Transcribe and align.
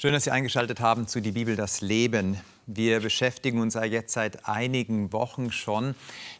Schön, 0.00 0.14
dass 0.14 0.24
Sie 0.24 0.30
eingeschaltet 0.30 0.80
haben 0.80 1.06
zu 1.06 1.20
Die 1.20 1.32
Bibel, 1.32 1.56
das 1.56 1.82
Leben. 1.82 2.40
Wir 2.66 3.00
beschäftigen 3.00 3.60
uns 3.60 3.74
ja 3.74 3.84
jetzt 3.84 4.14
seit 4.14 4.48
einigen 4.48 5.12
Wochen 5.12 5.52
schon 5.52 5.94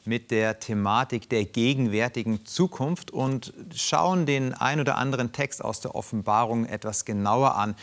mit 0.07 0.31
der 0.31 0.61
Thematik 0.61 1.29
der 1.29 1.45
gegenwärtigen 1.45 2.47
Zukunft 2.47 3.11
und 3.11 3.53
schauen 3.75 4.25
den 4.25 4.55
ein 4.55 4.81
oder 4.81 4.97
anderen 4.97 5.33
Text 5.33 5.63
aus 5.63 5.81
der 5.81 5.95
Offenbarung 5.95 6.65
etwas 6.65 7.05
genauer 7.05 7.57
an. 7.57 7.75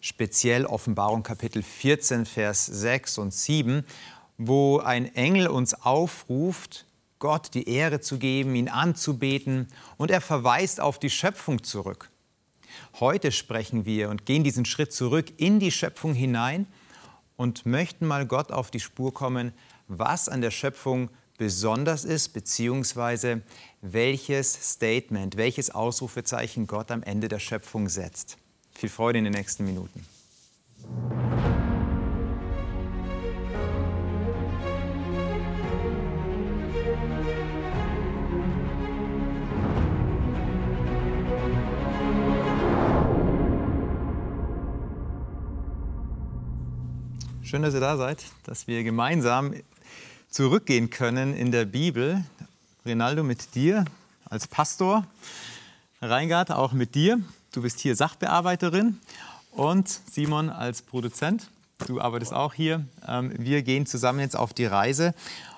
Speziell 0.00 0.64
Offenbarung 0.64 1.22
Kapitel 1.22 1.62
14, 1.62 2.24
Vers 2.24 2.64
6 2.64 3.18
und 3.18 3.34
7, 3.34 3.84
wo 4.38 4.78
ein 4.78 5.14
Engel 5.14 5.48
uns 5.48 5.74
aufruft, 5.74 6.86
Gott 7.18 7.52
die 7.52 7.68
Ehre 7.68 8.00
zu 8.00 8.16
geben, 8.18 8.54
ihn 8.54 8.70
anzubeten 8.70 9.68
und 9.98 10.10
er 10.10 10.22
verweist 10.22 10.80
auf 10.80 10.98
die 10.98 11.10
Schöpfung 11.10 11.62
zurück. 11.62 12.08
Heute 12.98 13.32
sprechen 13.32 13.84
wir 13.84 14.10
und 14.10 14.26
gehen 14.26 14.44
diesen 14.44 14.64
Schritt 14.64 14.92
zurück 14.92 15.32
in 15.36 15.60
die 15.60 15.70
Schöpfung 15.70 16.14
hinein 16.14 16.66
und 17.36 17.66
möchten 17.66 18.06
mal 18.06 18.26
Gott 18.26 18.52
auf 18.52 18.70
die 18.70 18.80
Spur 18.80 19.14
kommen, 19.14 19.52
was 19.88 20.28
an 20.28 20.40
der 20.40 20.50
Schöpfung 20.50 21.10
besonders 21.38 22.04
ist, 22.04 22.34
beziehungsweise 22.34 23.40
welches 23.80 24.72
Statement, 24.72 25.38
welches 25.38 25.70
Ausrufezeichen 25.70 26.66
Gott 26.66 26.90
am 26.90 27.02
Ende 27.02 27.28
der 27.28 27.38
Schöpfung 27.38 27.88
setzt. 27.88 28.36
Viel 28.72 28.90
Freude 28.90 29.18
in 29.18 29.24
den 29.24 29.32
nächsten 29.32 29.64
Minuten. 29.64 30.04
Schön, 47.50 47.62
dass 47.62 47.74
ihr 47.74 47.80
da 47.80 47.96
seid, 47.96 48.22
dass 48.44 48.68
wir 48.68 48.84
gemeinsam 48.84 49.52
zurückgehen 50.28 50.88
können 50.88 51.34
in 51.34 51.50
der 51.50 51.64
Bibel. 51.64 52.22
Rinaldo 52.86 53.24
mit 53.24 53.56
dir 53.56 53.86
als 54.26 54.46
Pastor, 54.46 55.04
Reingard 56.00 56.52
auch 56.52 56.70
mit 56.70 56.94
dir. 56.94 57.18
Du 57.50 57.62
bist 57.62 57.80
hier 57.80 57.96
Sachbearbeiterin 57.96 59.00
und 59.50 59.88
Simon 59.88 60.48
als 60.48 60.80
Produzent. 60.80 61.50
Du 61.88 62.00
arbeitest 62.00 62.32
auch 62.32 62.54
hier. 62.54 62.86
Ähm, 63.04 63.32
wir 63.36 63.62
gehen 63.62 63.84
zusammen 63.84 64.20
jetzt 64.20 64.36
auf 64.36 64.54
die 64.54 64.66
Reise. 64.66 65.12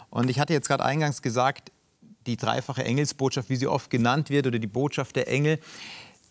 Und 0.09 0.31
ich 0.31 0.41
hatte 0.41 0.55
jetzt 0.55 0.69
gerade 0.69 0.87
eingangs 0.87 1.21
gesagt, 1.21 1.73
die 2.25 2.39
dreifache 2.39 2.85
Engelsbotschaft, 2.85 3.51
wie 3.51 3.57
sie 3.57 3.67
oft 3.67 3.91
genannt 3.91 4.31
wird, 4.31 4.47
oder 4.47 4.59
die 4.59 4.67
Botschaft 4.67 5.15
der 5.15 5.29
Engel, 5.29 5.59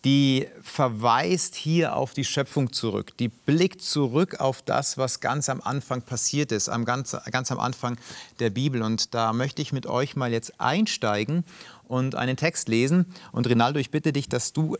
die 0.04 0.48
verweist 0.64 1.56
hier 1.56 1.96
auf 1.96 2.14
die 2.14 2.26
Schöpfung 2.26 2.74
zurück. 2.74 3.16
Die 3.18 3.28
blickt 3.28 3.82
zurück 3.82 4.40
auf 4.40 4.62
das, 4.64 4.98
was 4.98 5.20
ganz 5.20 5.48
am 5.48 5.62
Anfang 5.62 6.02
passiert 6.02 6.52
ist, 6.52 6.70
am 6.70 6.86
ganz, 6.86 7.16
ganz 7.30 7.52
am 7.52 7.60
Anfang 7.60 7.98
der 8.40 8.50
Bibel. 8.50 8.82
Und 8.82 9.14
da 9.14 9.32
möchte 9.32 9.62
ich 9.62 9.74
mit 9.74 9.86
euch 9.86 10.16
mal 10.16 10.32
jetzt 10.32 10.60
einsteigen 10.60 11.44
und 11.88 12.16
einen 12.16 12.36
Text 12.36 12.68
lesen. 12.68 13.06
Und 13.32 13.48
Rinaldo, 13.48 13.80
ich 13.80 13.92
bitte 13.92 14.12
dich, 14.12 14.28
dass 14.28 14.54
du 14.54 14.76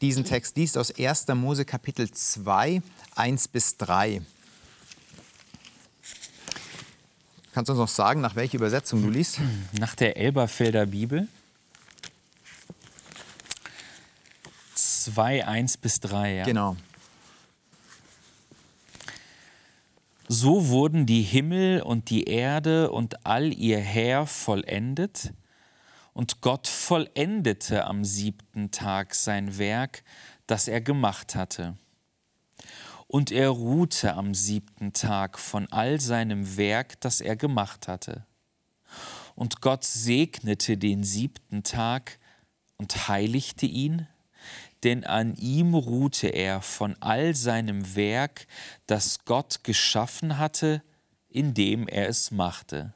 diesen 0.00 0.24
Text 0.24 0.56
liest 0.56 0.78
aus 0.78 0.96
1. 0.96 1.26
Mose 1.34 1.64
Kapitel 1.64 2.10
2, 2.10 2.80
1 3.16 3.48
bis 3.48 3.76
3. 3.76 4.22
Kannst 7.52 7.68
du 7.68 7.72
uns 7.72 7.80
noch 7.80 7.88
sagen, 7.88 8.22
nach 8.22 8.36
welcher 8.36 8.56
Übersetzung 8.56 9.02
du 9.02 9.10
liest? 9.10 9.38
Nach 9.78 9.94
der 9.94 10.16
Elberfelder 10.16 10.86
Bibel. 10.86 11.28
2, 15.04 15.46
1 15.46 15.76
bis 15.78 16.00
3. 16.00 16.34
Ja? 16.36 16.44
Genau. 16.44 16.76
So 20.28 20.68
wurden 20.68 21.06
die 21.06 21.22
Himmel 21.22 21.82
und 21.82 22.08
die 22.08 22.24
Erde 22.24 22.90
und 22.90 23.26
all 23.26 23.52
ihr 23.52 23.78
Heer 23.78 24.26
vollendet, 24.26 25.32
und 26.14 26.42
Gott 26.42 26.68
vollendete 26.68 27.86
am 27.86 28.04
siebten 28.04 28.70
Tag 28.70 29.14
sein 29.14 29.58
Werk, 29.58 30.04
das 30.46 30.68
er 30.68 30.80
gemacht 30.80 31.34
hatte. 31.34 31.76
Und 33.06 33.30
er 33.30 33.48
ruhte 33.48 34.14
am 34.14 34.34
siebten 34.34 34.92
Tag 34.92 35.38
von 35.38 35.70
all 35.70 36.00
seinem 36.00 36.56
Werk, 36.56 37.00
das 37.00 37.20
er 37.20 37.36
gemacht 37.36 37.88
hatte. 37.88 38.26
Und 39.34 39.60
Gott 39.60 39.84
segnete 39.84 40.76
den 40.76 41.04
siebten 41.04 41.62
Tag 41.62 42.18
und 42.76 43.08
heiligte 43.08 43.66
ihn, 43.66 44.06
denn 44.84 45.04
an 45.04 45.34
ihm 45.36 45.74
ruhte 45.74 46.28
er 46.28 46.60
von 46.60 46.96
all 47.00 47.34
seinem 47.34 47.94
Werk, 47.94 48.46
das 48.86 49.24
Gott 49.24 49.64
geschaffen 49.64 50.38
hatte, 50.38 50.82
indem 51.30 51.88
er 51.88 52.08
es 52.08 52.30
machte. 52.30 52.92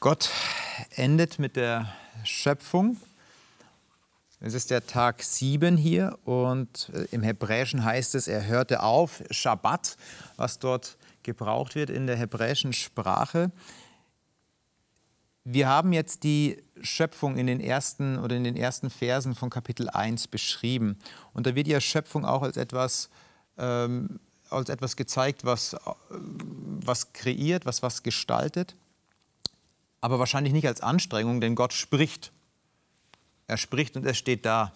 Gott 0.00 0.30
endet 0.96 1.38
mit 1.38 1.56
der 1.56 1.92
Schöpfung. 2.24 2.96
Es 4.40 4.54
ist 4.54 4.70
der 4.70 4.84
Tag 4.84 5.22
7 5.22 5.76
hier 5.76 6.18
und 6.24 6.90
äh, 6.92 7.06
im 7.12 7.22
Hebräischen 7.22 7.84
heißt 7.84 8.16
es, 8.16 8.26
er 8.26 8.44
hörte 8.46 8.82
auf, 8.82 9.22
Schabbat, 9.30 9.96
was 10.36 10.58
dort 10.58 10.96
gebraucht 11.22 11.76
wird 11.76 11.90
in 11.90 12.08
der 12.08 12.16
hebräischen 12.16 12.72
Sprache. 12.72 13.52
Wir 15.44 15.68
haben 15.68 15.92
jetzt 15.92 16.22
die 16.22 16.62
Schöpfung 16.82 17.36
in 17.36 17.48
den 17.48 17.60
ersten 17.60 18.18
oder 18.18 18.36
in 18.36 18.44
den 18.44 18.56
ersten 18.56 18.90
Versen 18.90 19.34
von 19.34 19.50
Kapitel 19.50 19.88
1 19.88 20.28
beschrieben. 20.28 20.98
Und 21.32 21.46
da 21.46 21.54
wird 21.56 21.66
ja 21.66 21.80
Schöpfung 21.80 22.24
auch 22.24 22.42
als 22.42 22.56
etwas, 22.56 23.10
ähm, 23.58 24.20
als 24.50 24.68
etwas 24.68 24.94
gezeigt, 24.94 25.44
was, 25.44 25.76
was 26.10 27.12
kreiert, 27.12 27.66
was 27.66 27.82
was 27.82 28.04
gestaltet. 28.04 28.76
Aber 30.00 30.20
wahrscheinlich 30.20 30.52
nicht 30.52 30.68
als 30.68 30.80
Anstrengung, 30.80 31.40
denn 31.40 31.56
Gott 31.56 31.72
spricht. 31.72 32.32
Er 33.48 33.56
spricht 33.56 33.96
und 33.96 34.06
er 34.06 34.14
steht 34.14 34.44
da. 34.44 34.72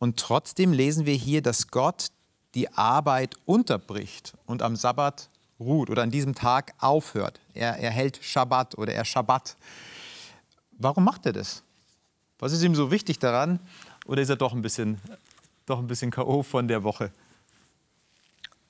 Und 0.00 0.18
trotzdem 0.18 0.72
lesen 0.72 1.06
wir 1.06 1.14
hier, 1.14 1.40
dass 1.40 1.68
Gott 1.68 2.08
die 2.54 2.72
Arbeit 2.72 3.36
unterbricht 3.46 4.34
und 4.44 4.62
am 4.62 4.74
Sabbat 4.74 5.28
ruht 5.60 5.90
oder 5.90 6.02
an 6.02 6.10
diesem 6.10 6.34
Tag 6.34 6.74
aufhört. 6.78 7.40
Er, 7.54 7.76
er 7.78 7.90
hält 7.90 8.18
Schabbat 8.22 8.76
oder 8.76 8.92
er 8.92 9.04
Schabbat. 9.04 9.56
Warum 10.72 11.04
macht 11.04 11.26
er 11.26 11.32
das? 11.32 11.62
Was 12.38 12.52
ist 12.52 12.62
ihm 12.62 12.74
so 12.74 12.90
wichtig 12.90 13.18
daran? 13.18 13.60
Oder 14.06 14.22
ist 14.22 14.28
er 14.28 14.36
doch 14.36 14.52
ein 14.52 14.62
bisschen, 14.62 15.00
doch 15.66 15.78
ein 15.78 15.86
bisschen 15.86 16.10
K.O. 16.10 16.42
von 16.42 16.68
der 16.68 16.82
Woche? 16.82 17.10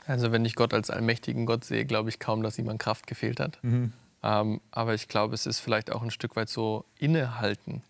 Also 0.07 0.33
wenn 0.33 0.45
ich 0.45 0.55
Gott 0.55 0.75
als 0.75 0.91
allmächtigen 0.91 1.47
Gott 1.47 1.65
sehe, 1.65 1.85
glaube 1.87 2.11
ich 2.11 2.19
kaum, 2.19 2.43
dass 2.43 2.59
ihm 2.59 2.69
an 2.69 2.79
Kraft 2.79 3.07
gefehlt 3.07 3.41
hat. 3.41 3.59
Mhm. 3.63 3.93
Ähm, 4.23 4.61
aber 4.71 4.95
ich 4.95 5.09
glaube, 5.09 5.35
es 5.35 5.47
ist 5.47 5.61
vielleicht 5.61 5.91
auch 5.91 6.03
ein 6.03 6.11
Stück 6.11 6.37
weit 6.37 6.49
so 6.49 6.85
innehalten. 6.99 7.83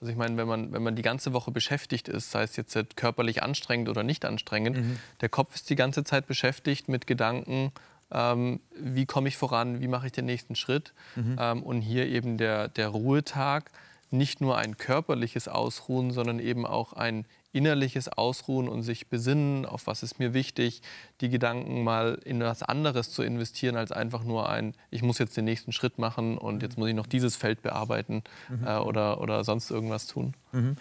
Also 0.00 0.12
ich 0.12 0.16
meine, 0.16 0.36
wenn 0.36 0.46
man, 0.46 0.72
wenn 0.72 0.82
man 0.82 0.94
die 0.96 1.02
ganze 1.02 1.32
Woche 1.32 1.50
beschäftigt 1.50 2.08
ist, 2.08 2.30
sei 2.30 2.42
es 2.42 2.56
jetzt 2.56 2.76
körperlich 2.96 3.42
anstrengend 3.42 3.88
oder 3.88 4.04
nicht 4.04 4.24
anstrengend, 4.24 4.76
mhm. 4.76 4.98
der 5.20 5.28
Kopf 5.28 5.54
ist 5.54 5.70
die 5.70 5.74
ganze 5.76 6.04
Zeit 6.04 6.26
beschäftigt 6.26 6.88
mit 6.88 7.06
Gedanken, 7.06 7.72
ähm, 8.10 8.60
wie 8.74 9.06
komme 9.06 9.28
ich 9.28 9.36
voran, 9.36 9.80
wie 9.80 9.88
mache 9.88 10.06
ich 10.06 10.12
den 10.12 10.26
nächsten 10.26 10.54
Schritt. 10.54 10.92
Mhm. 11.16 11.36
Ähm, 11.38 11.62
und 11.62 11.80
hier 11.82 12.06
eben 12.06 12.38
der, 12.38 12.68
der 12.68 12.88
Ruhetag, 12.88 13.70
nicht 14.10 14.40
nur 14.40 14.56
ein 14.56 14.78
körperliches 14.78 15.48
Ausruhen, 15.48 16.12
sondern 16.12 16.38
eben 16.38 16.64
auch 16.64 16.94
ein 16.94 17.26
innerliches 17.52 18.08
Ausruhen 18.08 18.68
und 18.68 18.82
sich 18.82 19.08
besinnen, 19.08 19.64
auf 19.64 19.86
was 19.86 20.02
ist 20.02 20.18
mir 20.18 20.34
wichtig, 20.34 20.82
die 21.20 21.28
Gedanken 21.28 21.82
mal 21.82 22.20
in 22.24 22.40
was 22.40 22.62
anderes 22.62 23.10
zu 23.10 23.22
investieren, 23.22 23.76
als 23.76 23.90
einfach 23.90 24.22
nur 24.22 24.48
ein, 24.48 24.74
ich 24.90 25.02
muss 25.02 25.18
jetzt 25.18 25.36
den 25.36 25.46
nächsten 25.46 25.72
Schritt 25.72 25.98
machen 25.98 26.38
und 26.38 26.62
jetzt 26.62 26.78
muss 26.78 26.88
ich 26.88 26.94
noch 26.94 27.06
dieses 27.06 27.36
Feld 27.36 27.62
bearbeiten 27.62 28.22
mhm. 28.48 28.66
äh, 28.66 28.76
oder, 28.76 29.20
oder 29.20 29.44
sonst 29.44 29.70
irgendwas 29.70 30.06
tun. 30.06 30.34
Mhm. 30.52 30.76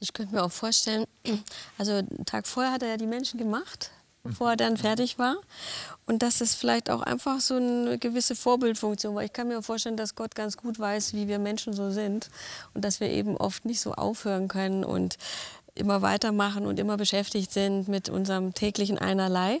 Ich 0.00 0.12
könnte 0.12 0.34
mir 0.34 0.42
auch 0.42 0.52
vorstellen, 0.52 1.04
also 1.78 1.92
einen 1.92 2.24
Tag 2.24 2.46
vorher 2.46 2.72
hat 2.72 2.82
er 2.82 2.90
ja 2.90 2.96
die 2.96 3.06
Menschen 3.06 3.38
gemacht, 3.38 3.90
bevor 4.22 4.50
er 4.50 4.56
dann 4.56 4.76
fertig 4.76 5.18
war. 5.18 5.36
Und 6.06 6.22
das 6.22 6.40
ist 6.40 6.54
vielleicht 6.56 6.90
auch 6.90 7.02
einfach 7.02 7.40
so 7.40 7.54
eine 7.54 7.98
gewisse 7.98 8.34
Vorbildfunktion, 8.34 9.14
weil 9.14 9.26
ich 9.26 9.32
kann 9.32 9.48
mir 9.48 9.62
vorstellen, 9.62 9.96
dass 9.96 10.14
Gott 10.14 10.34
ganz 10.34 10.56
gut 10.56 10.78
weiß, 10.78 11.14
wie 11.14 11.28
wir 11.28 11.38
Menschen 11.38 11.72
so 11.72 11.90
sind 11.90 12.30
und 12.74 12.84
dass 12.84 13.00
wir 13.00 13.08
eben 13.08 13.36
oft 13.36 13.64
nicht 13.64 13.80
so 13.80 13.92
aufhören 13.92 14.48
können 14.48 14.84
und 14.84 15.16
immer 15.74 16.02
weitermachen 16.02 16.66
und 16.66 16.78
immer 16.78 16.96
beschäftigt 16.96 17.52
sind 17.52 17.88
mit 17.88 18.08
unserem 18.08 18.54
täglichen 18.54 18.98
Einerlei. 18.98 19.60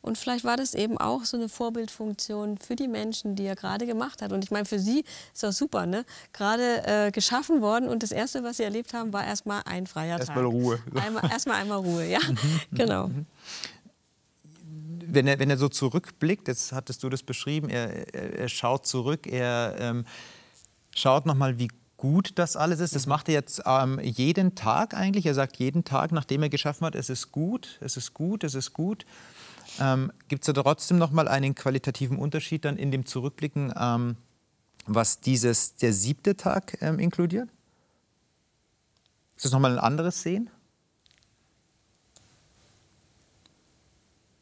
Und 0.00 0.16
vielleicht 0.16 0.44
war 0.44 0.56
das 0.56 0.74
eben 0.74 0.98
auch 0.98 1.24
so 1.24 1.36
eine 1.36 1.48
Vorbildfunktion 1.48 2.58
für 2.58 2.76
die 2.76 2.88
Menschen, 2.88 3.34
die 3.34 3.44
er 3.44 3.56
gerade 3.56 3.86
gemacht 3.86 4.22
hat. 4.22 4.32
Und 4.32 4.44
ich 4.44 4.50
meine, 4.50 4.64
für 4.64 4.78
sie 4.78 5.04
ist 5.34 5.42
das 5.42 5.56
super, 5.56 5.86
ne? 5.86 6.04
Gerade 6.32 6.86
äh, 6.86 7.10
geschaffen 7.10 7.60
worden 7.60 7.88
und 7.88 8.02
das 8.02 8.12
Erste, 8.12 8.42
was 8.44 8.58
sie 8.58 8.62
erlebt 8.62 8.94
haben, 8.94 9.12
war 9.12 9.26
erstmal 9.26 9.62
ein 9.64 9.86
freier 9.86 10.18
erst 10.18 10.28
Tag. 10.28 10.36
Erstmal 10.36 10.52
Ruhe. 10.52 10.78
Einmal, 10.94 11.30
erstmal 11.30 11.56
einmal 11.56 11.78
Ruhe, 11.78 12.06
ja, 12.06 12.20
genau. 12.72 13.10
Wenn 15.10 15.26
er, 15.26 15.38
wenn 15.38 15.50
er 15.50 15.56
so 15.56 15.68
zurückblickt, 15.68 16.48
jetzt 16.48 16.72
hattest 16.72 17.02
du 17.02 17.08
das 17.08 17.22
beschrieben, 17.22 17.68
er, 17.68 18.14
er, 18.14 18.38
er 18.40 18.48
schaut 18.48 18.86
zurück, 18.86 19.26
er 19.26 19.76
ähm, 19.78 20.04
schaut 20.94 21.26
nochmal, 21.26 21.58
wie 21.58 21.68
gut 21.96 22.32
das 22.36 22.56
alles 22.56 22.80
ist. 22.80 22.94
Das 22.94 23.06
macht 23.06 23.28
er 23.28 23.34
jetzt 23.34 23.62
ähm, 23.66 23.98
jeden 24.00 24.54
Tag 24.54 24.94
eigentlich. 24.94 25.26
Er 25.26 25.34
sagt 25.34 25.56
jeden 25.56 25.84
Tag, 25.84 26.12
nachdem 26.12 26.42
er 26.42 26.48
geschaffen 26.48 26.86
hat, 26.86 26.94
es 26.94 27.10
ist 27.10 27.32
gut, 27.32 27.78
es 27.80 27.96
ist 27.96 28.14
gut, 28.14 28.44
es 28.44 28.54
ist 28.54 28.72
gut. 28.72 29.04
Ähm, 29.80 30.12
Gibt 30.28 30.46
es 30.46 30.54
da 30.54 30.62
trotzdem 30.62 30.98
noch 30.98 31.10
mal 31.10 31.28
einen 31.28 31.54
qualitativen 31.54 32.18
Unterschied 32.18 32.64
dann 32.64 32.76
in 32.76 32.90
dem 32.90 33.04
Zurückblicken, 33.04 33.74
ähm, 33.78 34.16
was 34.86 35.20
dieses, 35.20 35.76
der 35.76 35.92
siebte 35.92 36.36
Tag 36.36 36.78
ähm, 36.80 36.98
inkludiert? 36.98 37.48
Ist 39.36 39.44
das 39.44 39.52
nochmal 39.52 39.72
ein 39.72 39.84
anderes 39.84 40.22
Sehen? 40.22 40.50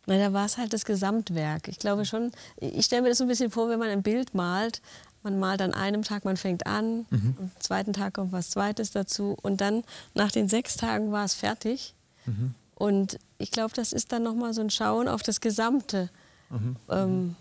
Na, 0.06 0.18
da 0.18 0.32
war 0.32 0.46
es 0.46 0.56
halt 0.56 0.72
das 0.72 0.84
Gesamtwerk. 0.84 1.68
Ich 1.68 1.78
glaube 1.78 2.04
schon, 2.04 2.30
ich 2.60 2.86
stelle 2.86 3.02
mir 3.02 3.08
das 3.08 3.18
so 3.18 3.24
ein 3.24 3.28
bisschen 3.28 3.50
vor, 3.50 3.68
wenn 3.68 3.78
man 3.78 3.88
ein 3.88 4.02
Bild 4.02 4.34
malt. 4.34 4.80
Man 5.22 5.40
malt 5.40 5.60
an 5.60 5.74
einem 5.74 6.02
Tag, 6.02 6.24
man 6.24 6.36
fängt 6.36 6.66
an, 6.66 7.06
mhm. 7.10 7.34
am 7.38 7.50
zweiten 7.58 7.92
Tag 7.92 8.14
kommt 8.14 8.30
was 8.30 8.50
Zweites 8.50 8.92
dazu 8.92 9.36
und 9.42 9.60
dann 9.60 9.82
nach 10.14 10.30
den 10.30 10.48
sechs 10.48 10.76
Tagen 10.76 11.10
war 11.10 11.24
es 11.24 11.34
fertig. 11.34 11.94
Mhm. 12.26 12.54
Und 12.76 13.18
ich 13.38 13.50
glaube, 13.50 13.74
das 13.74 13.92
ist 13.92 14.12
dann 14.12 14.22
nochmal 14.22 14.54
so 14.54 14.60
ein 14.60 14.70
Schauen 14.70 15.08
auf 15.08 15.24
das 15.24 15.40
Gesamte. 15.40 16.10
Mhm. 16.50 16.76
Ähm, 16.88 17.36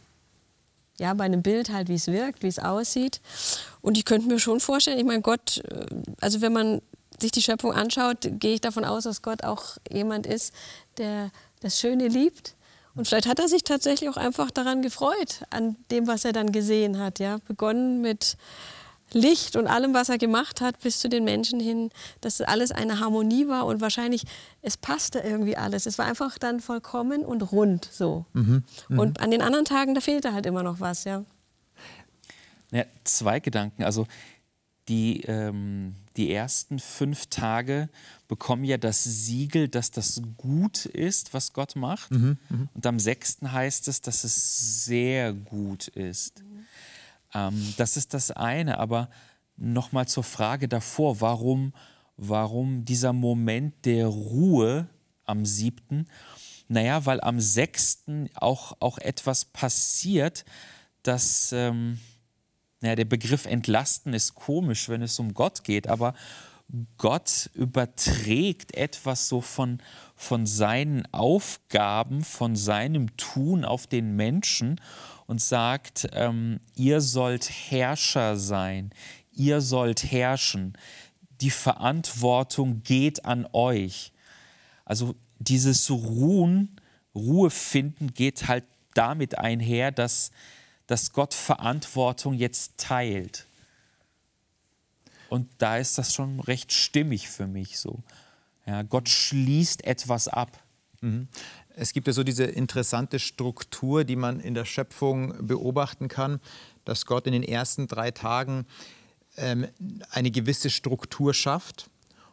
ja, 0.98 1.14
bei 1.14 1.26
einem 1.26 1.44
Bild 1.44 1.72
halt, 1.72 1.90
wie 1.90 1.96
es 1.96 2.08
wirkt, 2.08 2.42
wie 2.42 2.48
es 2.48 2.58
aussieht. 2.58 3.22
Und 3.82 3.98
ich 3.98 4.06
könnte 4.06 4.28
mir 4.28 4.40
schon 4.40 4.60
vorstellen, 4.60 4.98
ich 4.98 5.06
meine, 5.06 5.22
Gott, 5.22 5.62
äh, 5.70 5.86
also 6.22 6.42
wenn 6.42 6.54
man 6.54 6.82
sich 7.20 7.32
die 7.32 7.42
Schöpfung 7.42 7.74
anschaut, 7.74 8.18
gehe 8.40 8.56
ich 8.56 8.62
davon 8.62 8.86
aus, 8.86 9.04
dass 9.04 9.22
Gott 9.22 9.44
auch 9.44 9.78
jemand 9.92 10.26
ist, 10.26 10.54
der 10.98 11.32
das 11.62 11.80
Schöne 11.80 12.08
liebt. 12.08 12.55
Und 12.96 13.08
vielleicht 13.08 13.28
hat 13.28 13.40
er 13.40 13.48
sich 13.48 13.64
tatsächlich 13.64 14.10
auch 14.10 14.18
einfach 14.18 14.52
daran 14.52 14.82
gefreut, 14.82 15.44
an 15.50 15.76
dem, 15.92 16.08
was 16.08 16.26
er 16.26 16.34
dann 16.34 16.52
gesehen 16.52 16.98
hat. 16.98 17.20
Ja? 17.20 17.40
Begonnen 17.46 18.02
mit 18.02 18.38
Licht 19.12 19.56
und 19.56 19.68
allem, 19.68 19.94
was 19.94 20.10
er 20.10 20.18
gemacht 20.18 20.62
hat, 20.62 20.80
bis 20.80 21.00
zu 21.00 21.10
den 21.10 21.24
Menschen 21.24 21.60
hin, 21.60 21.90
dass 22.22 22.42
alles 22.42 22.72
eine 22.72 23.00
Harmonie 23.00 23.48
war 23.48 23.66
und 23.66 23.82
wahrscheinlich, 23.82 24.24
es 24.62 24.78
passte 24.78 25.20
irgendwie 25.20 25.56
alles. 25.56 25.86
Es 25.86 25.98
war 25.98 26.06
einfach 26.06 26.38
dann 26.38 26.60
vollkommen 26.60 27.24
und 27.24 27.42
rund 27.52 27.88
so. 27.92 28.26
Mhm, 28.34 28.64
mh. 28.90 29.02
Und 29.02 29.22
an 29.22 29.32
den 29.32 29.42
anderen 29.42 29.66
Tagen, 29.66 29.94
da 29.94 30.02
fehlte 30.02 30.34
halt 30.34 30.46
immer 30.46 30.64
noch 30.64 30.80
was, 30.80 31.04
ja. 31.04 31.24
ja 32.72 32.84
zwei 33.04 33.40
Gedanken. 33.40 33.84
Also 33.84 34.08
die, 34.88 35.22
ähm, 35.22 35.96
die 36.18 36.32
ersten 36.32 36.80
fünf 36.80 37.28
Tage 37.28 37.90
bekommen 38.28 38.64
ja 38.64 38.78
das 38.78 39.04
Siegel, 39.04 39.68
dass 39.68 39.92
das 39.92 40.22
gut 40.38 40.86
ist, 40.86 41.34
was 41.34 41.54
Gott 41.54 41.76
macht. 41.76 42.12
Mhm, 42.12 42.38
mh. 42.50 42.68
Und 42.74 42.86
am 42.86 43.00
sechsten 43.00 43.52
heißt 43.52 43.88
es, 43.88 44.02
dass 44.02 44.24
es 44.24 44.86
sehr 44.86 45.34
gut 45.34 45.88
ist. 45.90 46.44
Mhm. 46.44 46.66
Ähm, 47.34 47.74
das 47.78 47.98
ist 47.98 48.14
das 48.14 48.32
eine. 48.32 48.78
Aber 48.78 49.10
nochmal 49.58 50.08
zur 50.08 50.24
Frage 50.24 50.68
davor, 50.68 51.22
warum, 51.22 51.74
warum 52.18 52.86
dieser 52.86 53.14
Moment 53.14 53.86
der 53.86 54.08
Ruhe 54.08 54.88
am 55.26 55.46
siebten? 55.46 56.08
Naja, 56.68 57.06
weil 57.06 57.22
am 57.22 57.40
sechsten 57.40 58.30
auch, 58.36 58.78
auch 58.80 58.98
etwas 58.98 59.46
passiert, 59.46 60.46
das... 61.04 61.52
Ähm, 61.52 62.00
ja, 62.86 62.96
der 62.96 63.06
Begriff 63.06 63.46
entlasten 63.46 64.14
ist 64.14 64.36
komisch, 64.36 64.90
wenn 64.90 65.02
es 65.02 65.20
um 65.20 65.34
Gott 65.34 65.64
geht, 65.64 65.88
aber 65.88 66.14
Gott 66.98 67.50
überträgt 67.54 68.76
etwas 68.76 69.28
so 69.28 69.42
von, 69.42 69.80
von 70.16 70.46
seinen 70.46 71.06
Aufgaben, 71.14 72.24
von 72.24 72.56
seinem 72.56 73.16
Tun 73.18 73.64
auf 73.66 73.86
den 73.86 74.16
Menschen 74.16 74.82
und 75.28 75.42
sagt, 75.42 76.08
ähm, 76.14 76.60
ihr 76.76 77.02
sollt 77.02 77.50
Herrscher 77.50 78.36
sein, 78.38 78.92
ihr 79.32 79.62
sollt 79.62 80.12
herrschen, 80.12 80.74
die 81.42 81.52
Verantwortung 81.52 82.82
geht 82.84 83.26
an 83.26 83.48
euch. 83.52 84.12
Also 84.86 85.16
dieses 85.40 85.90
Ruhen, 85.92 86.80
Ruhe 87.14 87.50
finden 87.50 88.14
geht 88.14 88.48
halt 88.48 88.64
damit 88.94 89.38
einher, 89.38 89.92
dass 89.92 90.32
dass 90.88 91.14
Gott 91.14 91.34
Verantwortung 91.34 92.34
jetzt 92.34 92.78
teilt. 92.78 93.46
Und 95.30 95.50
da 95.58 95.78
ist 95.78 95.98
das 95.98 96.14
schon 96.14 96.40
recht 96.40 96.72
stimmig 96.72 97.30
für 97.30 97.48
mich 97.48 97.80
so. 97.80 98.04
Ja, 98.66 98.84
Gott 98.84 99.10
schließt 99.10 99.84
etwas 99.84 100.28
ab. 100.28 100.60
Mhm. 101.02 101.28
Es 101.76 101.94
gibt 101.94 102.08
ja 102.08 102.14
so 102.14 102.24
diese 102.24 102.46
interessante 102.46 103.20
Struktur, 103.20 104.04
die 104.06 104.16
man 104.16 104.40
in 104.40 104.54
der 104.54 104.66
Schöpfung 104.66 105.46
beobachten 105.46 106.08
kann, 106.08 106.40
dass 106.86 107.06
Gott 107.06 107.28
in 107.28 107.34
den 107.34 107.44
ersten 107.44 107.88
drei 107.88 108.12
Tagen 108.12 108.66
ähm, 109.38 109.68
eine 110.10 110.32
gewisse 110.32 110.70
Struktur 110.70 111.34
schafft 111.34 111.90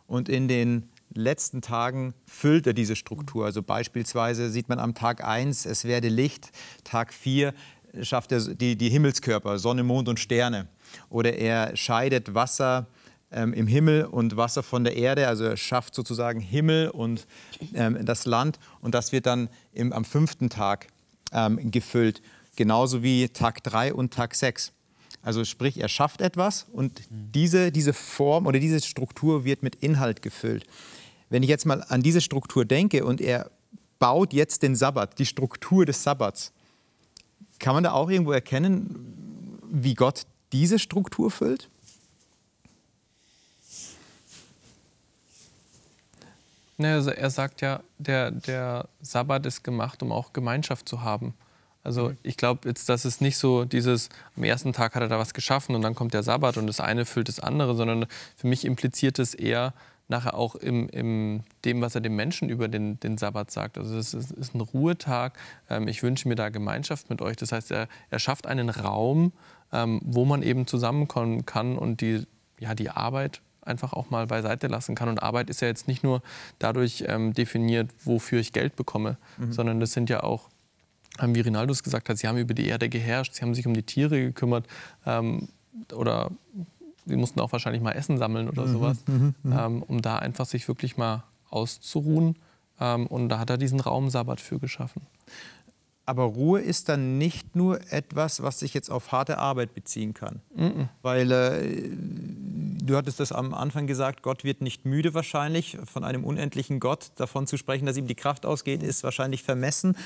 und 0.06 0.28
in 0.28 0.46
den 0.46 0.88
letzten 1.14 1.60
Tagen 1.60 2.14
füllt 2.26 2.66
er 2.66 2.72
diese 2.72 2.96
Struktur. 2.96 3.44
Also 3.44 3.62
beispielsweise 3.62 4.50
sieht 4.50 4.68
man 4.68 4.78
am 4.78 4.94
Tag 4.94 5.24
1, 5.24 5.66
es 5.66 5.84
werde 5.84 6.08
Licht, 6.08 6.50
Tag 6.84 7.12
4, 7.12 7.52
schafft 8.00 8.32
er 8.32 8.40
die, 8.40 8.76
die 8.76 8.88
Himmelskörper, 8.88 9.58
Sonne, 9.58 9.82
Mond 9.82 10.08
und 10.08 10.18
Sterne. 10.18 10.68
Oder 11.10 11.34
er 11.34 11.76
scheidet 11.76 12.34
Wasser 12.34 12.86
ähm, 13.30 13.52
im 13.54 13.66
Himmel 13.66 14.04
und 14.04 14.36
Wasser 14.36 14.62
von 14.62 14.84
der 14.84 14.96
Erde. 14.96 15.28
Also 15.28 15.44
er 15.44 15.56
schafft 15.56 15.94
sozusagen 15.94 16.40
Himmel 16.40 16.90
und 16.90 17.26
ähm, 17.74 18.04
das 18.04 18.26
Land. 18.26 18.58
Und 18.80 18.94
das 18.94 19.12
wird 19.12 19.26
dann 19.26 19.48
im, 19.72 19.92
am 19.92 20.04
fünften 20.04 20.50
Tag 20.50 20.86
ähm, 21.32 21.70
gefüllt. 21.70 22.22
Genauso 22.56 23.02
wie 23.02 23.28
Tag 23.28 23.62
3 23.64 23.94
und 23.94 24.12
Tag 24.12 24.34
6. 24.34 24.72
Also 25.22 25.44
sprich, 25.44 25.78
er 25.78 25.88
schafft 25.88 26.20
etwas 26.20 26.66
und 26.72 27.00
diese, 27.10 27.70
diese 27.70 27.92
Form 27.92 28.46
oder 28.46 28.58
diese 28.58 28.80
Struktur 28.80 29.44
wird 29.44 29.62
mit 29.62 29.76
Inhalt 29.76 30.20
gefüllt. 30.20 30.64
Wenn 31.30 31.42
ich 31.42 31.48
jetzt 31.48 31.64
mal 31.64 31.84
an 31.88 32.02
diese 32.02 32.20
Struktur 32.20 32.64
denke 32.64 33.04
und 33.04 33.20
er 33.20 33.50
baut 33.98 34.32
jetzt 34.32 34.62
den 34.64 34.74
Sabbat, 34.74 35.18
die 35.18 35.26
Struktur 35.26 35.86
des 35.86 36.02
Sabbats, 36.02 36.52
kann 37.62 37.74
man 37.74 37.84
da 37.84 37.92
auch 37.92 38.10
irgendwo 38.10 38.32
erkennen, 38.32 39.60
wie 39.70 39.94
Gott 39.94 40.26
diese 40.52 40.78
Struktur 40.78 41.30
füllt? 41.30 41.70
Also 46.78 47.12
er 47.12 47.30
sagt 47.30 47.60
ja, 47.60 47.80
der, 47.98 48.32
der 48.32 48.88
Sabbat 49.00 49.46
ist 49.46 49.62
gemacht, 49.62 50.02
um 50.02 50.10
auch 50.10 50.32
Gemeinschaft 50.32 50.88
zu 50.88 51.02
haben. 51.02 51.34
Also 51.84 52.08
mhm. 52.08 52.18
ich 52.24 52.36
glaube 52.36 52.68
jetzt, 52.68 52.88
dass 52.88 53.04
es 53.04 53.20
nicht 53.20 53.38
so 53.38 53.64
dieses, 53.64 54.08
am 54.36 54.42
ersten 54.42 54.72
Tag 54.72 54.96
hat 54.96 55.02
er 55.02 55.08
da 55.08 55.20
was 55.20 55.32
geschaffen 55.32 55.76
und 55.76 55.82
dann 55.82 55.94
kommt 55.94 56.14
der 56.14 56.24
Sabbat 56.24 56.56
und 56.56 56.66
das 56.66 56.80
eine 56.80 57.04
füllt 57.04 57.28
das 57.28 57.38
andere, 57.38 57.76
sondern 57.76 58.06
für 58.36 58.48
mich 58.48 58.64
impliziert 58.64 59.20
es 59.20 59.34
eher, 59.34 59.72
nachher 60.12 60.34
auch 60.34 60.54
im, 60.54 60.88
im 60.90 61.42
dem, 61.64 61.80
was 61.80 61.96
er 61.96 62.00
dem 62.00 62.14
Menschen 62.14 62.48
über 62.48 62.68
den, 62.68 63.00
den 63.00 63.18
Sabbat 63.18 63.50
sagt. 63.50 63.78
Also 63.78 63.96
es 63.96 64.14
ist, 64.14 64.30
ist, 64.30 64.54
ein 64.54 64.60
Ruhetag. 64.60 65.36
Ähm, 65.68 65.88
ich 65.88 66.02
wünsche 66.04 66.28
mir 66.28 66.36
da 66.36 66.50
Gemeinschaft 66.50 67.10
mit 67.10 67.20
euch. 67.20 67.36
Das 67.36 67.50
heißt, 67.50 67.72
er, 67.72 67.88
er 68.10 68.18
schafft 68.20 68.46
einen 68.46 68.68
Raum, 68.70 69.32
ähm, 69.72 70.00
wo 70.04 70.24
man 70.24 70.42
eben 70.42 70.68
zusammenkommen 70.68 71.46
kann 71.46 71.76
und 71.76 72.00
die, 72.00 72.26
ja, 72.60 72.74
die 72.74 72.90
Arbeit 72.90 73.40
einfach 73.62 73.92
auch 73.92 74.10
mal 74.10 74.26
beiseite 74.26 74.66
lassen 74.66 74.94
kann. 74.94 75.08
Und 75.08 75.22
Arbeit 75.22 75.50
ist 75.50 75.60
ja 75.60 75.68
jetzt 75.68 75.88
nicht 75.88 76.04
nur 76.04 76.22
dadurch 76.58 77.04
ähm, 77.08 77.32
definiert, 77.32 77.90
wofür 78.04 78.38
ich 78.38 78.52
Geld 78.52 78.76
bekomme, 78.76 79.16
mhm. 79.38 79.52
sondern 79.52 79.80
das 79.80 79.92
sind 79.92 80.10
ja 80.10 80.22
auch, 80.22 80.48
wie 81.20 81.40
Rinaldus 81.40 81.82
gesagt 81.82 82.08
hat, 82.08 82.18
sie 82.18 82.28
haben 82.28 82.38
über 82.38 82.54
die 82.54 82.66
Erde 82.66 82.88
geherrscht, 82.88 83.34
sie 83.34 83.42
haben 83.42 83.54
sich 83.54 83.66
um 83.66 83.74
die 83.74 83.82
Tiere 83.82 84.20
gekümmert 84.20 84.66
ähm, 85.06 85.48
oder 85.94 86.30
Sie 87.06 87.16
mussten 87.16 87.40
auch 87.40 87.52
wahrscheinlich 87.52 87.82
mal 87.82 87.92
Essen 87.92 88.18
sammeln 88.18 88.48
oder 88.48 88.66
mhm, 88.66 88.72
sowas, 88.72 88.98
mhm, 89.06 89.34
mhm, 89.42 89.52
ähm, 89.52 89.82
um 89.82 90.02
da 90.02 90.16
einfach 90.16 90.46
sich 90.46 90.68
wirklich 90.68 90.96
mal 90.96 91.24
auszuruhen. 91.50 92.36
Ähm, 92.80 93.06
und 93.06 93.28
da 93.28 93.38
hat 93.38 93.50
er 93.50 93.58
diesen 93.58 93.80
Raum 93.80 94.10
Sabbat 94.10 94.40
für 94.40 94.58
geschaffen. 94.58 95.02
Aber 96.04 96.24
Ruhe 96.24 96.60
ist 96.60 96.88
dann 96.88 97.16
nicht 97.18 97.54
nur 97.54 97.80
etwas, 97.92 98.42
was 98.42 98.58
sich 98.58 98.74
jetzt 98.74 98.90
auf 98.90 99.12
harte 99.12 99.38
Arbeit 99.38 99.72
beziehen 99.72 100.14
kann. 100.14 100.40
Mhm. 100.54 100.88
Weil 101.00 101.30
äh, 101.30 101.90
du 102.84 102.96
hattest 102.96 103.20
das 103.20 103.30
am 103.30 103.54
Anfang 103.54 103.86
gesagt, 103.86 104.22
Gott 104.22 104.42
wird 104.42 104.62
nicht 104.62 104.84
müde 104.84 105.14
wahrscheinlich. 105.14 105.78
Von 105.84 106.02
einem 106.02 106.24
unendlichen 106.24 106.80
Gott 106.80 107.12
davon 107.16 107.46
zu 107.46 107.56
sprechen, 107.56 107.86
dass 107.86 107.96
ihm 107.96 108.08
die 108.08 108.16
Kraft 108.16 108.46
ausgeht, 108.46 108.82
ist 108.82 109.04
wahrscheinlich 109.04 109.44
vermessen. 109.44 109.96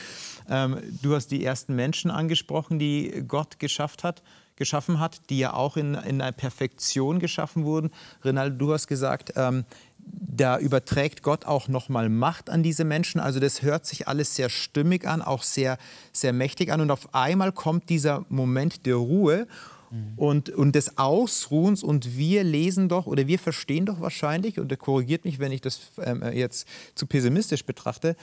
Ähm, 0.51 0.77
du 1.03 1.15
hast 1.15 1.29
die 1.29 1.43
ersten 1.43 1.75
Menschen 1.75 2.11
angesprochen, 2.11 2.79
die 2.79 3.25
Gott 3.27 3.59
geschafft 3.59 4.05
hat 4.05 4.23
geschaffen 4.57 5.01
hat, 5.01 5.21
die 5.31 5.39
ja 5.39 5.53
auch 5.53 5.77
in, 5.77 5.95
in 5.95 6.21
einer 6.21 6.33
Perfektion 6.33 7.19
geschaffen 7.19 7.65
wurden. 7.65 7.91
Renaldo, 8.23 8.67
du 8.67 8.73
hast 8.73 8.87
gesagt, 8.87 9.33
ähm, 9.37 9.65
da 10.09 10.59
überträgt 10.59 11.23
Gott 11.23 11.47
auch 11.47 11.69
nochmal 11.69 12.09
Macht 12.09 12.51
an 12.51 12.63
diese 12.63 12.85
Menschen. 12.85 13.21
Also 13.21 13.41
das 13.41 13.63
hört 13.63 13.87
sich 13.87 14.09
alles 14.09 14.35
sehr 14.35 14.49
stimmig 14.49 15.07
an, 15.07 15.23
auch 15.23 15.43
sehr, 15.43 15.79
sehr 16.13 16.33
mächtig 16.33 16.73
an. 16.73 16.81
Und 16.81 16.91
auf 16.91 17.15
einmal 17.15 17.53
kommt 17.53 17.89
dieser 17.89 18.25
Moment 18.29 18.87
der 18.87 18.97
Ruhe 18.97 19.47
mhm. 19.91 20.13
und, 20.17 20.51
und 20.51 20.75
des 20.75 20.99
Ausruhens. 20.99 21.83
Und 21.83 22.17
wir 22.17 22.45
lesen 22.45 22.89
doch 22.89 23.07
oder 23.07 23.27
wir 23.27 23.39
verstehen 23.39 23.87
doch 23.87 24.01
wahrscheinlich, 24.01 24.61
und 24.61 24.71
er 24.71 24.79
korrigiert 24.79 25.25
mich, 25.25 25.39
wenn 25.39 25.53
ich 25.53 25.61
das 25.61 25.81
ähm, 26.03 26.23
jetzt 26.33 26.69
zu 26.95 27.07
pessimistisch 27.07 27.65
betrachte, 27.65 28.17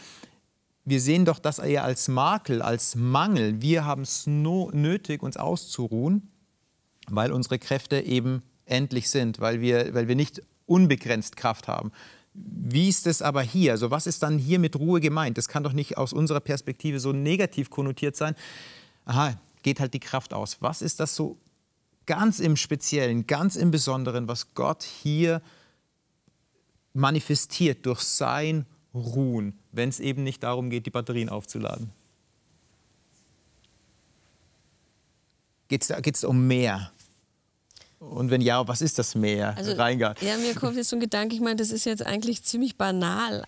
wir 0.86 1.00
sehen 1.00 1.26
doch 1.26 1.40
das 1.40 1.60
eher 1.60 1.84
als 1.84 2.08
Makel, 2.08 2.62
als 2.62 2.96
Mangel. 2.96 3.62
Wir 3.62 3.86
haben 3.86 4.02
es 4.02 4.28
nötig, 4.28 5.24
uns 5.24 5.38
auszuruhen, 5.38 6.30
weil 7.08 7.32
unsere 7.32 7.58
Kräfte 7.58 8.02
eben 8.02 8.44
endlich 8.66 9.10
sind, 9.10 9.40
weil 9.40 9.62
wir, 9.62 9.94
weil 9.94 10.08
wir 10.08 10.16
nicht 10.16 10.42
unbegrenzt 10.66 11.36
Kraft 11.38 11.68
haben. 11.68 11.92
Wie 12.34 12.90
ist 12.90 13.08
es 13.08 13.22
aber 13.22 13.42
hier? 13.44 13.74
Also 13.74 13.92
was 13.92 14.08
ist 14.08 14.24
dann 14.24 14.38
hier 14.38 14.60
mit 14.60 14.76
Ruhe 14.76 15.00
gemeint? 15.00 15.38
Das 15.38 15.48
kann 15.48 15.64
doch 15.64 15.74
nicht 15.74 15.98
aus 15.98 16.14
unserer 16.14 16.40
Perspektive 16.40 17.00
so 17.00 17.14
negativ 17.14 17.70
konnotiert 17.70 18.16
sein. 18.16 18.36
Aha, 19.06 19.36
geht 19.62 19.80
halt 19.80 19.94
die 19.94 20.00
Kraft 20.00 20.34
aus. 20.34 20.58
Was 20.62 20.82
ist 20.82 21.00
das 21.00 21.16
so 21.16 21.38
ganz 22.06 22.40
im 22.40 22.58
Speziellen, 22.58 23.28
ganz 23.28 23.56
im 23.56 23.72
Besonderen, 23.72 24.28
was 24.28 24.54
Gott 24.54 24.84
hier 24.84 25.42
manifestiert 26.94 27.86
durch 27.86 28.02
sein 28.02 28.66
Ruhen, 28.94 29.58
wenn 29.72 29.90
es 29.90 30.00
eben 30.00 30.24
nicht 30.24 30.44
darum 30.44 30.70
geht, 30.70 30.86
die 30.86 30.92
Batterien 30.92 31.30
aufzuladen? 31.30 31.92
Geht 35.68 35.90
es 35.90 36.24
um 36.24 36.48
mehr? 36.48 36.92
Und 38.00 38.30
wenn 38.30 38.42
ja, 38.42 38.68
was 38.68 38.82
ist 38.82 39.00
das 39.00 39.16
Meer, 39.16 39.56
Also, 39.58 39.74
Reingart? 39.74 40.22
Ja, 40.22 40.38
mir 40.38 40.54
kommt 40.54 40.76
jetzt 40.76 40.90
so 40.90 40.98
ein 40.98 41.00
Gedanke, 41.00 41.36
ich 41.36 41.42
meine, 41.42 41.56
das 41.56 41.72
ist 41.72 41.86
jetzt 41.86 42.06
eigentlich 42.06 42.44
ziemlich 42.44 42.78
banal. 42.78 43.46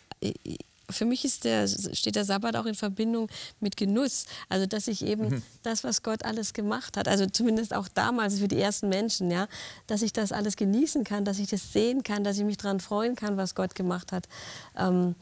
Für 0.90 1.06
mich 1.06 1.26
ist 1.26 1.44
der, 1.44 1.68
steht 1.68 2.16
der 2.16 2.26
Sabbat 2.26 2.56
auch 2.56 2.66
in 2.66 2.76
Verbindung 2.76 3.30
mit 3.60 3.78
Genuss. 3.78 4.26
Also, 4.50 4.66
dass 4.66 4.88
ich 4.88 5.04
eben 5.06 5.30
Mhm. 5.30 5.44
das, 5.64 5.84
was 5.84 6.04
Gott 6.04 6.24
alles 6.24 6.54
gemacht 6.54 6.98
hat, 6.98 7.08
also 7.08 7.26
zumindest 7.26 7.74
auch 7.74 7.88
damals 7.88 8.40
für 8.40 8.48
die 8.48 8.60
ersten 8.60 8.90
Menschen, 8.90 9.32
ja, 9.32 9.48
dass 9.88 10.02
ich 10.02 10.14
das 10.14 10.32
alles 10.32 10.56
genießen 10.56 11.04
kann, 11.04 11.26
dass 11.26 11.40
ich 11.40 11.48
das 11.50 11.74
sehen 11.74 12.04
kann, 12.04 12.24
dass 12.24 12.38
ich 12.38 12.44
mich 12.44 12.58
daran 12.58 12.80
freuen 12.80 13.16
kann, 13.16 13.38
was 13.38 13.56
Gott 13.56 13.76
gemacht 13.76 14.12
hat. 14.12 14.28
Ähm, 14.78 15.16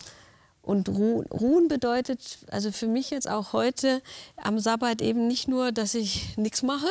und 0.61 0.87
Ruhen, 0.87 1.25
Ruhen 1.27 1.67
bedeutet, 1.67 2.39
also 2.49 2.71
für 2.71 2.87
mich 2.87 3.09
jetzt 3.09 3.29
auch 3.29 3.51
heute 3.51 4.01
am 4.37 4.59
Sabbat 4.59 5.01
eben 5.01 5.27
nicht 5.27 5.49
nur, 5.49 5.73
dass 5.73 5.93
ich 5.93 6.37
nichts 6.37 6.63
mache, 6.63 6.87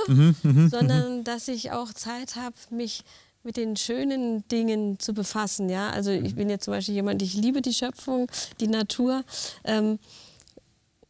sondern 0.71 1.25
dass 1.25 1.49
ich 1.49 1.73
auch 1.73 1.93
Zeit 1.95 2.37
habe, 2.37 2.55
mich 2.69 3.03
mit 3.45 3.57
den 3.57 3.77
schönen 3.77 4.47
Dingen 4.49 4.99
zu 4.99 5.15
befassen. 5.15 5.69
Ja? 5.69 5.91
Also 5.91 6.11
ich 6.11 6.35
bin 6.35 6.49
jetzt 6.49 6.65
zum 6.65 6.73
Beispiel 6.73 6.95
jemand, 6.95 7.23
ich 7.23 7.35
liebe 7.35 7.61
die 7.63 7.73
Schöpfung, 7.75 8.31
die 8.61 8.69
Natur 8.69 9.25
ähm, 9.65 9.99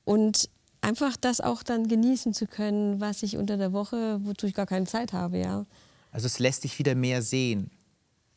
und 0.04 0.48
einfach 0.80 1.16
das 1.16 1.40
auch 1.40 1.62
dann 1.62 1.88
genießen 1.88 2.34
zu 2.34 2.46
können, 2.46 3.00
was 3.00 3.22
ich 3.22 3.36
unter 3.36 3.56
der 3.56 3.72
Woche, 3.72 4.18
wozu 4.24 4.46
ich 4.46 4.54
gar 4.54 4.66
keine 4.66 4.86
Zeit 4.86 5.12
habe. 5.12 5.38
Ja? 5.38 5.66
Also 6.10 6.26
es 6.26 6.38
lässt 6.38 6.64
dich 6.64 6.78
wieder 6.78 6.94
mehr 6.94 7.22
sehen, 7.22 7.70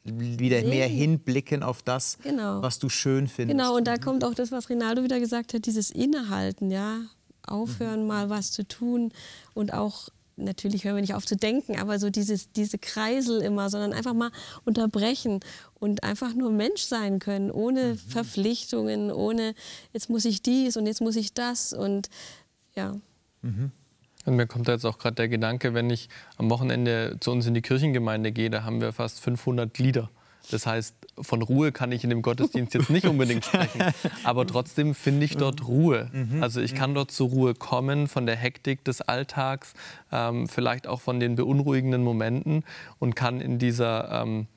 wieder 0.04 0.62
mehr 0.62 0.88
Sehen. 0.88 0.98
hinblicken 0.98 1.64
auf 1.64 1.82
das, 1.82 2.18
Genau. 2.22 2.62
was 2.62 2.78
du 2.80 2.90
schön 2.90 3.28
findest. 3.28 3.58
Genau, 3.58 3.76
und 3.76 3.88
da 3.88 3.98
kommt 3.98 4.24
auch 4.24 4.36
das, 4.36 4.52
was 4.52 4.70
Rinaldo 4.70 5.04
wieder 5.04 5.20
gesagt 5.20 5.54
hat, 5.54 5.66
dieses 5.66 5.90
Innehalten, 5.90 6.70
ja. 6.70 7.00
Aufhören, 7.48 8.08
mal 8.08 8.30
was 8.30 8.52
zu 8.52 8.68
tun 8.68 9.12
und 9.54 9.72
auch, 9.74 10.10
natürlich 10.38 10.84
hören 10.84 10.96
wir 10.96 11.02
nicht 11.02 11.14
auf 11.14 11.26
zu 11.26 11.36
denken, 11.36 11.80
aber 11.80 12.00
so 12.00 12.10
dieses, 12.10 12.52
diese 12.52 12.78
Kreisel 12.78 13.42
immer, 13.42 13.70
sondern 13.70 13.94
einfach 13.94 14.14
mal 14.14 14.32
unterbrechen 14.66 15.40
und 15.76 16.04
einfach 16.04 16.34
nur 16.34 16.52
Mensch 16.52 16.82
sein 16.82 17.20
können, 17.20 17.52
ohne 17.52 17.96
Verpflichtungen, 17.96 19.12
ohne 19.12 19.56
jetzt 19.94 20.10
muss 20.10 20.26
ich 20.26 20.42
dies 20.42 20.78
und 20.78 20.88
jetzt 20.88 21.02
muss 21.02 21.16
ich 21.16 21.34
das 21.34 21.74
und 21.74 22.10
ja. 22.76 23.00
Und 24.26 24.36
mir 24.36 24.48
kommt 24.48 24.68
da 24.68 24.74
jetzt 24.74 24.86
auch 24.86 24.98
gerade 24.98 25.16
der 25.16 25.30
Gedanke, 25.30 25.74
wenn 25.74 25.90
ich 25.90 26.10
am 26.38 26.50
Wochenende 26.50 27.18
zu 27.20 27.32
uns 27.32 27.46
in 27.46 27.54
die 27.54 27.62
Kirchengemeinde 27.62 28.32
gehe, 28.32 28.50
da 28.50 28.64
haben 28.64 28.82
wir 28.82 28.92
fast 28.92 29.22
500 29.22 29.78
Lieder. 29.78 30.10
Das 30.52 30.66
heißt, 30.68 30.96
von 31.22 31.42
Ruhe 31.42 31.72
kann 31.72 31.92
ich 31.92 32.04
in 32.04 32.10
dem 32.10 32.22
Gottesdienst 32.22 32.74
jetzt 32.74 32.90
nicht 32.90 33.08
unbedingt 33.08 33.46
sprechen. 33.46 33.82
Aber 34.24 34.46
trotzdem 34.46 34.94
finde 34.94 35.26
ich 35.26 35.38
dort 35.38 35.68
Ruhe. 35.68 36.10
Also 36.42 36.62
ich 36.62 36.76
kann 36.76 36.94
dort 36.94 37.12
zur 37.12 37.30
Ruhe 37.30 37.54
kommen 37.56 38.08
von 38.08 38.26
der 38.26 38.36
Hektik 38.36 38.84
des 38.84 39.02
Alltags, 39.02 39.74
ähm, 40.12 40.48
vielleicht 40.48 40.88
auch 40.88 41.02
von 41.02 41.20
den 41.20 41.36
beunruhigenden 41.36 42.04
Momenten 42.04 42.64
und 43.00 43.16
kann 43.16 43.42
in 43.42 43.60
dieser, 43.60 44.22
ähm, 44.24 44.48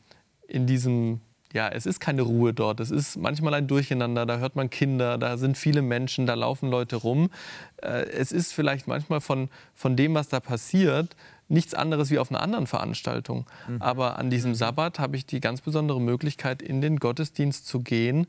in 0.47 0.67
diesem 0.67 1.21
ja, 1.55 1.69
es 1.69 1.87
ist 1.87 1.99
keine 1.99 2.23
Ruhe 2.23 2.53
dort. 2.53 2.79
Es 2.79 2.91
ist 2.91 3.17
manchmal 3.17 3.55
ein 3.55 3.67
Durcheinander. 3.67 4.27
Da 4.27 4.37
hört 4.37 4.55
man 4.55 4.69
Kinder, 4.69 5.17
da 5.17 5.39
sind 5.39 5.57
viele 5.57 5.81
Menschen, 5.81 6.27
da 6.27 6.35
laufen 6.35 6.69
Leute 6.71 6.97
rum. 6.97 7.31
Äh, 7.79 8.03
Es 8.11 8.33
ist 8.33 8.53
vielleicht 8.53 8.87
manchmal 8.87 9.23
von, 9.23 9.49
von 9.75 9.97
dem, 9.97 10.13
was 10.15 10.29
da 10.29 10.41
passiert, 10.41 11.17
nichts 11.49 11.75
anderes 11.75 12.11
wie 12.11 12.19
auf 12.19 12.31
einer 12.31 12.43
anderen 12.43 12.67
Veranstaltung. 12.67 13.47
Aber 13.81 14.19
an 14.19 14.31
diesem 14.31 14.55
Sabbat 14.55 14.99
habe 14.99 15.17
ich 15.17 15.27
die 15.27 15.41
ganz 15.41 15.61
besondere 15.61 16.01
Möglichkeit, 16.01 16.63
in 16.63 16.81
den 16.81 16.99
Gottesdienst 16.99 17.67
zu 17.67 17.81
gehen 17.81 18.27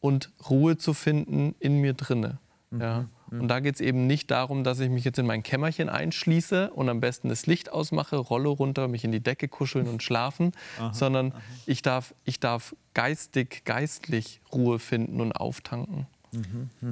und 0.00 0.30
Ruhe 0.48 0.76
zu 0.76 0.94
finden 0.94 1.54
in 1.58 1.80
mir 1.80 1.94
drinne. 1.94 2.38
Ja. 2.76 3.06
Und 3.30 3.48
da 3.48 3.60
geht 3.60 3.74
es 3.74 3.80
eben 3.80 4.06
nicht 4.06 4.30
darum, 4.30 4.62
dass 4.62 4.78
ich 4.78 4.88
mich 4.88 5.04
jetzt 5.04 5.18
in 5.18 5.26
mein 5.26 5.42
Kämmerchen 5.42 5.88
einschließe 5.88 6.70
und 6.70 6.88
am 6.88 7.00
besten 7.00 7.28
das 7.28 7.46
Licht 7.46 7.72
ausmache, 7.72 8.16
Rolle 8.16 8.48
runter, 8.48 8.86
mich 8.86 9.04
in 9.04 9.10
die 9.10 9.20
Decke 9.20 9.48
kuscheln 9.48 9.88
und 9.88 10.02
schlafen, 10.02 10.52
sondern 10.92 11.32
ich 11.66 11.82
darf, 11.82 12.14
ich 12.24 12.38
darf 12.38 12.76
geistig, 12.94 13.64
geistlich 13.64 14.40
Ruhe 14.52 14.78
finden 14.78 15.20
und 15.20 15.32
auftanken. 15.32 16.06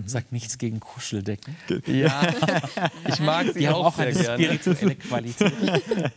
Sagt 0.06 0.32
nichts 0.32 0.58
gegen 0.58 0.80
Kuscheldecken. 0.80 1.56
Ja, 1.86 2.32
ich 3.08 3.20
mag 3.20 3.46
sie 3.52 3.60
Die 3.60 3.68
auch, 3.68 3.86
auch 3.86 3.96
sehr 3.96 4.06
eine 4.06 4.14
gerne. 4.14 4.58
spirituelle 4.58 4.94
Qualität. 4.96 5.52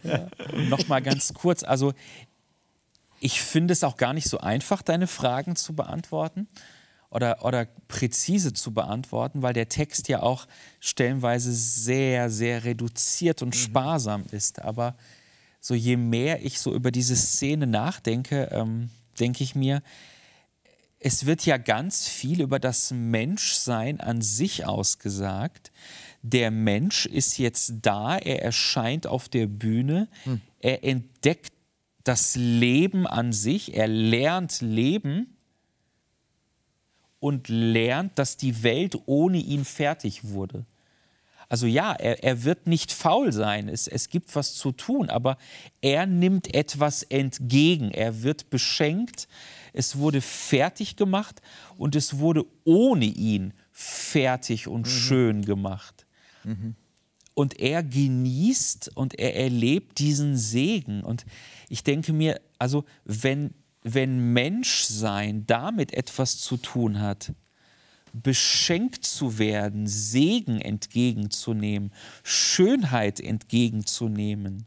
ja. 0.04 0.28
Noch 0.70 0.88
mal 0.88 1.02
ganz 1.02 1.34
kurz, 1.34 1.64
also 1.64 1.94
ich 3.20 3.42
finde 3.42 3.74
es 3.74 3.84
auch 3.84 3.98
gar 3.98 4.14
nicht 4.14 4.30
so 4.30 4.40
einfach, 4.40 4.82
deine 4.82 5.08
Fragen 5.08 5.56
zu 5.56 5.74
beantworten 5.76 6.48
oder, 7.10 7.44
oder 7.46 7.68
präzise 7.88 8.54
zu 8.54 8.74
beantworten, 8.74 9.42
weil 9.42 9.54
der 9.54 9.70
Text 9.70 10.08
ja 10.08 10.22
auch 10.22 10.48
stellenweise 10.80 11.52
sehr, 11.54 12.30
sehr 12.30 12.64
reduziert 12.64 13.42
und 13.42 13.56
sparsam 13.56 14.26
ist. 14.32 14.62
Aber 14.62 14.96
so 15.60 15.74
je 15.74 15.98
mehr 15.98 16.46
ich 16.46 16.60
so 16.60 16.74
über 16.74 16.92
diese 16.92 17.16
Szene 17.16 17.66
nachdenke, 17.66 18.50
ähm, 18.52 18.90
denke 19.20 19.44
ich 19.44 19.56
mir, 19.56 19.82
es 21.00 21.26
wird 21.26 21.46
ja 21.46 21.58
ganz 21.58 22.08
viel 22.08 22.42
über 22.42 22.60
das 22.60 22.92
Menschsein 22.92 24.00
an 24.00 24.22
sich 24.22 24.66
ausgesagt. 24.66 25.72
Der 26.24 26.50
Mensch 26.52 27.06
ist 27.06 27.38
jetzt 27.38 27.76
da, 27.82 28.18
er 28.18 28.42
erscheint 28.42 29.06
auf 29.06 29.30
der 29.30 29.48
Bühne, 29.48 30.08
er 30.60 30.84
entdeckt 30.84 31.54
das 32.04 32.36
Leben 32.36 33.06
an 33.06 33.32
sich, 33.34 33.76
er 33.76 33.88
lernt 33.88 34.62
Leben 34.62 35.38
und 37.20 37.48
lernt, 37.50 38.18
dass 38.18 38.38
die 38.38 38.64
Welt 38.64 38.98
ohne 39.06 39.38
ihn 39.38 39.66
fertig 39.66 40.30
wurde. 40.30 40.66
Also 41.50 41.66
ja, 41.66 41.94
er, 41.94 42.24
er 42.24 42.44
wird 42.44 42.68
nicht 42.68 42.92
faul 42.92 43.32
sein, 43.32 43.70
es, 43.70 43.88
es 43.88 44.10
gibt 44.10 44.36
was 44.36 44.56
zu 44.56 44.72
tun, 44.72 45.10
aber 45.10 45.38
er 45.82 46.06
nimmt 46.06 46.54
etwas 46.54 47.04
entgegen, 47.04 47.92
er 47.92 48.24
wird 48.24 48.50
beschenkt, 48.50 49.28
es 49.78 50.00
wurde 50.00 50.22
fertig 50.22 50.96
gemacht 50.96 51.40
und 51.78 51.96
es 51.96 52.18
wurde 52.18 52.46
ohne 52.64 53.06
ihn 53.06 53.54
fertig 53.72 54.68
und 54.68 54.88
schön 54.88 55.46
gemacht. 55.46 56.08
Und 57.36 57.60
er 57.60 57.84
genießt 57.84 58.98
und 58.98 59.20
er 59.20 59.36
erlebt 59.36 60.00
diesen 60.00 60.36
Segen. 60.36 61.04
Und 61.04 61.26
ich 61.70 61.84
denke 61.84 62.12
mir, 62.12 62.42
also 62.58 62.86
wenn, 63.06 63.54
wenn 63.84 64.34
Menschsein 64.34 65.46
damit 65.46 65.94
etwas 65.94 66.40
zu 66.40 66.58
tun 66.58 67.00
hat, 67.00 67.34
beschenkt 68.14 69.06
zu 69.06 69.38
werden, 69.38 69.86
Segen 69.86 70.60
entgegenzunehmen, 70.60 71.94
Schönheit 72.24 73.20
entgegenzunehmen, 73.20 74.66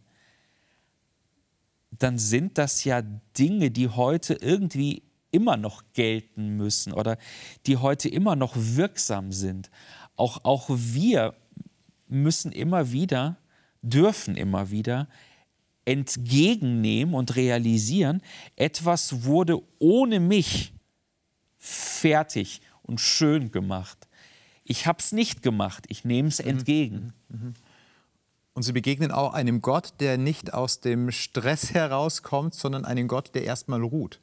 dann 1.90 2.18
sind 2.18 2.58
das 2.58 2.84
ja 2.84 3.02
Dinge, 3.36 3.70
die 3.70 3.88
heute 3.88 4.34
irgendwie 4.34 5.02
immer 5.30 5.56
noch 5.56 5.84
gelten 5.92 6.56
müssen 6.56 6.92
oder 6.92 7.18
die 7.66 7.76
heute 7.76 8.08
immer 8.08 8.36
noch 8.36 8.54
wirksam 8.56 9.32
sind. 9.32 9.70
Auch, 10.16 10.44
auch 10.44 10.68
wir 10.68 11.34
müssen 12.08 12.52
immer 12.52 12.92
wieder, 12.92 13.36
dürfen 13.82 14.36
immer 14.36 14.70
wieder 14.70 15.08
entgegennehmen 15.84 17.14
und 17.14 17.36
realisieren, 17.36 18.22
etwas 18.56 19.24
wurde 19.24 19.60
ohne 19.78 20.20
mich 20.20 20.72
fertig 21.58 22.60
und 22.82 23.00
schön 23.00 23.50
gemacht. 23.50 24.08
Ich 24.64 24.86
habe 24.86 24.98
es 25.00 25.12
nicht 25.12 25.42
gemacht, 25.42 25.86
ich 25.88 26.04
nehme 26.04 26.28
es 26.28 26.38
entgegen. 26.38 27.12
Und 28.52 28.62
sie 28.64 28.72
begegnen 28.72 29.10
auch 29.12 29.32
einem 29.32 29.62
Gott, 29.62 29.94
der 30.00 30.18
nicht 30.18 30.52
aus 30.52 30.80
dem 30.80 31.12
Stress 31.12 31.72
herauskommt, 31.74 32.54
sondern 32.54 32.84
einem 32.84 33.08
Gott, 33.08 33.34
der 33.34 33.44
erstmal 33.44 33.82
ruht. 33.82 34.20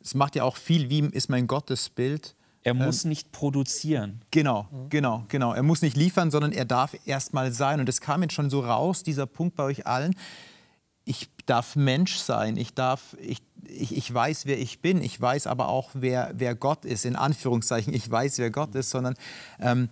Es 0.00 0.14
macht 0.14 0.36
ja 0.36 0.44
auch 0.44 0.56
viel, 0.56 0.88
wie 0.88 1.00
ist 1.00 1.28
mein 1.28 1.46
Gottesbild. 1.46 2.34
Er 2.62 2.74
muss 2.74 3.04
nicht 3.04 3.32
produzieren. 3.32 4.22
Genau, 4.30 4.68
genau, 4.90 5.24
genau. 5.28 5.54
Er 5.54 5.62
muss 5.62 5.80
nicht 5.80 5.96
liefern, 5.96 6.30
sondern 6.30 6.52
er 6.52 6.66
darf 6.66 6.94
erstmal 7.06 7.52
sein. 7.52 7.80
Und 7.80 7.88
es 7.88 8.00
kam 8.00 8.22
jetzt 8.22 8.34
schon 8.34 8.50
so 8.50 8.60
raus, 8.60 9.02
dieser 9.02 9.26
Punkt 9.26 9.56
bei 9.56 9.64
euch 9.64 9.86
allen. 9.86 10.14
Ich 11.04 11.30
darf 11.46 11.74
Mensch 11.74 12.16
sein. 12.16 12.58
Ich, 12.58 12.74
darf, 12.74 13.16
ich, 13.20 13.42
ich, 13.66 13.96
ich 13.96 14.12
weiß, 14.12 14.44
wer 14.44 14.58
ich 14.58 14.80
bin. 14.80 15.02
Ich 15.02 15.18
weiß 15.18 15.46
aber 15.46 15.68
auch, 15.68 15.90
wer, 15.94 16.32
wer 16.34 16.54
Gott 16.54 16.84
ist. 16.84 17.06
In 17.06 17.16
Anführungszeichen, 17.16 17.94
ich 17.94 18.10
weiß, 18.10 18.38
wer 18.38 18.50
Gott 18.50 18.74
ist, 18.74 18.90
sondern 18.90 19.14
ähm, 19.58 19.88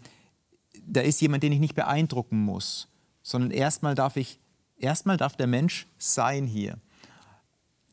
da 0.89 1.01
ist 1.01 1.21
jemand, 1.21 1.43
den 1.43 1.53
ich 1.53 1.61
nicht 1.61 1.75
beeindrucken 1.75 2.39
muss. 2.39 2.89
Sondern 3.23 3.51
erstmal 3.51 3.95
darf 3.95 4.17
ich 4.17 4.39
erstmal 4.79 5.17
darf 5.17 5.37
der 5.37 5.47
Mensch 5.47 5.87
sein 5.99 6.47
hier. 6.47 6.79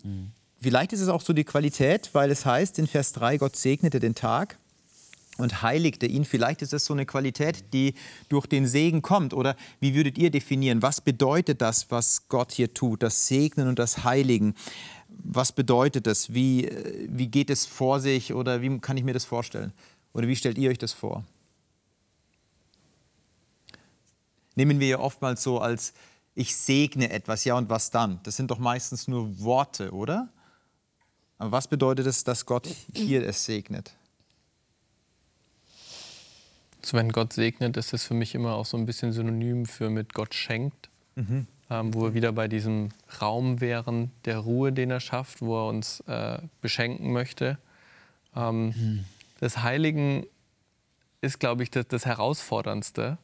Mhm. 0.03 0.31
Vielleicht 0.61 0.93
ist 0.93 1.01
es 1.01 1.09
auch 1.09 1.21
so 1.21 1.33
die 1.33 1.43
Qualität, 1.43 2.09
weil 2.13 2.31
es 2.31 2.45
heißt 2.45 2.79
in 2.79 2.87
Vers 2.87 3.13
3, 3.13 3.37
Gott 3.37 3.55
segnete 3.55 3.99
den 3.99 4.15
Tag 4.15 4.57
und 5.37 5.61
heiligte 5.61 6.05
ihn. 6.05 6.25
Vielleicht 6.25 6.61
ist 6.61 6.73
es 6.73 6.85
so 6.85 6.93
eine 6.93 7.05
Qualität, 7.05 7.73
die 7.73 7.93
durch 8.29 8.47
den 8.47 8.65
Segen 8.65 9.01
kommt. 9.01 9.33
Oder 9.33 9.55
wie 9.79 9.93
würdet 9.93 10.17
ihr 10.17 10.31
definieren, 10.31 10.81
was 10.81 11.01
bedeutet 11.01 11.61
das, 11.61 11.91
was 11.91 12.27
Gott 12.29 12.51
hier 12.51 12.73
tut, 12.73 13.03
das 13.03 13.27
Segnen 13.27 13.67
und 13.67 13.77
das 13.77 14.03
Heiligen? 14.03 14.55
Was 15.09 15.51
bedeutet 15.51 16.07
das? 16.07 16.33
Wie, 16.33 16.69
wie 17.09 17.27
geht 17.27 17.49
es 17.49 17.65
vor 17.65 17.99
sich 17.99 18.33
oder 18.33 18.61
wie 18.61 18.79
kann 18.79 18.97
ich 18.97 19.03
mir 19.03 19.13
das 19.13 19.25
vorstellen? 19.25 19.71
Oder 20.13 20.27
wie 20.27 20.35
stellt 20.35 20.57
ihr 20.57 20.69
euch 20.69 20.77
das 20.77 20.93
vor? 20.93 21.23
Nehmen 24.55 24.79
wir 24.79 24.87
ja 24.87 24.99
oftmals 24.99 25.43
so 25.43 25.59
als 25.59 25.93
ich 26.35 26.55
segne 26.55 27.11
etwas, 27.11 27.45
ja 27.45 27.55
und 27.55 27.69
was 27.69 27.91
dann? 27.91 28.19
Das 28.23 28.35
sind 28.35 28.51
doch 28.51 28.59
meistens 28.59 29.07
nur 29.07 29.39
Worte, 29.39 29.91
oder? 29.91 30.27
Aber 31.37 31.51
was 31.51 31.67
bedeutet 31.67 32.07
es, 32.07 32.23
dass 32.23 32.45
Gott 32.45 32.67
hier 32.93 33.25
es 33.25 33.45
segnet? 33.45 33.93
Also 36.81 36.97
wenn 36.97 37.11
Gott 37.11 37.33
segnet, 37.33 37.77
ist 37.77 37.93
es 37.93 38.03
für 38.03 38.13
mich 38.13 38.35
immer 38.35 38.53
auch 38.53 38.65
so 38.65 38.77
ein 38.77 38.85
bisschen 38.85 39.11
synonym 39.11 39.65
für 39.65 39.89
mit 39.89 40.13
Gott 40.13 40.33
schenkt. 40.33 40.89
Mhm. 41.15 41.47
Ähm, 41.67 41.95
wo 41.95 42.03
wir 42.03 42.13
wieder 42.13 42.31
bei 42.31 42.47
diesem 42.47 42.89
Raum 43.19 43.59
wären 43.59 44.11
der 44.25 44.37
Ruhe, 44.37 44.71
den 44.71 44.91
er 44.91 44.99
schafft, 44.99 45.41
wo 45.41 45.57
er 45.57 45.69
uns 45.69 46.01
äh, 46.01 46.37
beschenken 46.61 47.11
möchte. 47.11 47.57
Ähm, 48.35 48.67
mhm. 48.67 49.05
Das 49.39 49.63
Heiligen 49.63 50.27
ist, 51.21 51.39
glaube 51.39 51.63
ich, 51.63 51.71
das, 51.71 51.87
das 51.87 52.05
Herausforderndste, 52.05 53.17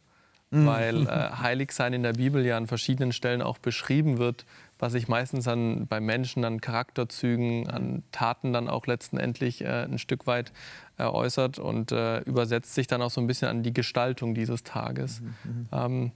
mhm. 0.52 0.66
weil 0.66 1.08
äh, 1.08 1.32
Heiligsein 1.40 1.94
in 1.94 2.04
der 2.04 2.14
Bibel 2.14 2.46
ja 2.46 2.58
an 2.58 2.68
verschiedenen 2.68 3.12
Stellen 3.12 3.42
auch 3.42 3.58
beschrieben 3.58 4.18
wird, 4.20 4.46
was 4.78 4.92
sich 4.92 5.08
meistens 5.08 5.48
an, 5.48 5.88
bei 5.88 6.00
Menschen 6.00 6.44
an 6.46 6.62
Charakterzügen, 6.62 7.70
an 7.70 8.04
Taten 8.12 8.54
dann 8.54 8.68
auch 8.68 8.88
letztendlich 8.88 9.62
äh, 9.62 9.84
ein 9.84 9.98
Stück 9.98 10.28
weit 10.28 10.52
äh, 10.98 11.04
äußert 11.04 11.60
und 11.60 11.92
äh, 11.92 12.20
übersetzt 12.20 12.74
sich 12.74 12.88
dann 12.88 13.02
auch 13.02 13.12
so 13.12 13.22
ein 13.22 13.28
bisschen 13.28 13.48
an 13.48 13.64
die 13.64 13.74
Gestaltung 13.74 14.34
dieses 14.36 14.64
Tages. 14.64 15.22
Mhm, 15.22 15.28
mhm. 15.44 15.68
ähm, 15.72 16.12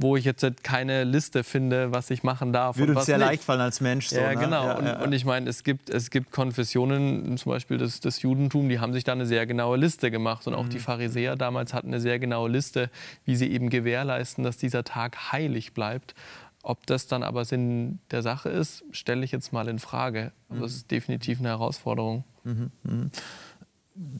wo 0.00 0.16
ich 0.16 0.24
jetzt 0.24 0.46
keine 0.62 1.02
Liste 1.02 1.42
finde, 1.42 1.90
was 1.90 2.08
ich 2.10 2.22
machen 2.22 2.52
darf. 2.52 2.78
Würde 2.78 2.94
uns 2.94 3.06
sehr 3.06 3.18
nicht. 3.18 3.26
leicht 3.26 3.42
fallen 3.42 3.60
als 3.60 3.80
Mensch. 3.80 4.08
So, 4.08 4.16
ja, 4.16 4.28
ne? 4.28 4.36
genau. 4.36 4.64
Ja, 4.64 4.78
und, 4.78 4.86
ja, 4.86 5.02
und, 5.02 5.12
ich 5.12 5.24
meine, 5.24 5.50
es 5.50 5.64
gibt, 5.64 5.90
es 5.90 6.10
gibt 6.10 6.30
Konfessionen, 6.30 7.36
zum 7.36 7.50
Beispiel 7.50 7.78
das, 7.78 7.98
das 7.98 8.22
Judentum, 8.22 8.68
die 8.68 8.78
haben 8.78 8.92
sich 8.92 9.02
da 9.02 9.12
eine 9.12 9.26
sehr 9.26 9.44
genaue 9.44 9.76
Liste 9.76 10.12
gemacht. 10.12 10.46
Und 10.46 10.54
auch 10.54 10.64
mhm. 10.64 10.70
die 10.70 10.78
Pharisäer 10.78 11.34
damals 11.34 11.74
hatten 11.74 11.88
eine 11.88 12.00
sehr 12.00 12.20
genaue 12.20 12.48
Liste, 12.48 12.90
wie 13.24 13.34
sie 13.34 13.50
eben 13.50 13.70
gewährleisten, 13.70 14.44
dass 14.44 14.56
dieser 14.56 14.84
Tag 14.84 15.32
heilig 15.32 15.72
bleibt. 15.72 16.14
Ob 16.62 16.86
das 16.86 17.08
dann 17.08 17.24
aber 17.24 17.44
Sinn 17.44 17.98
der 18.12 18.22
Sache 18.22 18.50
ist, 18.50 18.84
stelle 18.92 19.24
ich 19.24 19.32
jetzt 19.32 19.52
mal 19.52 19.66
in 19.66 19.80
Frage. 19.80 20.30
Aber 20.48 20.64
es 20.64 20.76
ist 20.76 20.90
definitiv 20.92 21.40
eine 21.40 21.48
Herausforderung. 21.48 22.22
Mhm. 22.44 22.70
Mhm. 22.84 23.10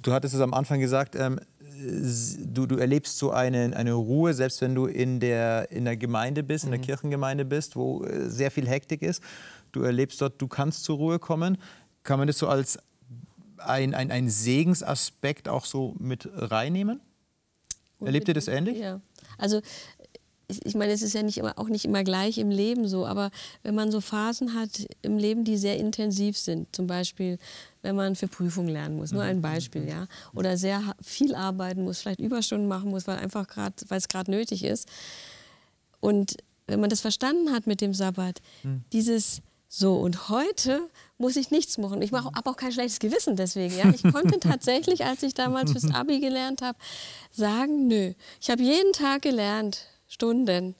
Du 0.02 0.12
hattest 0.12 0.34
es 0.34 0.40
am 0.40 0.54
Anfang 0.54 0.80
gesagt, 0.80 1.14
ähm, 1.14 1.38
du, 1.78 2.66
du 2.66 2.76
erlebst 2.76 3.18
so 3.18 3.30
eine, 3.30 3.76
eine 3.76 3.92
Ruhe, 3.92 4.34
selbst 4.34 4.60
wenn 4.60 4.74
du 4.74 4.86
in 4.86 5.20
der, 5.20 5.70
in 5.70 5.84
der 5.84 5.96
Gemeinde 5.96 6.42
bist, 6.42 6.64
in 6.64 6.70
der 6.70 6.80
mhm. 6.80 6.84
Kirchengemeinde 6.84 7.44
bist, 7.44 7.76
wo 7.76 8.04
äh, 8.04 8.28
sehr 8.28 8.50
viel 8.50 8.68
Hektik 8.68 9.02
ist. 9.02 9.22
Du 9.72 9.82
erlebst 9.82 10.20
dort, 10.20 10.40
du 10.40 10.48
kannst 10.48 10.84
zur 10.84 10.96
Ruhe 10.96 11.18
kommen. 11.18 11.58
Kann 12.02 12.18
man 12.18 12.26
das 12.26 12.38
so 12.38 12.48
als 12.48 12.78
ein, 13.58 13.94
ein, 13.94 14.10
ein 14.10 14.28
Segensaspekt 14.28 15.48
auch 15.48 15.64
so 15.64 15.94
mit 15.98 16.28
reinnehmen? 16.34 17.00
Erlebt 18.00 18.28
ihr 18.28 18.34
das 18.34 18.48
ähnlich? 18.48 18.78
Ja. 18.78 19.00
Also 19.38 19.60
ich 20.48 20.74
meine, 20.74 20.92
es 20.92 21.02
ist 21.02 21.14
ja 21.14 21.22
nicht 21.22 21.38
immer, 21.38 21.58
auch 21.58 21.68
nicht 21.68 21.84
immer 21.84 22.04
gleich 22.04 22.38
im 22.38 22.50
Leben 22.50 22.88
so, 22.88 23.06
aber 23.06 23.30
wenn 23.62 23.74
man 23.74 23.90
so 23.90 24.00
Phasen 24.00 24.54
hat 24.54 24.70
im 25.02 25.18
Leben, 25.18 25.44
die 25.44 25.58
sehr 25.58 25.76
intensiv 25.76 26.38
sind, 26.38 26.74
zum 26.74 26.86
Beispiel, 26.86 27.38
wenn 27.82 27.94
man 27.94 28.16
für 28.16 28.28
Prüfungen 28.28 28.70
lernen 28.70 28.96
muss, 28.96 29.12
nur 29.12 29.22
ein 29.22 29.42
Beispiel, 29.42 29.86
ja, 29.86 30.06
oder 30.34 30.56
sehr 30.56 30.82
viel 31.02 31.34
arbeiten 31.34 31.84
muss, 31.84 32.00
vielleicht 32.00 32.20
Überstunden 32.20 32.66
machen 32.66 32.88
muss, 32.90 33.06
weil 33.06 33.18
einfach 33.18 33.46
gerade, 33.46 33.74
weil 33.88 33.98
es 33.98 34.08
gerade 34.08 34.30
nötig 34.30 34.64
ist. 34.64 34.88
Und 36.00 36.36
wenn 36.66 36.80
man 36.80 36.88
das 36.88 37.02
verstanden 37.02 37.52
hat 37.52 37.66
mit 37.66 37.82
dem 37.82 37.92
Sabbat, 37.92 38.40
mhm. 38.62 38.84
dieses 38.92 39.42
so 39.68 39.96
und 39.96 40.30
heute 40.30 40.80
muss 41.18 41.36
ich 41.36 41.50
nichts 41.50 41.76
machen. 41.76 42.00
Ich 42.00 42.12
habe 42.12 42.50
auch 42.50 42.56
kein 42.56 42.72
schlechtes 42.72 43.00
Gewissen 43.00 43.36
deswegen. 43.36 43.76
Ja? 43.76 43.90
Ich 43.90 44.02
konnte 44.02 44.40
tatsächlich, 44.40 45.04
als 45.04 45.22
ich 45.22 45.34
damals 45.34 45.72
fürs 45.72 45.92
Abi 45.92 46.20
gelernt 46.20 46.62
habe, 46.62 46.78
sagen, 47.32 47.86
nö, 47.86 48.14
ich 48.40 48.48
habe 48.48 48.62
jeden 48.62 48.94
Tag 48.94 49.22
gelernt, 49.22 49.86
Stunden. 50.08 50.74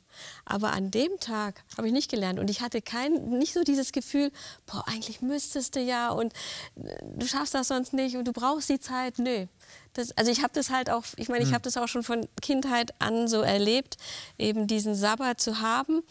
Aber 0.47 0.73
an 0.73 0.91
dem 0.91 1.21
Tag 1.21 1.63
habe 1.77 1.87
ich 1.87 1.93
nicht 1.93 2.11
gelernt 2.11 2.39
und 2.39 2.49
ich 2.49 2.63
hatte 2.63 2.81
kein, 2.81 3.29
nicht 3.29 3.53
so 3.53 3.63
dieses 3.63 3.93
Gefühl, 3.93 4.33
boah, 4.67 4.85
eigentlich 4.89 5.21
müsstest 5.21 5.77
du 5.77 5.81
ja 5.81 6.11
und 6.11 6.33
äh, 6.77 6.99
du 7.17 7.27
schaffst 7.27 7.55
das 7.55 7.69
sonst 7.69 7.93
nicht 7.93 8.17
und 8.17 8.27
du 8.27 8.33
brauchst 8.33 8.71
die 8.71 8.81
Zeit. 8.81 9.19
Nö. 9.19 9.47
Das, 9.93 10.17
also 10.17 10.31
ich 10.31 10.43
habe 10.43 10.53
das 10.55 10.71
halt 10.71 10.91
auch, 10.91 11.05
ich 11.17 11.29
meine, 11.29 11.43
ich 11.43 11.49
hm. 11.49 11.55
habe 11.55 11.63
das 11.63 11.77
auch 11.77 11.89
schon 11.89 12.03
von 12.03 12.27
Kindheit 12.41 12.95
an 13.01 13.29
so 13.29 13.43
erlebt, 13.43 13.99
eben 14.39 14.67
diesen 14.67 14.95
Sabbat 14.95 15.41
zu 15.41 15.61
haben. 15.61 16.03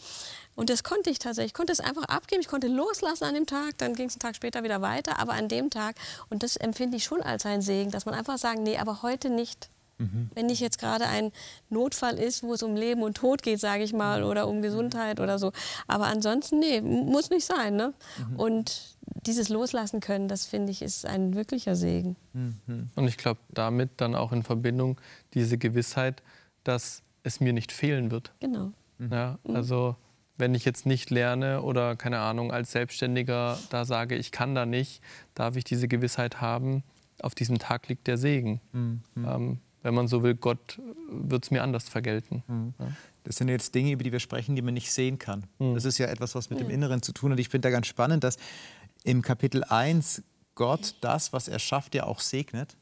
Und 0.54 0.70
das 0.70 0.84
konnte 0.84 1.10
ich 1.10 1.18
tatsächlich. 1.18 1.50
Ich 1.50 1.54
konnte 1.54 1.72
es 1.72 1.80
einfach 1.80 2.04
abgeben, 2.04 2.40
ich 2.40 2.48
konnte 2.48 2.68
loslassen 2.68 3.24
an 3.24 3.34
dem 3.34 3.46
Tag, 3.46 3.78
dann 3.78 3.94
ging 3.94 4.08
es 4.08 4.14
einen 4.14 4.20
Tag 4.20 4.36
später 4.36 4.62
wieder 4.62 4.80
weiter. 4.80 5.18
Aber 5.18 5.32
an 5.32 5.48
dem 5.48 5.70
Tag, 5.70 5.96
und 6.30 6.42
das 6.42 6.56
empfinde 6.56 6.96
ich 6.96 7.04
schon 7.04 7.22
als 7.22 7.46
ein 7.46 7.62
Segen, 7.62 7.90
dass 7.90 8.06
man 8.06 8.14
einfach 8.14 8.38
sagen, 8.38 8.62
nee, 8.62 8.76
aber 8.76 9.02
heute 9.02 9.30
nicht. 9.30 9.70
Mhm. 9.98 10.30
Wenn 10.34 10.46
nicht 10.46 10.60
jetzt 10.60 10.78
gerade 10.78 11.06
ein 11.06 11.32
Notfall 11.70 12.18
ist, 12.18 12.42
wo 12.42 12.54
es 12.54 12.62
um 12.62 12.76
Leben 12.76 13.02
und 13.02 13.16
Tod 13.16 13.42
geht, 13.42 13.60
sage 13.60 13.82
ich 13.82 13.92
mal, 13.92 14.22
oder 14.22 14.48
um 14.48 14.62
Gesundheit 14.62 15.20
oder 15.20 15.38
so. 15.38 15.52
Aber 15.86 16.06
ansonsten, 16.06 16.60
nee, 16.60 16.80
muss 16.80 17.30
nicht 17.30 17.44
sein. 17.44 17.76
Ne? 17.76 17.92
Mhm. 18.30 18.36
Und 18.36 18.96
dieses 19.26 19.48
Loslassen 19.48 20.00
können, 20.00 20.28
das 20.28 20.46
finde 20.46 20.70
ich, 20.72 20.82
ist 20.82 21.04
ein 21.04 21.34
wirklicher 21.34 21.76
Segen. 21.76 22.16
Mhm. 22.32 22.90
Und 22.94 23.08
ich 23.08 23.16
glaube, 23.16 23.40
damit 23.50 23.90
dann 23.96 24.14
auch 24.14 24.32
in 24.32 24.42
Verbindung 24.42 25.00
diese 25.34 25.58
Gewissheit, 25.58 26.22
dass 26.64 27.02
es 27.22 27.40
mir 27.40 27.52
nicht 27.52 27.72
fehlen 27.72 28.10
wird. 28.10 28.32
Genau. 28.40 28.72
Mhm. 28.98 29.12
Ja, 29.12 29.38
mhm. 29.44 29.56
also 29.56 29.96
wenn 30.36 30.54
ich 30.54 30.64
jetzt 30.64 30.86
nicht 30.86 31.10
lerne 31.10 31.62
oder 31.62 31.96
keine 31.96 32.20
Ahnung 32.20 32.52
als 32.52 32.70
Selbstständiger 32.70 33.58
da 33.70 33.84
sage, 33.84 34.14
ich 34.14 34.30
kann 34.30 34.54
da 34.54 34.66
nicht, 34.66 35.02
darf 35.34 35.56
ich 35.56 35.64
diese 35.64 35.88
Gewissheit 35.88 36.40
haben, 36.40 36.84
auf 37.20 37.34
diesem 37.34 37.58
Tag 37.58 37.88
liegt 37.88 38.06
der 38.06 38.16
Segen. 38.16 38.60
Mhm. 38.72 39.02
Ähm, 39.16 39.60
wenn 39.82 39.94
man 39.94 40.08
so 40.08 40.22
will, 40.22 40.34
Gott 40.34 40.80
wird 41.10 41.44
es 41.44 41.50
mir 41.50 41.62
anders 41.62 41.88
vergelten. 41.88 42.42
Mhm. 42.46 42.74
Ja. 42.78 42.92
Das 43.24 43.36
sind 43.36 43.48
jetzt 43.48 43.74
Dinge, 43.74 43.92
über 43.92 44.02
die 44.02 44.12
wir 44.12 44.20
sprechen, 44.20 44.56
die 44.56 44.62
man 44.62 44.74
nicht 44.74 44.92
sehen 44.92 45.18
kann. 45.18 45.44
Mhm. 45.58 45.74
Das 45.74 45.84
ist 45.84 45.98
ja 45.98 46.06
etwas, 46.06 46.34
was 46.34 46.50
mit 46.50 46.60
dem 46.60 46.70
Inneren 46.70 47.02
zu 47.02 47.12
tun 47.12 47.32
hat. 47.32 47.38
Ich 47.38 47.48
finde 47.48 47.68
da 47.68 47.70
ganz 47.70 47.86
spannend, 47.86 48.24
dass 48.24 48.36
im 49.04 49.22
Kapitel 49.22 49.64
1 49.64 50.22
Gott 50.54 50.96
das, 51.00 51.32
was 51.32 51.48
er 51.48 51.58
schafft, 51.58 51.94
ja 51.94 52.04
auch 52.04 52.20
segnet. 52.20 52.76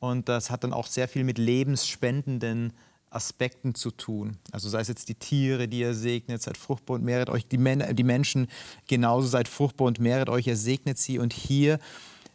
Und 0.00 0.28
das 0.28 0.50
hat 0.50 0.64
dann 0.64 0.72
auch 0.72 0.86
sehr 0.86 1.08
viel 1.08 1.24
mit 1.24 1.38
lebensspendenden 1.38 2.72
Aspekten 3.10 3.74
zu 3.74 3.90
tun. 3.90 4.38
Also 4.52 4.68
sei 4.68 4.80
es 4.80 4.88
jetzt 4.88 5.08
die 5.08 5.14
Tiere, 5.14 5.68
die 5.68 5.82
er 5.82 5.94
segnet, 5.94 6.42
seid 6.42 6.56
fruchtbar 6.56 6.96
und 6.96 7.04
mehret 7.04 7.28
euch, 7.28 7.46
die, 7.46 7.58
Men 7.58 7.84
die 7.96 8.04
Menschen 8.04 8.48
genauso, 8.86 9.26
seid 9.26 9.48
fruchtbar 9.48 9.88
und 9.88 9.98
mehret 9.98 10.28
euch, 10.28 10.46
er 10.46 10.56
segnet 10.56 10.96
sie. 10.98 11.18
Und 11.18 11.32
hier 11.32 11.80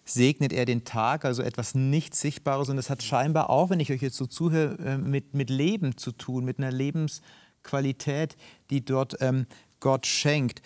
segnet 0.06 0.54
er 0.54 0.66
den 0.66 0.86
Tag, 0.86 1.26
also 1.26 1.42
etwas 1.42 1.74
nicht 1.74 2.16
Sichtbares. 2.16 2.70
Und 2.70 2.78
es 2.78 2.90
hat 2.90 3.04
scheinbar 3.04 3.50
auch, 3.50 3.70
wenn 3.70 3.80
ich 3.80 3.92
euch 3.92 4.02
jetzt 4.02 4.18
so 4.18 4.28
zuhöre, 4.28 4.78
äh, 4.78 4.98
mit, 4.98 5.34
mit 5.34 5.50
Leben 5.50 5.98
zu 5.98 6.12
tun, 6.12 6.46
mit 6.46 6.60
einer 6.60 6.72
Lebensqualität, 6.72 8.38
die 8.70 8.86
dort 8.86 9.18
ähm, 9.20 9.48
Gott 9.80 10.06
schenkt. 10.06 10.62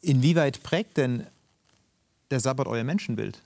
Inwieweit 0.00 0.62
prägt 0.62 0.96
denn 0.96 1.26
der 2.30 2.40
Sabbat 2.40 2.66
euer 2.66 2.84
Menschenbild? 2.84 3.40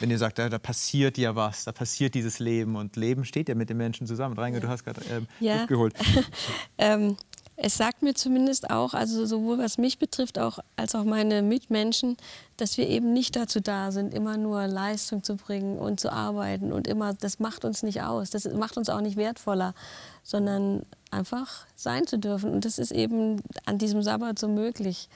wenn 0.00 0.10
ihr 0.10 0.18
sagt, 0.18 0.38
da, 0.38 0.48
da, 0.48 0.58
passiert 0.58 1.18
ja 1.18 1.36
was, 1.36 1.64
da 1.64 1.72
passiert 1.72 2.14
dieses 2.14 2.38
Leben 2.38 2.76
und 2.76 2.96
Leben 2.96 3.24
steht 3.24 3.48
ja 3.48 3.54
mit 3.54 3.68
den 3.68 3.76
Menschen 3.76 4.06
zusammen. 4.06 4.36
Reinge, 4.36 4.56
ja. 4.56 4.60
du 4.62 4.68
hast 4.68 4.84
gerade 4.84 5.02
ähm, 5.10 5.26
ja. 5.40 5.66
geholt. 5.66 5.94
ähm, 6.78 7.16
es 7.62 7.76
sagt 7.76 8.02
mir 8.02 8.14
zumindest 8.14 8.70
auch, 8.70 8.94
also 8.94 9.26
sowohl 9.26 9.58
was 9.58 9.76
mich 9.76 9.98
betrifft, 9.98 10.38
auch, 10.38 10.60
als 10.76 10.94
auch 10.94 11.04
meine 11.04 11.42
Mitmenschen, 11.42 12.16
dass 12.56 12.78
wir 12.78 12.88
eben 12.88 13.12
nicht 13.12 13.36
dazu 13.36 13.60
da 13.60 13.92
sind, 13.92 14.14
immer 14.14 14.38
nur 14.38 14.66
Leistung 14.66 15.22
zu 15.22 15.36
bringen 15.36 15.78
und 15.78 16.00
zu 16.00 16.10
arbeiten 16.10 16.72
und 16.72 16.88
immer, 16.88 17.12
das 17.12 17.38
macht 17.38 17.66
uns 17.66 17.82
nicht 17.82 18.02
aus, 18.02 18.30
das 18.30 18.46
macht 18.46 18.78
uns 18.78 18.88
auch 18.88 19.02
nicht 19.02 19.16
wertvoller, 19.16 19.74
sondern 20.22 20.86
einfach 21.10 21.66
sein 21.76 22.06
zu 22.06 22.18
dürfen. 22.18 22.50
Und 22.50 22.64
das 22.64 22.78
ist 22.78 22.92
eben 22.92 23.42
an 23.66 23.76
diesem 23.76 24.02
Sabbat 24.02 24.38
so 24.38 24.48
möglich, 24.48 25.10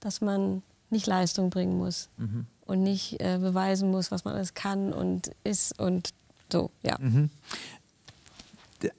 dass 0.00 0.22
man 0.22 0.62
nicht 0.88 1.06
Leistung 1.06 1.50
bringen 1.50 1.76
muss 1.76 2.08
mhm. 2.16 2.46
und 2.64 2.82
nicht 2.82 3.20
äh, 3.20 3.36
beweisen 3.38 3.90
muss, 3.90 4.10
was 4.10 4.24
man 4.24 4.34
alles 4.34 4.54
kann 4.54 4.94
und 4.94 5.30
ist 5.44 5.78
und 5.78 6.10
so, 6.50 6.70
ja. 6.82 6.96
Mhm 6.98 7.28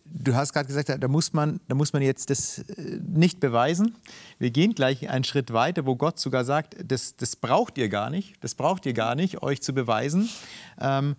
du 0.06 0.36
hast 0.36 0.54
gerade 0.54 0.68
gesagt, 0.68 0.90
da 1.02 1.08
muss, 1.08 1.34
man, 1.34 1.60
da 1.68 1.76
muss 1.76 1.94
man 1.94 2.02
jetzt 2.02 2.30
das 2.30 2.60
äh, 2.60 3.00
nicht 3.06 3.40
beweisen. 3.40 3.96
Wir 4.40 4.52
gehen 4.52 4.76
gleich 4.76 5.10
einen 5.10 5.24
Schritt 5.24 5.54
weiter, 5.54 5.86
wo 5.86 5.96
Gott 5.96 6.20
sogar 6.20 6.46
sagt, 6.46 6.76
das, 6.84 7.16
das 7.16 7.36
braucht 7.36 7.78
ihr 7.78 7.90
gar 7.90 8.10
nicht, 8.10 8.36
das 8.42 8.56
braucht 8.56 8.86
ihr 8.86 8.94
gar 8.94 9.16
nicht, 9.16 9.42
euch 9.42 9.62
zu 9.62 9.74
beweisen. 9.74 10.30
Ähm, 10.80 11.16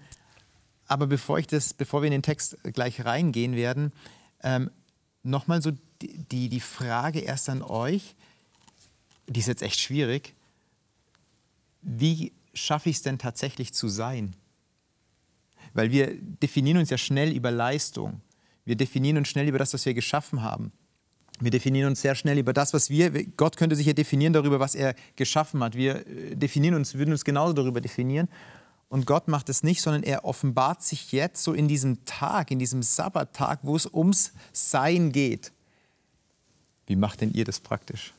aber 0.87 1.07
bevor, 1.07 1.38
ich 1.38 1.46
das, 1.46 1.72
bevor 1.74 2.03
wir 2.03 2.07
in 2.07 2.12
den 2.12 2.22
Text 2.22 2.59
gleich 2.62 3.05
reingehen 3.05 3.57
werden, 3.57 3.92
ähm, 4.42 4.70
nochmal 5.22 5.62
so 5.62 5.72
die, 6.03 6.18
die, 6.18 6.48
die 6.48 6.61
Frage 6.61 7.20
erst 7.20 7.48
an 7.48 7.62
euch, 7.62 8.14
die 9.27 9.40
ist 9.40 9.48
jetzt 9.48 9.62
echt 9.62 9.81
schwierig. 9.81 10.35
Wie 11.81 12.33
schaffe 12.53 12.90
ich 12.90 12.96
es 12.96 13.03
denn 13.03 13.18
tatsächlich 13.18 13.72
zu 13.72 13.88
sein? 13.88 14.37
Weil 15.72 15.90
wir 15.90 16.14
definieren 16.14 16.79
uns 16.79 16.90
ja 16.90 16.98
schnell 16.98 17.33
über 17.33 17.50
Leistung. 17.50 18.20
Wir 18.64 18.77
definieren 18.77 19.18
uns 19.18 19.29
schnell 19.29 19.48
über 19.48 19.59
das, 19.59 19.74
was 19.74 19.85
wir 19.85 19.94
geschaffen 19.94 20.42
haben. 20.42 20.72
Wir 21.40 21.50
definieren 21.50 21.88
uns 21.88 22.00
sehr 22.00 22.14
schnell 22.14 22.38
über 22.38 22.53
das, 22.53 22.72
was 22.72 22.90
wir. 22.90 23.11
Gott 23.37 23.57
könnte 23.57 23.77
sich 23.77 23.87
ja 23.87 23.92
definieren 23.92 24.33
darüber, 24.33 24.61
was 24.61 24.74
er 24.74 24.94
geschaffen 25.16 25.62
hat. 25.62 25.74
Wir 25.74 26.07
äh, 26.07 26.37
definieren 26.37 26.74
uns, 26.74 26.94
würden 26.94 27.12
uns 27.12 27.24
genauso 27.24 27.53
darüber 27.53 27.81
definieren. 27.81 28.29
Und 28.88 29.07
Gott 29.07 29.27
macht 29.27 29.48
es 29.48 29.64
nicht, 29.64 29.83
sondern 29.83 30.05
er 30.05 30.24
offenbart 30.24 30.83
sich 30.83 31.11
jetzt 31.11 31.42
so 31.42 31.53
in 31.53 31.66
diesem 31.66 32.05
Tag, 32.05 32.53
in 32.53 32.61
diesem 32.61 32.83
Sabbattag, 32.83 33.61
wo 33.62 33.74
es 33.74 33.87
ums 33.92 34.33
Sein 34.53 35.11
geht. 35.11 35.53
Wie 36.87 36.96
macht 36.96 37.20
denn 37.20 37.33
ihr 37.33 37.44
das 37.44 37.59
praktisch? 37.59 38.12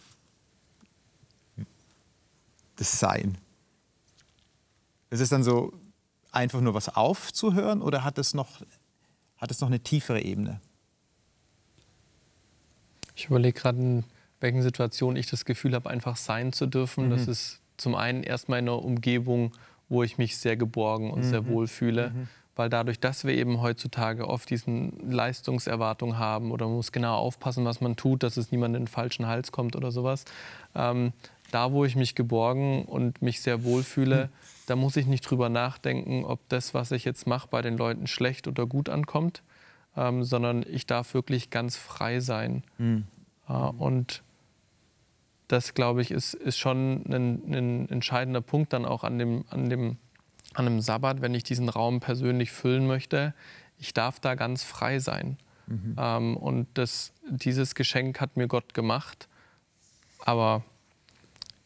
Das 2.75 2.99
Sein. 2.99 3.37
Ist 5.09 5.21
es 5.21 5.29
dann 5.29 5.43
so 5.43 5.71
einfach 6.31 6.59
nur 6.59 6.73
was 6.73 6.89
aufzuhören 6.89 7.81
oder 7.81 8.03
hat 8.03 8.17
es 8.17 8.33
noch, 8.33 8.61
hat 9.37 9.51
es 9.51 9.61
noch 9.61 9.67
eine 9.67 9.79
tiefere 9.79 10.21
Ebene? 10.21 10.59
Ich 13.15 13.27
überlege 13.27 13.59
gerade, 13.59 13.77
in 13.77 14.03
welchen 14.39 14.61
Situationen 14.61 15.17
ich 15.17 15.27
das 15.27 15.45
Gefühl 15.45 15.73
habe, 15.73 15.89
einfach 15.89 16.17
sein 16.17 16.53
zu 16.53 16.65
dürfen. 16.65 17.07
Mhm. 17.07 17.09
Das 17.11 17.27
ist 17.27 17.61
zum 17.77 17.95
einen 17.95 18.23
erstmal 18.23 18.59
in 18.59 18.65
einer 18.65 18.83
Umgebung, 18.83 19.51
wo 19.89 20.03
ich 20.03 20.17
mich 20.17 20.37
sehr 20.37 20.57
geborgen 20.57 21.11
und 21.11 21.19
mhm. 21.19 21.29
sehr 21.29 21.47
wohl 21.47 21.67
fühle. 21.67 22.09
Mhm. 22.09 22.27
Weil 22.55 22.69
dadurch, 22.69 22.99
dass 22.99 23.25
wir 23.25 23.33
eben 23.33 23.61
heutzutage 23.61 24.29
oft 24.29 24.49
diesen 24.49 25.11
Leistungserwartung 25.11 26.17
haben 26.17 26.51
oder 26.51 26.67
man 26.67 26.75
muss 26.75 26.93
genau 26.93 27.17
aufpassen, 27.17 27.65
was 27.65 27.81
man 27.81 27.97
tut, 27.97 28.23
dass 28.23 28.37
es 28.37 28.51
niemand 28.51 28.75
in 28.75 28.83
den 28.83 28.87
falschen 28.87 29.27
Hals 29.27 29.51
kommt 29.51 29.75
oder 29.75 29.91
sowas. 29.91 30.23
Ähm, 30.73 31.11
da, 31.51 31.73
wo 31.73 31.83
ich 31.83 31.95
mich 31.95 32.15
geborgen 32.15 32.85
und 32.85 33.21
mich 33.21 33.41
sehr 33.41 33.63
wohl 33.63 33.83
fühle, 33.83 34.25
mhm. 34.25 34.54
Da 34.65 34.75
muss 34.75 34.95
ich 34.95 35.05
nicht 35.05 35.21
drüber 35.21 35.49
nachdenken, 35.49 36.25
ob 36.25 36.47
das, 36.49 36.73
was 36.73 36.91
ich 36.91 37.05
jetzt 37.05 37.27
mache, 37.27 37.47
bei 37.49 37.61
den 37.61 37.77
Leuten 37.77 38.07
schlecht 38.07 38.47
oder 38.47 38.65
gut 38.65 38.89
ankommt, 38.89 39.43
ähm, 39.95 40.23
sondern 40.23 40.65
ich 40.67 40.85
darf 40.85 41.13
wirklich 41.13 41.49
ganz 41.49 41.77
frei 41.77 42.19
sein. 42.19 42.63
Mhm. 42.77 43.05
Äh, 43.47 43.53
und 43.53 44.23
das, 45.47 45.73
glaube 45.73 46.01
ich, 46.01 46.11
ist, 46.11 46.33
ist 46.33 46.57
schon 46.57 47.03
ein, 47.07 47.53
ein, 47.53 47.89
entscheidender 47.89 48.41
Punkt 48.41 48.73
dann 48.73 48.85
auch 48.85 49.03
an 49.03 49.19
dem, 49.19 49.45
an, 49.49 49.69
dem, 49.69 49.97
an 50.53 50.65
dem 50.65 50.81
Sabbat, 50.81 51.21
wenn 51.21 51.35
ich 51.35 51.43
diesen 51.43 51.69
Raum 51.69 51.99
persönlich 51.99 52.51
füllen 52.51 52.87
möchte. 52.87 53.33
Ich 53.77 53.93
darf 53.93 54.19
da 54.19 54.35
ganz 54.35 54.63
frei 54.63 54.99
sein. 54.99 55.37
Mhm. 55.67 55.95
Ähm, 55.97 56.37
und 56.37 56.67
das, 56.73 57.13
dieses 57.29 57.75
Geschenk 57.75 58.19
hat 58.19 58.37
mir 58.37 58.47
Gott 58.47 58.73
gemacht. 58.73 59.27
Aber 60.19 60.63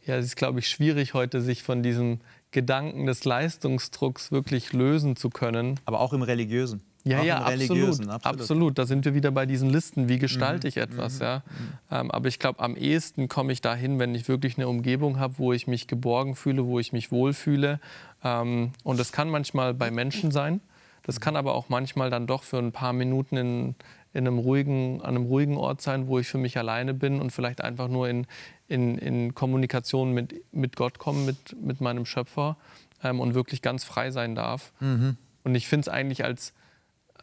ja, 0.06 0.18
es 0.18 0.26
ist, 0.26 0.36
glaube 0.36 0.60
ich, 0.60 0.68
schwierig 0.68 1.14
heute, 1.14 1.42
sich 1.42 1.64
von 1.64 1.84
diesem 1.84 2.20
Gedanken 2.52 3.06
des 3.06 3.26
Leistungsdrucks 3.26 4.32
wirklich 4.32 4.74
lösen 4.74 5.16
zu 5.16 5.30
können. 5.30 5.80
Aber 5.86 6.00
auch 6.00 6.14
im 6.14 6.24
Religiösen. 6.24 6.82
Ja, 7.06 7.24
ja, 7.24 7.38
absolut, 7.44 7.90
absolut, 7.90 8.26
absolut. 8.26 8.78
Da 8.78 8.86
sind 8.86 9.06
wir 9.06 9.14
wieder 9.14 9.32
bei 9.32 9.46
diesen 9.46 9.70
Listen. 9.70 10.10
Wie 10.10 10.20
gestalte 10.20 10.68
mhm. 10.68 10.70
ich 10.70 10.78
etwas? 10.78 11.20
Mhm. 11.20 11.24
Ja? 11.24 11.44
Ähm, 11.92 12.12
aber 12.12 12.28
ich 12.28 12.40
glaube, 12.40 12.60
am 12.60 12.76
ehesten 12.76 13.30
komme 13.30 13.54
ich 13.54 13.62
dahin, 13.62 14.00
wenn 14.00 14.14
ich 14.16 14.28
wirklich 14.28 14.58
eine 14.58 14.68
Umgebung 14.68 15.20
habe, 15.20 15.36
wo 15.38 15.54
ich 15.54 15.66
mich 15.66 15.88
geborgen 15.88 16.36
fühle, 16.36 16.66
wo 16.66 16.80
ich 16.80 16.92
mich 16.92 17.12
wohlfühle. 17.12 17.80
Ähm, 18.24 18.74
und 18.84 19.00
das 19.00 19.12
kann 19.12 19.30
manchmal 19.30 19.74
bei 19.74 19.92
Menschen 19.92 20.32
sein. 20.32 20.62
Das 21.04 21.20
kann 21.22 21.36
aber 21.36 21.56
auch 21.56 21.70
manchmal 21.70 22.10
dann 22.10 22.28
doch 22.28 22.44
für 22.44 22.58
ein 22.58 22.72
paar 22.72 22.94
Minuten 22.94 23.38
in, 23.38 23.76
in 24.13 24.28
einem 24.28 24.39
ruhigen, 24.39 25.02
an 25.02 25.15
einem 25.15 25.26
ruhigen 25.26 25.58
Ort 25.58 25.82
sein, 25.82 26.08
wo 26.08 26.19
ich 26.19 26.28
für 26.28 26.38
mich 26.38 26.58
alleine 26.58 26.93
bin 26.93 27.22
und 27.22 27.32
vielleicht 27.32 27.62
einfach 27.62 27.88
nur 27.88 28.10
in, 28.10 28.26
in, 28.67 28.98
in 28.98 29.36
Kommunikation 29.36 30.13
mit, 30.13 30.36
mit 30.52 30.76
Gott 30.76 30.98
komme, 30.98 31.19
mit, 31.26 31.56
mit 31.62 31.82
meinem 31.82 32.06
Schöpfer 32.06 32.58
ähm, 33.04 33.19
und 33.19 33.36
wirklich 33.36 33.62
ganz 33.62 33.84
frei 33.84 34.12
sein 34.12 34.36
darf. 34.36 34.72
Mhm. 34.80 35.17
Und 35.43 35.56
ich 35.56 35.67
finde 35.67 35.82
es 35.82 35.89
eigentlich 35.89 36.24
als 36.24 36.54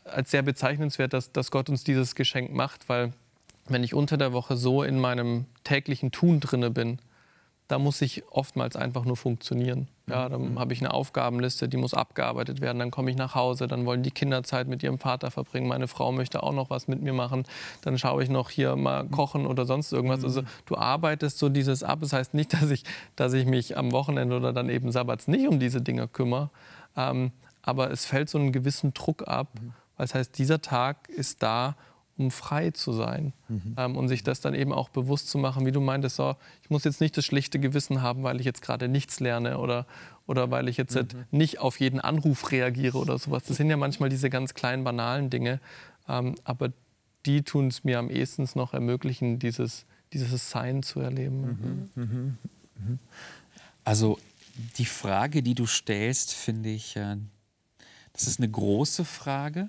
als 0.07 0.31
sehr 0.31 0.43
bezeichnenswert, 0.43 1.13
dass, 1.13 1.33
dass 1.33 1.51
Gott 1.51 1.69
uns 1.69 1.85
dieses 1.85 2.15
Geschenk 2.15 2.53
macht, 2.53 2.89
weil 2.89 3.13
wenn 3.69 3.83
ich 3.83 3.95
unter 3.95 4.17
der 4.17 4.33
Woche 4.33 4.57
so 4.57 4.83
in 4.83 4.99
meinem 4.99 5.47
täglichen 5.65 6.13
Tun 6.13 6.41
drinne 6.41 6.71
bin, 6.71 6.99
da 7.69 7.79
muss 7.79 8.01
ich 8.01 8.23
oftmals 8.31 8.77
einfach 8.77 9.05
nur 9.05 9.17
funktionieren. 9.17 9.89
Ja, 10.09 10.29
dann 10.29 10.53
mhm. 10.53 10.59
habe 10.59 10.73
ich 10.73 10.81
eine 10.81 10.95
Aufgabenliste, 10.95 11.69
die 11.69 11.77
muss 11.77 11.95
abgearbeitet 11.95 12.61
werden. 12.61 12.79
Dann 12.79 12.93
komme 12.93 13.11
ich 13.11 13.17
nach 13.17 13.35
Hause, 13.35 13.67
dann 13.67 13.87
wollen 13.87 14.05
die 14.05 14.13
Kinder 14.13 14.45
Zeit 14.45 14.69
mit 14.69 14.85
ihrem 14.85 14.99
Vater 14.99 15.33
verbringen. 15.33 15.67
Meine 15.67 15.89
Frau 15.89 16.13
möchte 16.13 16.45
auch 16.45 16.53
noch 16.53 16.71
was 16.71 16.87
mit 16.87 17.03
mir 17.03 17.13
machen. 17.13 17.45
Dann 17.83 17.99
schaue 17.99 18.23
ich 18.23 18.31
noch 18.31 18.51
hier 18.51 18.77
mal 18.77 19.05
mhm. 19.05 19.11
kochen 19.11 19.47
oder 19.47 19.67
sonst 19.67 19.93
irgendwas. 19.93 20.23
Also 20.23 20.43
mhm. 20.43 20.47
du 20.67 20.77
arbeitest 20.77 21.39
so 21.39 21.49
dieses 21.49 21.83
ab. 21.83 21.99
Das 22.03 22.13
heißt 22.13 22.35
nicht, 22.35 22.53
dass 22.53 22.71
ich, 22.71 22.85
dass 23.17 23.33
ich 23.33 23.47
mich 23.47 23.77
am 23.77 23.91
Wochenende 23.91 24.37
oder 24.37 24.53
dann 24.53 24.69
eben 24.69 24.93
Sabbats 24.93 25.27
nicht 25.27 25.49
um 25.49 25.59
diese 25.59 25.83
Dinge 25.83 26.07
kümmere. 26.07 26.51
Ähm, 26.97 27.33
aber 27.63 27.91
es 27.91 28.07
fällt 28.07 28.31
so 28.31 28.39
einen 28.39 28.53
gewissen 28.53 28.95
Druck 28.95 29.27
ab. 29.27 29.49
Das 29.99 30.15
heißt, 30.15 30.39
dieser 30.39 30.61
Tag 30.61 31.09
ist 31.09 31.43
da, 31.43 31.75
um 32.19 32.31
frei 32.31 32.71
zu 32.71 32.93
sein 32.93 33.33
mhm. 33.49 33.75
ähm, 33.77 33.97
und 33.97 34.09
sich 34.09 34.23
das 34.23 34.41
dann 34.41 34.55
eben 34.55 34.73
auch 34.73 34.89
bewusst 34.89 35.29
zu 35.29 35.39
machen, 35.39 35.67
wie 35.67 35.73
du 35.73 35.81
meintest, 35.81 36.17
so, 36.17 36.37
ich 36.63 36.71
muss 36.71 36.85
jetzt 36.85 37.01
nicht 37.01 37.17
das 37.17 37.25
schlechte 37.25 37.59
Gewissen 37.59 38.03
haben, 38.03 38.23
weil 38.23 38.41
ich 38.41 38.47
jetzt 38.47 38.63
gerade 38.63 38.89
nichts 38.89 39.21
lerne 39.21 39.59
oder, 39.59 39.87
oder 40.27 40.51
weil 40.51 40.69
ich 40.69 40.77
jetzt 40.77 40.95
mhm. 40.95 41.25
nicht 41.31 41.59
auf 41.59 41.79
jeden 41.79 42.01
Anruf 42.01 42.51
reagiere 42.51 42.99
oder 42.99 43.19
sowas. 43.19 43.45
Das 43.45 43.57
sind 43.59 43.69
ja 43.69 43.77
manchmal 43.77 44.09
diese 44.09 44.31
ganz 44.31 44.55
kleinen, 44.55 44.85
banalen 44.85 45.31
Dinge, 45.31 45.61
ähm, 46.09 46.35
aber 46.45 46.73
die 47.27 47.43
tun 47.43 47.69
es 47.69 47.85
mir 47.85 47.99
am 47.99 48.09
ehesten 48.09 48.49
noch 48.55 48.73
ermöglichen, 48.73 49.39
dieses, 49.39 49.85
dieses 50.13 50.51
Sein 50.51 50.83
zu 50.83 51.01
erleben. 51.01 51.91
Mhm. 51.95 52.03
mhm. 52.03 52.39
mhm. 52.79 52.99
Also 53.85 54.19
die 54.79 54.85
Frage, 54.87 55.43
die 55.43 55.55
du 55.55 55.67
stellst, 55.67 56.33
finde 56.33 56.71
ich, 56.71 56.97
äh, 56.97 57.17
das 58.13 58.27
ist 58.27 58.41
eine 58.41 58.51
große 58.51 59.05
Frage. 59.05 59.69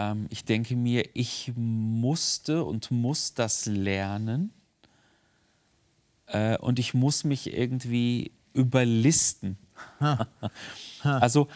Ähm, 0.00 0.26
ich 0.30 0.44
denke 0.44 0.76
mir, 0.76 1.08
ich 1.14 1.52
musste 1.56 2.64
und 2.64 2.90
muss 2.90 3.34
das 3.34 3.66
lernen. 3.66 4.52
Äh, 6.26 6.56
und 6.58 6.78
ich 6.78 6.94
muss 6.94 7.24
mich 7.24 7.52
irgendwie 7.52 8.32
überlisten. 8.54 9.58
also 11.02 11.48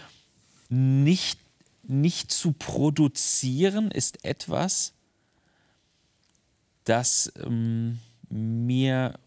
nicht, 0.69 1.39
nicht 1.83 2.31
zu 2.31 2.53
produzieren 2.53 3.91
ist 3.91 4.25
etwas, 4.25 4.93
das 6.85 7.33
ähm, 7.43 7.99
mir, 8.29 9.19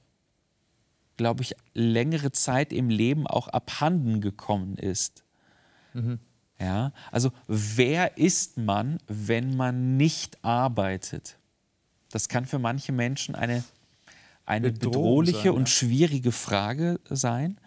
glaube 1.15 1.41
ich, 1.41 1.56
längere 1.73 2.32
Zeit 2.32 2.71
im 2.71 2.89
Leben 2.89 3.25
auch 3.25 3.47
abhanden 3.47 4.21
gekommen 4.21 4.77
ist. 4.77 5.23
Mhm. 5.93 6.19
Ja, 6.59 6.91
also 7.11 7.31
wer 7.47 8.17
ist 8.17 8.57
man, 8.57 8.99
wenn 9.07 9.55
man 9.55 9.95
nicht 9.97 10.43
arbeitet? 10.43 11.37
Das 12.11 12.29
kann 12.29 12.45
für 12.45 12.57
manche 12.57 12.91
Menschen 12.91 13.35
eine, 13.35 13.63
eine 14.45 14.71
bedrohliche 14.71 15.49
sein, 15.49 15.51
und 15.51 15.69
schwierige 15.69 16.31
Frage 16.31 16.99
sein. 17.09 17.59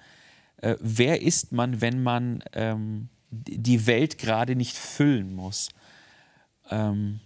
Äh, 0.56 0.76
wer 0.80 1.22
ist 1.22 1.52
man, 1.52 1.80
wenn 1.80 2.02
man 2.02 2.42
ähm, 2.52 3.08
die 3.30 3.86
Welt 3.86 4.18
gerade 4.18 4.56
nicht 4.56 4.76
füllen 4.76 5.34
muss? 5.34 5.68
Ähm, 6.68 7.20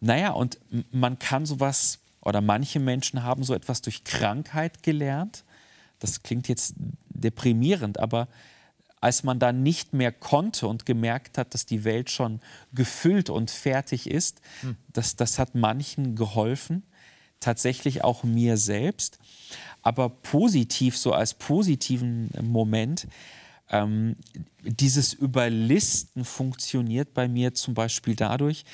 naja, 0.00 0.32
und 0.32 0.58
man 0.90 1.20
kann 1.20 1.46
sowas, 1.46 2.00
oder 2.20 2.40
manche 2.40 2.80
Menschen 2.80 3.22
haben 3.22 3.44
so 3.44 3.54
etwas 3.54 3.82
durch 3.82 4.02
Krankheit 4.02 4.82
gelernt. 4.82 5.44
Das 6.00 6.24
klingt 6.24 6.48
jetzt 6.48 6.74
deprimierend, 7.08 8.00
aber 8.00 8.26
als 9.02 9.24
man 9.24 9.40
dann 9.40 9.64
nicht 9.64 9.92
mehr 9.92 10.12
konnte 10.12 10.68
und 10.68 10.86
gemerkt 10.86 11.36
hat, 11.36 11.54
dass 11.54 11.66
die 11.66 11.82
Welt 11.82 12.08
schon 12.08 12.40
gefüllt 12.72 13.30
und 13.30 13.50
fertig 13.50 14.08
ist, 14.08 14.40
hm. 14.60 14.76
das, 14.92 15.16
das 15.16 15.40
hat 15.40 15.56
manchen 15.56 16.14
geholfen, 16.14 16.84
tatsächlich 17.40 18.04
auch 18.04 18.22
mir 18.22 18.56
selbst. 18.56 19.18
Aber 19.82 20.08
positiv, 20.08 20.96
so 20.96 21.12
als 21.12 21.34
positiven 21.34 22.30
Moment, 22.40 23.08
ähm, 23.70 24.14
dieses 24.62 25.14
Überlisten 25.14 26.24
funktioniert 26.24 27.12
bei 27.12 27.26
mir 27.26 27.54
zum 27.54 27.74
Beispiel 27.74 28.14
dadurch, 28.14 28.64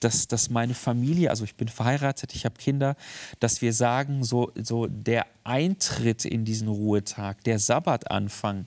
dass, 0.00 0.26
dass 0.26 0.50
meine 0.50 0.74
Familie, 0.74 1.30
also 1.30 1.44
ich 1.44 1.54
bin 1.54 1.68
verheiratet, 1.68 2.34
ich 2.34 2.44
habe 2.44 2.56
Kinder, 2.56 2.96
dass 3.38 3.62
wir 3.62 3.72
sagen, 3.72 4.24
so, 4.24 4.50
so 4.60 4.88
der 4.88 5.26
Eintritt 5.44 6.24
in 6.24 6.44
diesen 6.44 6.66
Ruhetag, 6.66 7.44
der 7.44 7.60
Sabbatanfang, 7.60 8.66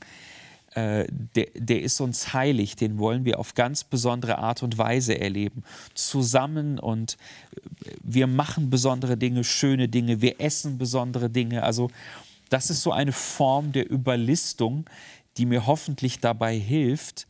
äh, 0.76 1.06
der, 1.10 1.48
der 1.56 1.82
ist 1.82 2.00
uns 2.00 2.34
heilig, 2.34 2.76
den 2.76 3.00
wollen 3.00 3.26
wir 3.26 3.40
auf 3.40 3.54
ganz 3.56 3.84
besondere 3.84 4.38
Art 4.38 4.62
und 4.64 4.78
Weise 4.78 5.20
erleben. 5.20 5.64
Zusammen 5.96 6.80
und 6.80 7.18
äh, 7.86 7.92
wir 8.04 8.28
machen 8.28 8.70
besondere 8.70 9.18
Dinge, 9.18 9.44
schöne 9.44 9.88
Dinge, 9.90 10.22
wir 10.22 10.40
essen 10.40 10.78
besondere 10.78 11.30
Dinge. 11.30 11.64
Also 11.64 11.90
das 12.50 12.70
ist 12.70 12.82
so 12.84 12.92
eine 12.92 13.12
Form 13.12 13.72
der 13.72 13.90
Überlistung, 13.90 14.86
die 15.38 15.46
mir 15.46 15.66
hoffentlich 15.68 16.20
dabei 16.20 16.58
hilft, 16.58 17.28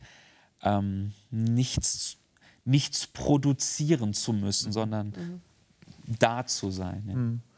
ähm, 0.62 1.12
nichts, 1.30 2.16
nichts 2.64 3.06
produzieren 3.06 4.14
zu 4.14 4.32
müssen, 4.32 4.72
sondern 4.72 5.08
Mhm. 5.08 5.40
da 6.18 6.44
zu 6.46 6.70
sein. 6.70 7.04
Ja. 7.08 7.49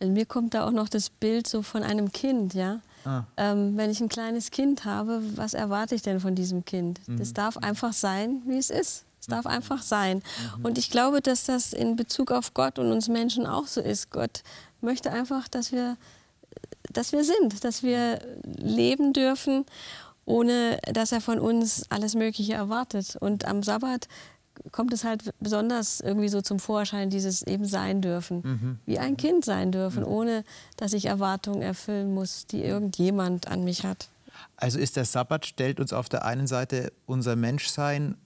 Und 0.00 0.12
mir 0.12 0.26
kommt 0.26 0.54
da 0.54 0.66
auch 0.66 0.70
noch 0.70 0.88
das 0.88 1.10
Bild 1.10 1.46
so 1.46 1.62
von 1.62 1.82
einem 1.82 2.12
Kind, 2.12 2.54
ja. 2.54 2.80
Ah. 3.04 3.24
Ähm, 3.36 3.76
wenn 3.76 3.90
ich 3.90 4.00
ein 4.00 4.08
kleines 4.08 4.50
Kind 4.50 4.84
habe, 4.84 5.22
was 5.36 5.54
erwarte 5.54 5.94
ich 5.94 6.02
denn 6.02 6.20
von 6.20 6.34
diesem 6.34 6.64
Kind? 6.64 7.00
Das 7.06 7.32
darf 7.32 7.56
einfach 7.56 7.92
sein, 7.92 8.42
wie 8.46 8.58
es 8.58 8.70
ist. 8.70 9.04
Es 9.20 9.26
darf 9.26 9.46
einfach 9.46 9.82
sein. 9.82 10.22
Und 10.62 10.78
ich 10.78 10.90
glaube, 10.90 11.20
dass 11.20 11.44
das 11.44 11.72
in 11.72 11.96
Bezug 11.96 12.30
auf 12.30 12.54
Gott 12.54 12.78
und 12.78 12.92
uns 12.92 13.08
Menschen 13.08 13.46
auch 13.46 13.66
so 13.66 13.80
ist. 13.80 14.10
Gott 14.10 14.42
möchte 14.80 15.10
einfach, 15.10 15.48
dass 15.48 15.72
wir, 15.72 15.96
dass 16.92 17.12
wir 17.12 17.24
sind, 17.24 17.64
dass 17.64 17.82
wir 17.82 18.20
leben 18.44 19.12
dürfen, 19.12 19.64
ohne 20.24 20.78
dass 20.92 21.12
er 21.12 21.20
von 21.20 21.40
uns 21.40 21.84
alles 21.88 22.14
Mögliche 22.14 22.54
erwartet. 22.54 23.16
Und 23.18 23.44
am 23.46 23.62
Sabbat 23.62 24.06
kommt 24.72 24.92
es 24.92 25.04
halt 25.04 25.32
besonders 25.40 26.00
irgendwie 26.00 26.28
so 26.28 26.40
zum 26.40 26.58
Vorschein, 26.58 27.10
dieses 27.10 27.42
eben 27.42 27.64
sein 27.64 28.00
dürfen, 28.02 28.78
wie 28.86 28.98
ein 28.98 29.16
Kind 29.16 29.44
sein 29.44 29.72
dürfen, 29.72 30.04
ohne 30.04 30.44
dass 30.76 30.92
ich 30.92 31.06
Erwartungen 31.06 31.62
erfüllen 31.62 32.14
muss, 32.14 32.46
die 32.46 32.62
irgendjemand 32.62 33.48
an 33.48 33.64
mich 33.64 33.84
hat. 33.84 34.08
Also 34.56 34.78
ist 34.78 34.96
der 34.96 35.04
Sabbat, 35.04 35.46
stellt 35.46 35.80
uns 35.80 35.92
auf 35.92 36.08
der 36.08 36.24
einen 36.24 36.46
Seite 36.46 36.92
unser 37.06 37.36
Menschsein, 37.36 38.16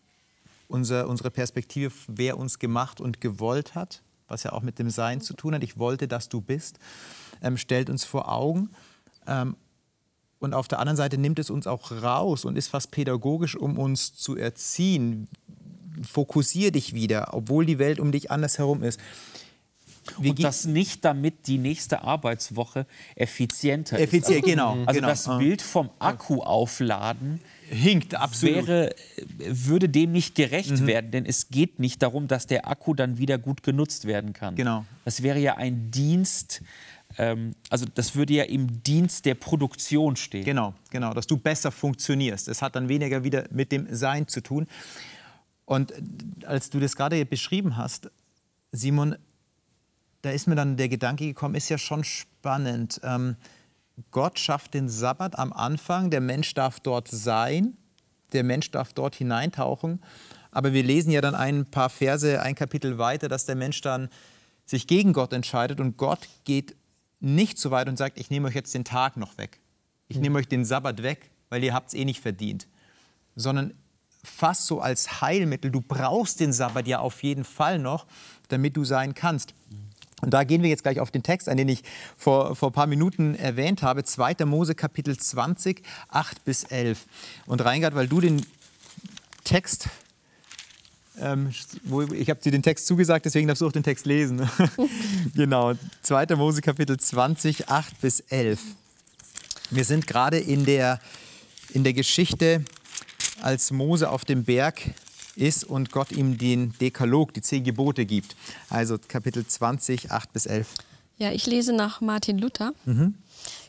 unser, 0.68 1.08
unsere 1.08 1.30
Perspektive, 1.30 1.92
wer 2.08 2.38
uns 2.38 2.58
gemacht 2.58 3.00
und 3.00 3.20
gewollt 3.20 3.74
hat, 3.74 4.02
was 4.28 4.42
ja 4.42 4.52
auch 4.52 4.62
mit 4.62 4.78
dem 4.78 4.90
Sein 4.90 5.20
zu 5.20 5.34
tun 5.34 5.54
hat. 5.54 5.62
Ich 5.62 5.78
wollte, 5.78 6.08
dass 6.08 6.28
du 6.28 6.40
bist, 6.40 6.78
ähm, 7.42 7.58
stellt 7.58 7.90
uns 7.90 8.04
vor 8.04 8.32
Augen. 8.32 8.70
Ähm, 9.26 9.56
und 10.38 10.54
auf 10.54 10.66
der 10.66 10.80
anderen 10.80 10.96
Seite 10.96 11.18
nimmt 11.18 11.38
es 11.38 11.50
uns 11.50 11.66
auch 11.66 11.92
raus 12.02 12.44
und 12.44 12.56
ist 12.56 12.68
fast 12.68 12.90
pädagogisch, 12.90 13.54
um 13.54 13.78
uns 13.78 14.14
zu 14.14 14.36
erziehen. 14.36 15.28
Fokussier 16.02 16.72
dich 16.72 16.94
wieder, 16.94 17.34
obwohl 17.34 17.66
die 17.66 17.78
Welt 17.78 18.00
um 18.00 18.12
dich 18.12 18.30
anders 18.30 18.58
herum 18.58 18.82
ist. 18.82 19.00
Wie 20.18 20.30
Und 20.30 20.42
das 20.42 20.64
nicht, 20.64 21.04
damit 21.04 21.46
die 21.46 21.58
nächste 21.58 22.02
Arbeitswoche 22.02 22.86
effizienter 23.14 24.00
Effizient, 24.00 24.38
ist. 24.44 24.50
genau, 24.50 24.76
Also 24.84 24.98
genau. 25.00 25.06
das. 25.08 25.28
Bild 25.38 25.62
vom 25.62 25.90
Akku 26.00 26.40
aufladen 26.42 27.40
hinkt 27.70 28.16
absolut. 28.16 28.66
wäre, 28.66 28.94
würde 29.38 29.88
dem 29.88 30.10
nicht 30.10 30.34
gerecht 30.34 30.72
Mhm. 30.72 30.86
werden, 30.88 31.10
denn 31.12 31.24
es 31.24 31.50
geht 31.50 31.78
nicht 31.78 32.02
darum, 32.02 32.26
dass 32.26 32.46
der 32.48 32.66
Akku 32.68 32.94
dann 32.94 33.18
wieder 33.18 33.38
gut 33.38 33.62
genutzt 33.62 34.04
werden 34.04 34.32
kann. 34.32 34.56
Genau. 34.56 34.84
Das 35.04 35.22
wäre 35.22 35.38
ja 35.38 35.56
ein 35.56 35.92
Dienst, 35.92 36.62
ähm, 37.16 37.54
also 37.70 37.86
das 37.94 38.16
würde 38.16 38.34
ja 38.34 38.42
im 38.44 38.82
Dienst 38.82 39.24
der 39.24 39.36
Produktion 39.36 40.16
stehen. 40.16 40.44
Genau, 40.44 40.74
genau, 40.90 41.14
dass 41.14 41.28
du 41.28 41.36
besser 41.36 41.70
funktionierst. 41.70 42.48
Es 42.48 42.60
hat 42.60 42.74
dann 42.74 42.88
weniger 42.88 43.22
wieder 43.22 43.44
mit 43.52 43.70
dem 43.70 43.86
Sein 43.94 44.26
zu 44.26 44.42
tun. 44.42 44.66
Und 45.72 45.94
als 46.44 46.68
du 46.68 46.80
das 46.80 46.96
gerade 46.96 47.24
beschrieben 47.24 47.78
hast, 47.78 48.10
Simon, 48.72 49.16
da 50.20 50.28
ist 50.28 50.46
mir 50.46 50.54
dann 50.54 50.76
der 50.76 50.90
Gedanke 50.90 51.24
gekommen, 51.24 51.54
ist 51.54 51.70
ja 51.70 51.78
schon 51.78 52.04
spannend. 52.04 53.00
Ähm, 53.02 53.36
Gott 54.10 54.38
schafft 54.38 54.74
den 54.74 54.90
Sabbat 54.90 55.38
am 55.38 55.50
Anfang, 55.50 56.10
der 56.10 56.20
Mensch 56.20 56.52
darf 56.52 56.78
dort 56.80 57.08
sein, 57.08 57.78
der 58.34 58.44
Mensch 58.44 58.70
darf 58.70 58.92
dort 58.92 59.14
hineintauchen. 59.14 60.02
Aber 60.50 60.74
wir 60.74 60.82
lesen 60.82 61.10
ja 61.10 61.22
dann 61.22 61.34
ein 61.34 61.64
paar 61.64 61.88
Verse, 61.88 62.42
ein 62.42 62.54
Kapitel 62.54 62.98
weiter, 62.98 63.30
dass 63.30 63.46
der 63.46 63.56
Mensch 63.56 63.80
dann 63.80 64.10
sich 64.66 64.86
gegen 64.86 65.14
Gott 65.14 65.32
entscheidet 65.32 65.80
und 65.80 65.96
Gott 65.96 66.28
geht 66.44 66.76
nicht 67.18 67.56
so 67.56 67.70
weit 67.70 67.88
und 67.88 67.96
sagt, 67.96 68.20
ich 68.20 68.28
nehme 68.28 68.48
euch 68.48 68.54
jetzt 68.54 68.74
den 68.74 68.84
Tag 68.84 69.16
noch 69.16 69.38
weg. 69.38 69.58
Ich 70.08 70.18
nehme 70.18 70.38
euch 70.38 70.48
den 70.48 70.66
Sabbat 70.66 71.02
weg, 71.02 71.30
weil 71.48 71.64
ihr 71.64 71.72
habt 71.72 71.88
es 71.88 71.94
eh 71.94 72.04
nicht 72.04 72.20
verdient. 72.20 72.68
Sondern 73.36 73.72
fast 74.24 74.66
so 74.66 74.80
als 74.80 75.20
Heilmittel, 75.20 75.70
du 75.70 75.80
brauchst 75.80 76.40
den 76.40 76.52
Sabbat 76.52 76.86
ja 76.86 77.00
auf 77.00 77.22
jeden 77.22 77.44
Fall 77.44 77.78
noch, 77.78 78.06
damit 78.48 78.76
du 78.76 78.84
sein 78.84 79.14
kannst. 79.14 79.54
Und 80.22 80.32
da 80.32 80.44
gehen 80.44 80.62
wir 80.62 80.70
jetzt 80.70 80.84
gleich 80.84 81.00
auf 81.00 81.10
den 81.10 81.24
Text 81.24 81.48
ein, 81.48 81.56
den 81.56 81.68
ich 81.68 81.82
vor, 82.16 82.54
vor 82.54 82.70
ein 82.70 82.72
paar 82.72 82.86
Minuten 82.86 83.34
erwähnt 83.34 83.82
habe. 83.82 84.04
2. 84.04 84.44
Mose 84.44 84.76
Kapitel 84.76 85.18
20, 85.18 85.82
8 86.08 86.44
bis 86.44 86.62
11. 86.62 87.06
Und 87.46 87.64
Reingard, 87.64 87.96
weil 87.96 88.06
du 88.06 88.20
den 88.20 88.46
Text, 89.42 89.88
ähm, 91.18 91.50
ich 92.14 92.30
habe 92.30 92.40
dir 92.40 92.52
den 92.52 92.62
Text 92.62 92.86
zugesagt, 92.86 93.24
deswegen 93.24 93.48
darfst 93.48 93.62
du 93.62 93.66
auch 93.66 93.72
den 93.72 93.82
Text 93.82 94.06
lesen. 94.06 94.48
genau, 95.34 95.72
2. 96.02 96.36
Mose 96.36 96.60
Kapitel 96.60 96.96
20, 96.96 97.68
8 97.68 98.00
bis 98.00 98.20
11. 98.20 98.60
Wir 99.70 99.84
sind 99.84 100.06
gerade 100.06 100.38
in 100.38 100.64
der, 100.64 101.00
in 101.72 101.82
der 101.82 101.94
Geschichte, 101.94 102.64
als 103.42 103.70
Mose 103.70 104.10
auf 104.10 104.24
dem 104.24 104.44
Berg 104.44 104.80
ist 105.36 105.64
und 105.64 105.90
Gott 105.92 106.12
ihm 106.12 106.38
den 106.38 106.72
Dekalog, 106.78 107.34
die 107.34 107.42
zehn 107.42 107.64
Gebote 107.64 108.06
gibt. 108.06 108.36
Also 108.68 108.98
Kapitel 108.98 109.46
20, 109.46 110.10
8 110.10 110.32
bis 110.32 110.46
11. 110.46 110.68
Ja, 111.18 111.32
ich 111.32 111.46
lese 111.46 111.72
nach 111.72 112.00
Martin 112.00 112.38
Luther. 112.38 112.72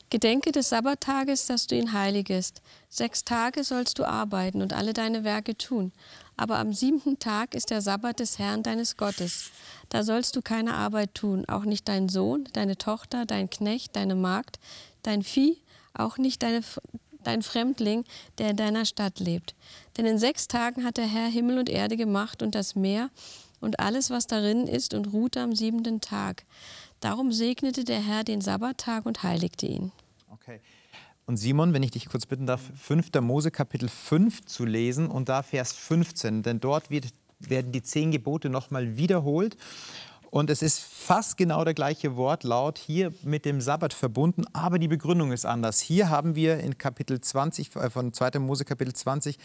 Gedenke 0.10 0.52
des 0.52 0.70
Sabbattages, 0.70 1.48
dass 1.48 1.66
du 1.66 1.76
ihn 1.76 1.94
heiligest. 1.94 2.62
Sechs 2.90 3.26
Tage 3.26 3.64
sollst 3.64 3.98
du 3.98 4.04
arbeiten 4.06 4.62
und 4.62 4.74
alle 4.74 4.94
deine 4.94 5.24
Werke 5.24 5.58
tun. 5.58 5.92
Aber 6.38 6.60
am 6.60 6.74
siebten 6.74 7.18
Tag 7.20 7.56
ist 7.56 7.72
der 7.72 7.82
Sabbat 7.82 8.20
des 8.20 8.38
Herrn 8.38 8.64
deines 8.64 8.98
Gottes. 8.98 9.52
Da 9.90 10.04
sollst 10.04 10.36
du 10.36 10.42
keine 10.42 10.76
Arbeit 10.76 11.16
tun, 11.16 11.46
auch 11.48 11.64
nicht 11.64 11.88
dein 11.88 12.10
Sohn, 12.10 12.48
deine 12.54 12.78
Tochter, 12.78 13.26
dein 13.26 13.50
Knecht, 13.50 13.96
deine 13.96 14.16
Magd, 14.16 14.60
dein 15.02 15.24
Vieh, 15.24 15.58
auch 15.94 16.18
nicht 16.18 16.44
deine, 16.44 16.62
dein 17.24 17.42
Fremdling, 17.42 18.04
der 18.38 18.52
in 18.52 18.58
deiner 18.58 18.86
Stadt 18.86 19.20
lebt. 19.20 19.56
Denn 19.98 20.06
in 20.06 20.18
sechs 20.18 20.48
Tagen 20.48 20.84
hat 20.84 20.98
der 20.98 21.08
Herr 21.08 21.28
Himmel 21.28 21.58
und 21.60 21.70
Erde 21.70 21.98
gemacht 21.98 22.42
und 22.42 22.56
das 22.56 22.76
Meer 22.76 23.10
und 23.60 23.80
alles, 23.80 24.10
was 24.10 24.28
darin 24.28 24.68
ist, 24.68 24.94
und 24.94 25.14
ruhte 25.14 25.42
am 25.42 25.56
siebenten 25.56 26.02
Tag. 26.02 26.44
Darum 27.00 27.32
segnete 27.32 27.84
der 27.84 28.02
Herr 28.02 28.24
den 28.24 28.42
Sabbattag 28.42 29.06
und 29.06 29.24
heiligte 29.24 29.66
ihn. 29.66 29.92
Okay. 30.30 30.60
Und 31.26 31.38
Simon, 31.38 31.74
wenn 31.74 31.84
ich 31.84 31.92
dich 31.92 32.08
kurz 32.08 32.26
bitten 32.26 32.46
darf, 32.46 32.62
5. 32.76 33.10
Mose 33.22 33.52
Kapitel 33.52 33.88
5 33.88 34.46
zu 34.46 34.66
lesen 34.66 35.08
und 35.08 35.30
da 35.30 35.42
Vers 35.42 35.72
15, 35.74 36.44
denn 36.44 36.60
dort 36.60 36.90
wird, 36.90 37.08
werden 37.40 37.72
die 37.72 37.82
zehn 37.82 38.12
Gebote 38.12 38.50
nochmal 38.50 38.98
wiederholt. 38.98 39.56
Und 40.34 40.50
es 40.50 40.64
ist 40.64 40.80
fast 40.80 41.38
genau 41.38 41.64
der 41.64 41.76
gleiche 41.76 42.16
Wortlaut 42.16 42.80
hier 42.80 43.14
mit 43.22 43.46
dem 43.46 43.62
Sabbat 43.62 43.94
verbunden, 43.94 44.46
aber 44.52 44.80
die 44.80 44.88
Begründung 44.88 45.32
ist 45.32 45.46
anders. 45.46 45.80
Hier 45.80 46.10
haben 46.10 46.34
wir 46.34 46.60
in 46.60 46.80
Kapitel 46.80 47.22
20, 47.22 47.76
äh, 47.76 47.92
von 47.92 48.14
2. 48.14 48.40
Mose 48.40 48.66
Kapitel 48.66 48.94
20 48.94 49.38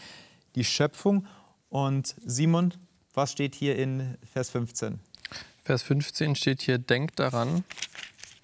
die 0.55 0.63
Schöpfung. 0.63 1.27
Und 1.69 2.15
Simon, 2.25 2.73
was 3.13 3.31
steht 3.31 3.53
hier 3.53 3.75
in 3.75 4.17
Vers 4.33 4.49
15? 4.49 4.99
Vers 5.63 5.83
15 5.83 6.33
steht 6.33 6.63
hier, 6.63 6.79
denk 6.79 7.15
daran, 7.17 7.63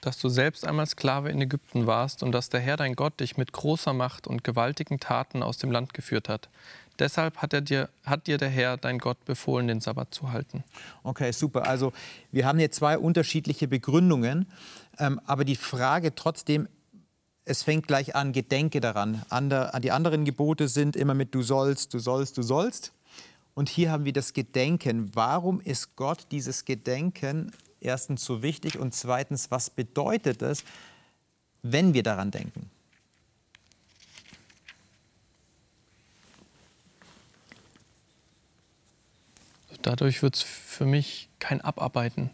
dass 0.01 0.19
du 0.19 0.29
selbst 0.29 0.67
einmal 0.67 0.85
Sklave 0.85 1.31
in 1.31 1.41
Ägypten 1.41 1.87
warst 1.87 2.21
und 2.21 2.31
dass 2.31 2.49
der 2.49 2.59
Herr 2.59 2.77
dein 2.77 2.95
Gott 2.95 3.21
dich 3.21 3.37
mit 3.37 3.53
großer 3.53 3.93
Macht 3.93 4.27
und 4.27 4.43
gewaltigen 4.43 4.99
Taten 4.99 5.41
aus 5.41 5.57
dem 5.57 5.71
Land 5.71 5.95
geführt 5.95 6.29
hat. 6.29 6.49
Deshalb 6.99 7.37
hat, 7.37 7.53
er 7.53 7.61
dir, 7.61 7.89
hat 8.05 8.27
dir 8.27 8.37
der 8.37 8.49
Herr 8.49 8.77
dein 8.77 8.99
Gott 8.99 9.23
befohlen, 9.25 9.67
den 9.67 9.81
Sabbat 9.81 10.13
zu 10.13 10.31
halten. 10.31 10.63
Okay, 11.03 11.31
super. 11.31 11.67
Also 11.67 11.93
wir 12.31 12.45
haben 12.45 12.59
hier 12.59 12.71
zwei 12.71 12.97
unterschiedliche 12.97 13.67
Begründungen, 13.67 14.47
ähm, 14.97 15.19
aber 15.25 15.43
die 15.43 15.55
Frage 15.55 16.15
trotzdem, 16.15 16.67
es 17.43 17.63
fängt 17.63 17.87
gleich 17.87 18.15
an, 18.15 18.31
gedenke 18.31 18.79
daran. 18.79 19.23
Ander, 19.29 19.71
die 19.81 19.91
anderen 19.91 20.25
Gebote 20.25 20.67
sind 20.67 20.95
immer 20.95 21.13
mit 21.13 21.35
du 21.35 21.43
sollst, 21.43 21.93
du 21.93 21.99
sollst, 21.99 22.37
du 22.37 22.41
sollst. 22.41 22.91
Und 23.53 23.69
hier 23.69 23.91
haben 23.91 24.03
wir 24.03 24.13
das 24.13 24.33
Gedenken. 24.33 25.11
Warum 25.13 25.61
ist 25.61 25.95
Gott 25.95 26.27
dieses 26.31 26.65
Gedenken 26.65 27.51
erstens 27.79 28.25
so 28.25 28.41
wichtig 28.41 28.79
und 28.79 28.93
zweitens, 28.93 29.51
was 29.51 29.69
bedeutet 29.69 30.41
es, 30.41 30.63
wenn 31.61 31.93
wir 31.93 32.03
daran 32.03 32.31
denken? 32.31 32.69
Dadurch 39.85 40.23
wird 40.23 40.35
es 40.35 40.41
für 40.41 40.85
mich 40.85 41.29
kein 41.37 41.61
Abarbeiten. 41.61 42.31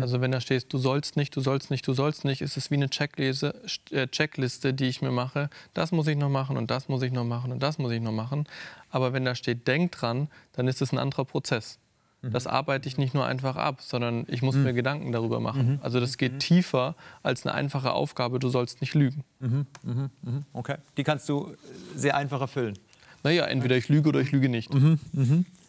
Also 0.00 0.20
wenn 0.20 0.30
da 0.30 0.40
steht, 0.40 0.72
du 0.72 0.78
sollst 0.78 1.16
nicht, 1.16 1.34
du 1.34 1.40
sollst 1.40 1.72
nicht, 1.72 1.84
du 1.88 1.92
sollst 1.92 2.24
nicht, 2.24 2.40
ist 2.40 2.56
es 2.56 2.70
wie 2.70 2.76
eine 2.76 2.88
Checkliste, 2.88 3.60
äh, 3.90 4.06
Checkliste, 4.06 4.72
die 4.72 4.84
ich 4.84 5.02
mir 5.02 5.10
mache. 5.10 5.50
Das 5.74 5.90
muss 5.90 6.06
ich 6.06 6.16
noch 6.16 6.28
machen 6.28 6.56
und 6.56 6.70
das 6.70 6.88
muss 6.88 7.02
ich 7.02 7.10
noch 7.10 7.24
machen 7.24 7.50
und 7.50 7.60
das 7.60 7.78
muss 7.78 7.90
ich 7.90 8.00
noch 8.00 8.12
machen. 8.12 8.46
Aber 8.90 9.12
wenn 9.12 9.24
da 9.24 9.34
steht, 9.34 9.66
denk 9.66 9.90
dran, 9.90 10.28
dann 10.52 10.68
ist 10.68 10.80
es 10.82 10.92
ein 10.92 10.98
anderer 10.98 11.24
Prozess. 11.24 11.80
Das 12.30 12.46
arbeite 12.46 12.88
ich 12.88 12.98
nicht 12.98 13.14
nur 13.14 13.26
einfach 13.26 13.56
ab, 13.56 13.80
sondern 13.80 14.26
ich 14.28 14.42
muss 14.42 14.54
mir 14.54 14.72
Gedanken 14.72 15.10
darüber 15.10 15.40
machen. 15.40 15.80
Also 15.82 15.98
das 15.98 16.16
geht 16.18 16.38
tiefer 16.38 16.94
als 17.24 17.44
eine 17.44 17.52
einfache 17.52 17.90
Aufgabe, 17.92 18.38
du 18.38 18.48
sollst 18.48 18.80
nicht 18.80 18.94
lügen. 18.94 19.24
Okay. 20.52 20.76
Die 20.96 21.02
kannst 21.02 21.28
du 21.28 21.56
sehr 21.96 22.16
einfach 22.16 22.40
erfüllen. 22.40 22.78
Naja, 23.24 23.46
entweder 23.46 23.76
ich 23.76 23.88
lüge 23.88 24.08
oder 24.10 24.20
ich 24.20 24.30
lüge 24.30 24.48
nicht. 24.48 24.70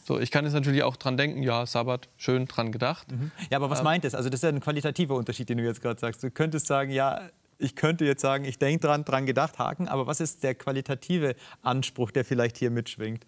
So, 0.03 0.19
ich 0.19 0.31
kann 0.31 0.43
jetzt 0.43 0.53
natürlich 0.53 0.83
auch 0.83 0.97
dran 0.97 1.15
denken, 1.15 1.43
ja, 1.43 1.65
Sabbat, 1.65 2.09
schön 2.17 2.45
dran 2.45 2.71
gedacht. 2.71 3.07
Ja, 3.49 3.57
aber 3.57 3.69
was 3.69 3.83
meint 3.83 4.03
das? 4.03 4.15
Also 4.15 4.29
das 4.29 4.39
ist 4.39 4.43
ja 4.43 4.49
ein 4.49 4.59
qualitativer 4.59 5.15
Unterschied, 5.15 5.47
den 5.49 5.57
du 5.59 5.63
jetzt 5.63 5.81
gerade 5.81 5.99
sagst. 5.99 6.21
Du 6.23 6.29
könntest 6.29 6.67
sagen, 6.67 6.91
ja, 6.91 7.29
ich 7.57 7.75
könnte 7.75 8.03
jetzt 8.03 8.21
sagen, 8.21 8.43
ich 8.43 8.59
denke 8.59 8.85
dran, 8.87 9.05
dran 9.05 9.25
gedacht, 9.25 9.57
Haken, 9.59 9.87
aber 9.87 10.05
was 10.05 10.19
ist 10.19 10.43
der 10.43 10.55
qualitative 10.55 11.35
Anspruch, 11.61 12.11
der 12.11 12.25
vielleicht 12.25 12.57
hier 12.57 12.69
mitschwingt? 12.69 13.25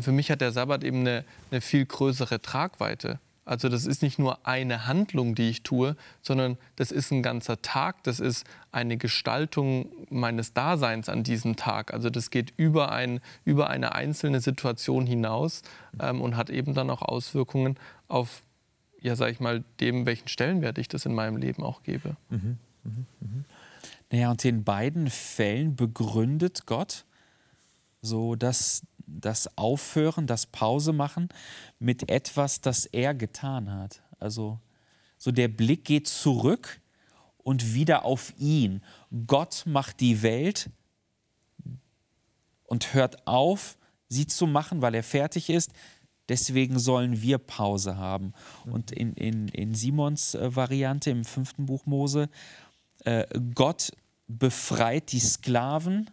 Für 0.00 0.12
mich 0.12 0.30
hat 0.30 0.40
der 0.40 0.52
Sabbat 0.52 0.84
eben 0.84 1.00
eine, 1.00 1.24
eine 1.50 1.60
viel 1.60 1.84
größere 1.84 2.40
Tragweite. 2.40 3.18
Also 3.48 3.68
das 3.68 3.86
ist 3.86 4.02
nicht 4.02 4.18
nur 4.18 4.46
eine 4.46 4.86
Handlung, 4.86 5.34
die 5.34 5.48
ich 5.48 5.62
tue, 5.62 5.96
sondern 6.20 6.58
das 6.76 6.90
ist 6.90 7.10
ein 7.10 7.22
ganzer 7.22 7.62
Tag, 7.62 8.02
das 8.04 8.20
ist 8.20 8.46
eine 8.72 8.98
Gestaltung 8.98 9.90
meines 10.10 10.52
Daseins 10.52 11.08
an 11.08 11.24
diesem 11.24 11.56
Tag. 11.56 11.94
Also 11.94 12.10
das 12.10 12.30
geht 12.30 12.52
über, 12.56 12.92
ein, 12.92 13.20
über 13.44 13.70
eine 13.70 13.94
einzelne 13.94 14.40
Situation 14.40 15.06
hinaus 15.06 15.62
ähm, 15.98 16.20
und 16.20 16.36
hat 16.36 16.50
eben 16.50 16.74
dann 16.74 16.90
auch 16.90 17.02
Auswirkungen 17.02 17.78
auf, 18.06 18.42
ja, 19.00 19.16
sag 19.16 19.32
ich 19.32 19.40
mal, 19.40 19.64
dem, 19.80 20.04
welchen 20.04 20.28
Stellenwert 20.28 20.76
ich 20.76 20.88
das 20.88 21.06
in 21.06 21.14
meinem 21.14 21.38
Leben 21.38 21.62
auch 21.62 21.82
gebe. 21.82 22.16
Mhm. 22.28 22.58
Mhm. 22.84 23.06
Mhm. 23.20 23.44
Naja, 24.10 24.30
und 24.30 24.44
in 24.44 24.64
beiden 24.64 25.08
Fällen 25.08 25.74
begründet 25.74 26.66
Gott 26.66 27.06
so 28.02 28.36
dass 28.36 28.82
das 29.08 29.56
Aufhören, 29.56 30.26
das 30.26 30.46
Pause 30.46 30.92
machen 30.92 31.28
mit 31.78 32.10
etwas, 32.10 32.60
das 32.60 32.86
er 32.86 33.14
getan 33.14 33.70
hat. 33.72 34.02
Also 34.18 34.60
so 35.16 35.32
der 35.32 35.48
Blick 35.48 35.84
geht 35.84 36.06
zurück 36.06 36.80
und 37.38 37.74
wieder 37.74 38.04
auf 38.04 38.34
ihn. 38.38 38.82
Gott 39.26 39.64
macht 39.66 40.00
die 40.00 40.22
Welt 40.22 40.70
und 42.64 42.94
hört 42.94 43.26
auf, 43.26 43.78
sie 44.08 44.26
zu 44.26 44.46
machen, 44.46 44.82
weil 44.82 44.94
er 44.94 45.02
fertig 45.02 45.50
ist. 45.50 45.72
Deswegen 46.28 46.78
sollen 46.78 47.22
wir 47.22 47.38
Pause 47.38 47.96
haben. 47.96 48.34
Und 48.66 48.90
in, 48.90 49.14
in, 49.14 49.48
in 49.48 49.74
Simons 49.74 50.34
äh, 50.34 50.54
Variante 50.54 51.10
im 51.10 51.24
fünften 51.24 51.64
Buch 51.64 51.86
Mose, 51.86 52.28
äh, 53.04 53.26
Gott 53.54 53.92
befreit 54.26 55.10
die 55.12 55.20
Sklaven 55.20 56.10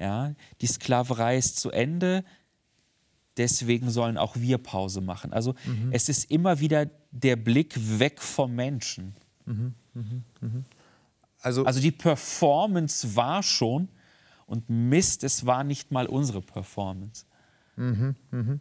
ja, 0.00 0.34
die 0.62 0.66
Sklaverei 0.66 1.36
ist 1.36 1.58
zu 1.58 1.70
Ende, 1.70 2.24
deswegen 3.36 3.90
sollen 3.90 4.16
auch 4.16 4.34
wir 4.36 4.58
Pause 4.58 5.02
machen. 5.02 5.32
Also 5.32 5.54
mhm. 5.66 5.90
es 5.92 6.08
ist 6.08 6.30
immer 6.30 6.58
wieder 6.58 6.86
der 7.10 7.36
Blick 7.36 7.74
weg 7.98 8.20
vom 8.22 8.54
Menschen. 8.54 9.14
Mhm. 9.44 9.74
Mhm. 9.94 10.24
mhm. 10.40 10.64
Also, 11.42 11.64
also 11.64 11.80
die 11.80 11.90
Performance 11.90 13.16
war 13.16 13.42
schon 13.42 13.88
und 14.46 14.68
Mist, 14.68 15.24
es 15.24 15.46
war 15.46 15.64
nicht 15.64 15.90
mal 15.90 16.06
unsere 16.06 16.42
Performance. 16.42 17.24
Mhm. 17.76 18.14
Mhm. 18.30 18.60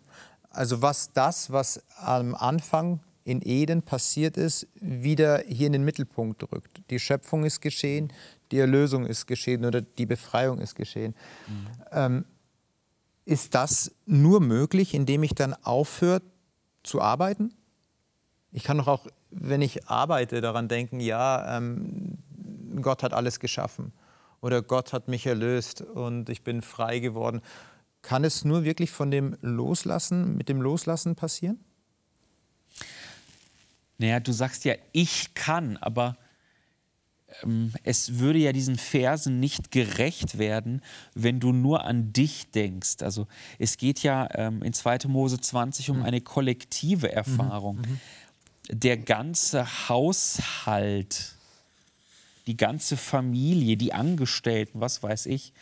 Also 0.50 0.82
was 0.82 1.12
das, 1.14 1.52
was 1.52 1.84
am 1.98 2.36
Anfang 2.36 3.02
in 3.24 3.42
Eden 3.42 3.82
passiert 3.82 4.38
ist, 4.38 4.68
wieder 4.76 5.44
hier 5.48 5.68
in 5.68 5.74
den 5.74 5.84
Mittelpunkt 5.84 6.52
rückt. 6.52 6.82
Die 6.90 7.00
Schöpfung 7.00 7.44
ist 7.44 7.62
geschehen, 7.62 8.12
die 8.52 8.60
Erlösung 8.60 9.06
ist 9.06 9.26
geschehen 9.28 9.66
oder 9.66 9.82
die 9.82 10.06
Befreiung 10.06 10.60
ist 10.60 10.76
geschehen. 10.76 11.16
Mhm. 11.48 11.68
Ähm, 11.92 12.26
ist 13.26 13.54
das 13.54 13.92
nur 14.06 14.40
möglich, 14.40 14.94
indem 14.94 15.24
ich 15.24 15.36
dann 15.36 15.54
aufhöre 15.54 16.22
zu 16.84 17.02
arbeiten? 17.02 17.54
Ich 18.52 18.64
kann 18.64 18.78
doch 18.78 18.88
auch, 18.88 19.06
wenn 19.30 19.62
ich 19.62 19.88
arbeite, 19.88 20.42
daran 20.42 20.68
denken, 20.68 21.00
ja, 21.00 21.58
ähm, 21.58 22.18
Gott 22.82 23.04
hat 23.04 23.14
alles 23.14 23.40
geschaffen 23.40 23.94
oder 24.42 24.62
Gott 24.62 24.94
hat 24.94 25.08
mich 25.08 25.26
erlöst 25.26 25.82
und 25.82 26.30
ich 26.30 26.44
bin 26.44 26.62
frei 26.62 27.00
geworden. 27.00 27.42
Kann 28.02 28.24
es 28.24 28.46
nur 28.46 28.64
wirklich 28.64 28.92
von 28.92 29.12
dem 29.12 29.38
Loslassen, 29.42 30.38
mit 30.38 30.50
dem 30.50 30.62
Loslassen 30.62 31.16
passieren? 31.16 31.60
Naja, 33.98 34.20
du 34.22 34.32
sagst 34.32 34.64
ja, 34.64 34.76
ich 34.94 35.34
kann, 35.34 35.78
aber 35.78 36.16
es 37.84 38.20
würde 38.20 38.40
ja 38.40 38.52
diesen 38.52 38.78
Versen 38.78 39.40
nicht 39.40 39.72
gerecht 39.72 40.38
werden, 40.38 40.82
wenn 41.14 41.40
du 41.40 41.52
nur 41.52 41.86
an 41.86 42.12
dich 42.12 42.52
denkst. 42.52 43.02
Also 43.02 43.28
es 43.58 43.78
geht 43.78 44.04
ja 44.04 44.28
ähm, 44.34 44.64
in 44.64 44.74
2. 44.74 45.00
Mose 45.08 45.40
20 45.40 45.90
um 45.90 45.98
mhm. 45.98 46.04
eine 46.04 46.22
kollektive 46.22 47.12
Erfahrung. 47.12 47.78
Mhm. 47.78 47.82
Mhm. 47.82 48.00
Der 48.72 48.98
ganze 48.98 49.90
Haushalt, 49.90 51.36
die 52.48 52.58
ganze 52.58 52.98
Familie, 52.98 53.78
die 53.78 53.94
Angestellten, 53.94 54.82
was 54.82 55.02
weiß 55.02 55.26
ich, 55.28 55.54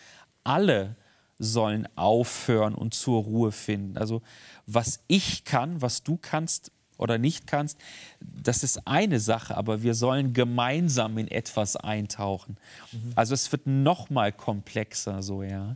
alle 0.44 0.96
sollen 1.40 1.88
aufhören 1.96 2.74
und 2.74 2.94
zur 2.94 3.24
Ruhe 3.24 3.52
finden. 3.52 3.98
Also 3.98 4.22
was 4.66 5.04
ich 5.08 5.44
kann, 5.44 5.82
was 5.82 6.04
du 6.04 6.18
kannst, 6.18 6.72
oder 6.98 7.18
nicht 7.18 7.48
kannst, 7.48 7.80
das 8.20 8.64
ist 8.64 8.88
eine 8.88 9.20
Sache, 9.20 9.56
aber 9.58 9.84
wir 9.84 9.94
sollen 9.94 10.34
gemeinsam 10.34 11.18
in 11.18 11.28
etwas 11.28 11.76
eintauchen. 11.76 12.58
Mhm. 12.92 13.12
Also 13.16 13.34
es 13.34 13.52
wird 13.52 13.68
noch 13.68 14.10
mal 14.10 14.32
komplexer, 14.32 15.22
so 15.22 15.44
ja. 15.44 15.76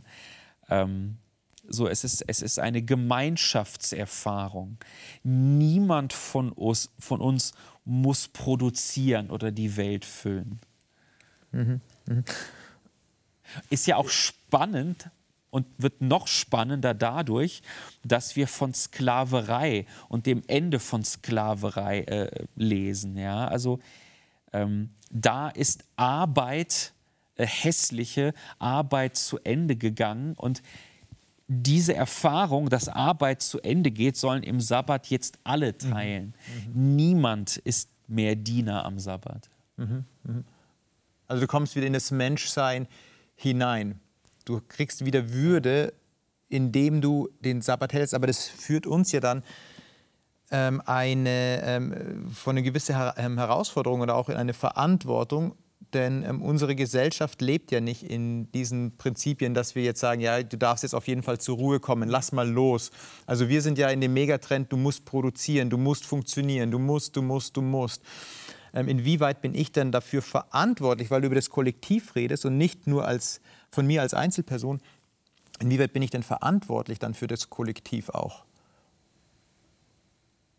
Ähm, 0.68 1.16
so, 1.68 1.88
es 1.88 2.02
ist, 2.04 2.22
es 2.26 2.42
ist 2.42 2.58
eine 2.58 2.82
Gemeinschaftserfahrung. 2.82 4.78
Niemand 5.22 6.12
von 6.12 6.50
uns, 6.50 6.90
von 6.98 7.20
uns 7.20 7.52
muss 7.84 8.28
produzieren 8.28 9.30
oder 9.30 9.52
die 9.52 9.76
Welt 9.76 10.04
füllen. 10.04 10.58
Mhm. 11.52 11.80
Mhm. 12.06 12.24
Ist 13.70 13.86
ja 13.86 13.96
auch 13.96 14.08
spannend, 14.08 15.10
und 15.52 15.66
wird 15.76 16.00
noch 16.00 16.28
spannender 16.28 16.94
dadurch, 16.94 17.62
dass 18.02 18.36
wir 18.36 18.48
von 18.48 18.72
Sklaverei 18.72 19.84
und 20.08 20.24
dem 20.24 20.42
Ende 20.46 20.78
von 20.80 21.04
Sklaverei 21.04 22.00
äh, 22.00 22.46
lesen. 22.56 23.16
Ja? 23.18 23.46
Also 23.48 23.78
ähm, 24.54 24.88
da 25.10 25.50
ist 25.50 25.84
Arbeit, 25.94 26.94
äh, 27.36 27.46
hässliche 27.46 28.32
Arbeit 28.58 29.16
zu 29.16 29.38
Ende 29.44 29.76
gegangen 29.76 30.32
und 30.38 30.62
diese 31.48 31.94
Erfahrung, 31.94 32.70
dass 32.70 32.88
Arbeit 32.88 33.42
zu 33.42 33.60
Ende 33.60 33.90
geht, 33.90 34.16
sollen 34.16 34.42
im 34.42 34.58
Sabbat 34.58 35.08
jetzt 35.08 35.38
alle 35.44 35.72
mhm. 35.72 35.78
teilen. 35.78 36.34
Mhm. 36.72 36.96
Niemand 36.96 37.58
ist 37.58 37.90
mehr 38.08 38.36
Diener 38.36 38.86
am 38.86 38.98
Sabbat. 38.98 39.50
Mhm. 39.76 40.06
Mhm. 40.24 40.44
Also 41.28 41.42
du 41.42 41.46
kommst 41.46 41.76
wieder 41.76 41.86
in 41.86 41.92
das 41.92 42.10
Menschsein 42.10 42.88
hinein. 43.34 44.00
Du 44.44 44.60
kriegst 44.66 45.04
wieder 45.04 45.32
Würde, 45.32 45.92
indem 46.48 47.00
du 47.00 47.28
den 47.40 47.62
Sabbat 47.62 47.92
hältst. 47.92 48.14
Aber 48.14 48.26
das 48.26 48.46
führt 48.46 48.86
uns 48.86 49.12
ja 49.12 49.20
dann 49.20 49.42
ähm, 50.50 50.82
eine, 50.84 51.62
ähm, 51.64 52.30
von 52.32 52.56
einer 52.56 52.62
gewissen 52.62 52.94
Her 52.94 53.14
ähm, 53.16 53.38
Herausforderung 53.38 54.00
oder 54.02 54.14
auch 54.14 54.28
in 54.28 54.36
eine 54.36 54.52
Verantwortung. 54.52 55.54
Denn 55.92 56.24
ähm, 56.24 56.40
unsere 56.40 56.74
Gesellschaft 56.74 57.42
lebt 57.42 57.70
ja 57.70 57.80
nicht 57.80 58.02
in 58.02 58.50
diesen 58.52 58.96
Prinzipien, 58.96 59.52
dass 59.52 59.74
wir 59.74 59.82
jetzt 59.82 60.00
sagen, 60.00 60.20
ja, 60.20 60.42
du 60.42 60.56
darfst 60.56 60.84
jetzt 60.84 60.94
auf 60.94 61.06
jeden 61.06 61.22
Fall 61.22 61.38
zur 61.38 61.56
Ruhe 61.56 61.80
kommen, 61.80 62.08
lass 62.08 62.32
mal 62.32 62.48
los. 62.48 62.90
Also 63.26 63.48
wir 63.48 63.60
sind 63.60 63.78
ja 63.78 63.88
in 63.90 64.00
dem 64.00 64.14
Megatrend, 64.14 64.72
du 64.72 64.76
musst 64.76 65.04
produzieren, 65.04 65.68
du 65.68 65.76
musst 65.76 66.06
funktionieren, 66.06 66.70
du 66.70 66.78
musst, 66.78 67.16
du 67.16 67.22
musst, 67.22 67.56
du 67.56 67.62
musst. 67.62 68.02
Ähm, 68.74 68.88
inwieweit 68.88 69.42
bin 69.42 69.54
ich 69.54 69.72
denn 69.72 69.92
dafür 69.92 70.22
verantwortlich, 70.22 71.10
weil 71.10 71.20
du 71.20 71.26
über 71.26 71.34
das 71.34 71.50
Kollektiv 71.50 72.14
redest 72.14 72.46
und 72.46 72.56
nicht 72.56 72.86
nur 72.86 73.06
als 73.06 73.40
von 73.72 73.86
mir 73.86 74.02
als 74.02 74.14
Einzelperson, 74.14 74.80
inwieweit 75.58 75.92
bin 75.92 76.02
ich 76.02 76.10
denn 76.10 76.22
verantwortlich 76.22 77.00
dann 77.00 77.14
für 77.14 77.26
das 77.26 77.50
Kollektiv 77.50 78.10
auch? 78.10 78.44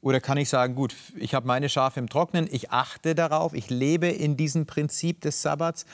Oder 0.02 0.20
kann 0.20 0.38
ich 0.38 0.50
sagen, 0.50 0.76
gut, 0.76 0.94
ich 1.16 1.34
habe 1.34 1.48
meine 1.48 1.70
Schafe 1.70 2.02
im 2.02 2.10
Trocknen, 2.10 2.50
ich 2.52 2.72
achte 2.72 3.16
darauf, 3.16 3.54
ich 3.54 3.70
lebe 3.70 4.08
in 4.08 4.36
diesem 4.36 4.66
Prinzip 4.66 5.22
des 5.22 5.42
Sabbats 5.42 5.86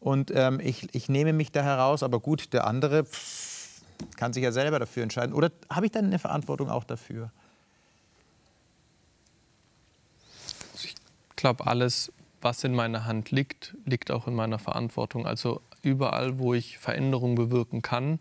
und 0.00 0.30
ähm, 0.34 0.58
ich, 0.60 0.94
ich 0.94 1.10
nehme 1.10 1.34
mich 1.34 1.52
da 1.52 1.62
heraus, 1.62 2.02
aber 2.02 2.20
gut, 2.20 2.54
der 2.54 2.66
andere 2.66 3.04
pff, 3.04 3.82
kann 4.16 4.32
sich 4.32 4.42
ja 4.42 4.52
selber 4.52 4.78
dafür 4.78 5.02
entscheiden. 5.02 5.34
Oder 5.34 5.50
habe 5.68 5.84
ich 5.84 5.92
dann 5.92 6.06
eine 6.06 6.18
Verantwortung 6.18 6.70
auch 6.70 6.84
dafür? 6.84 7.30
Ich 10.74 10.94
glaube, 11.36 11.66
alles, 11.66 12.12
was 12.40 12.64
in 12.64 12.74
meiner 12.74 13.04
Hand 13.04 13.32
liegt, 13.32 13.76
liegt 13.84 14.10
auch 14.10 14.26
in 14.28 14.34
meiner 14.34 14.58
Verantwortung. 14.58 15.26
Also 15.26 15.60
überall, 15.82 16.38
wo 16.38 16.54
ich 16.54 16.78
Veränderungen 16.78 17.34
bewirken 17.34 17.82
kann, 17.82 18.18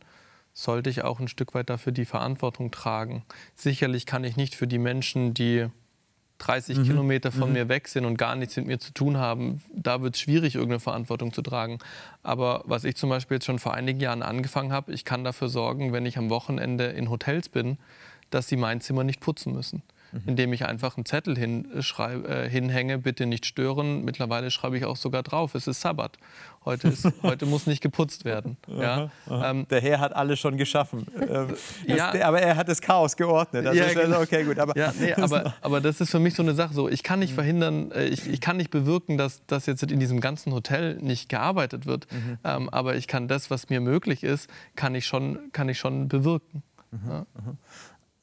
sollte 0.53 0.89
ich 0.89 1.03
auch 1.03 1.19
ein 1.19 1.27
Stück 1.27 1.53
weit 1.53 1.69
dafür 1.69 1.91
die 1.91 2.05
Verantwortung 2.05 2.71
tragen. 2.71 3.23
Sicherlich 3.55 4.05
kann 4.05 4.23
ich 4.23 4.37
nicht 4.37 4.55
für 4.55 4.67
die 4.67 4.79
Menschen, 4.79 5.33
die 5.33 5.67
30 6.39 6.77
mhm. 6.77 6.83
Kilometer 6.83 7.31
von 7.31 7.49
mhm. 7.49 7.53
mir 7.53 7.69
weg 7.69 7.87
sind 7.87 8.05
und 8.05 8.17
gar 8.17 8.35
nichts 8.35 8.55
mit 8.57 8.67
mir 8.67 8.79
zu 8.79 8.93
tun 8.93 9.17
haben, 9.17 9.61
da 9.73 10.01
wird 10.01 10.15
es 10.15 10.21
schwierig, 10.21 10.55
irgendeine 10.55 10.79
Verantwortung 10.79 11.33
zu 11.33 11.41
tragen. 11.41 11.79
Aber 12.23 12.63
was 12.65 12.83
ich 12.83 12.95
zum 12.95 13.09
Beispiel 13.09 13.35
jetzt 13.35 13.45
schon 13.45 13.59
vor 13.59 13.73
einigen 13.73 13.99
Jahren 13.99 14.21
angefangen 14.21 14.71
habe, 14.71 14.91
ich 14.93 15.05
kann 15.05 15.23
dafür 15.23 15.49
sorgen, 15.49 15.93
wenn 15.93 16.05
ich 16.05 16.17
am 16.17 16.29
Wochenende 16.29 16.85
in 16.85 17.09
Hotels 17.09 17.49
bin, 17.49 17.77
dass 18.29 18.47
sie 18.47 18.57
mein 18.57 18.81
Zimmer 18.81 19.03
nicht 19.03 19.19
putzen 19.19 19.53
müssen. 19.53 19.81
Indem 20.25 20.53
ich 20.53 20.65
einfach 20.65 20.97
einen 20.97 21.05
Zettel 21.05 21.37
hinschreib, 21.37 22.27
äh, 22.27 22.49
hinhänge, 22.49 22.97
bitte 22.97 23.25
nicht 23.25 23.45
stören. 23.45 24.03
Mittlerweile 24.03 24.51
schreibe 24.51 24.77
ich 24.77 24.85
auch 24.85 24.95
sogar 24.97 25.23
drauf, 25.23 25.55
es 25.55 25.67
ist 25.67 25.81
Sabbat. 25.81 26.17
Heute, 26.65 26.89
ist, 26.89 27.07
heute 27.23 27.45
muss 27.45 27.65
nicht 27.67 27.81
geputzt 27.81 28.25
werden. 28.25 28.57
Ja? 28.67 29.09
Ähm, 29.29 29.67
der 29.69 29.81
Herr 29.81 29.99
hat 29.99 30.13
alles 30.15 30.39
schon 30.39 30.57
geschaffen. 30.57 31.07
Ähm, 31.15 31.47
das, 31.87 31.97
Ja. 31.97 32.11
der, 32.11 32.27
aber 32.27 32.41
er 32.41 32.55
hat 32.55 32.67
das 32.67 32.81
Chaos 32.81 33.15
geordnet. 33.15 33.65
Also 33.65 33.79
Ja, 33.79 33.85
ist 33.85 33.95
genau. 33.95 34.21
okay, 34.21 34.43
gut. 34.43 34.59
Aber, 34.59 34.75
Ja, 34.77 34.93
nee, 34.99 35.13
aber, 35.21 35.53
aber 35.61 35.81
das 35.81 36.01
ist 36.01 36.11
für 36.11 36.19
mich 36.19 36.33
so 36.35 36.43
eine 36.43 36.53
Sache. 36.53 36.73
So, 36.73 36.89
ich 36.89 37.03
kann 37.03 37.19
nicht 37.19 37.33
verhindern, 37.33 37.91
äh, 37.91 38.05
ich, 38.05 38.27
ich 38.27 38.41
kann 38.41 38.57
nicht 38.57 38.69
bewirken, 38.69 39.17
dass, 39.17 39.45
dass 39.47 39.65
jetzt 39.65 39.83
in 39.83 39.99
diesem 39.99 40.19
ganzen 40.21 40.53
Hotel 40.53 40.95
nicht 40.95 41.29
gearbeitet 41.29 41.85
wird. 41.85 42.07
Ähm, 42.43 42.69
aber 42.69 42.95
ich 42.95 43.07
kann 43.07 43.27
das, 43.27 43.49
was 43.49 43.69
mir 43.69 43.79
möglich 43.81 44.23
ist, 44.23 44.49
kann 44.75 44.95
ich 44.95 45.05
schon, 45.05 45.39
kann 45.53 45.69
ich 45.69 45.77
schon 45.79 46.07
bewirken. 46.07 46.63
Ja. 47.07 47.25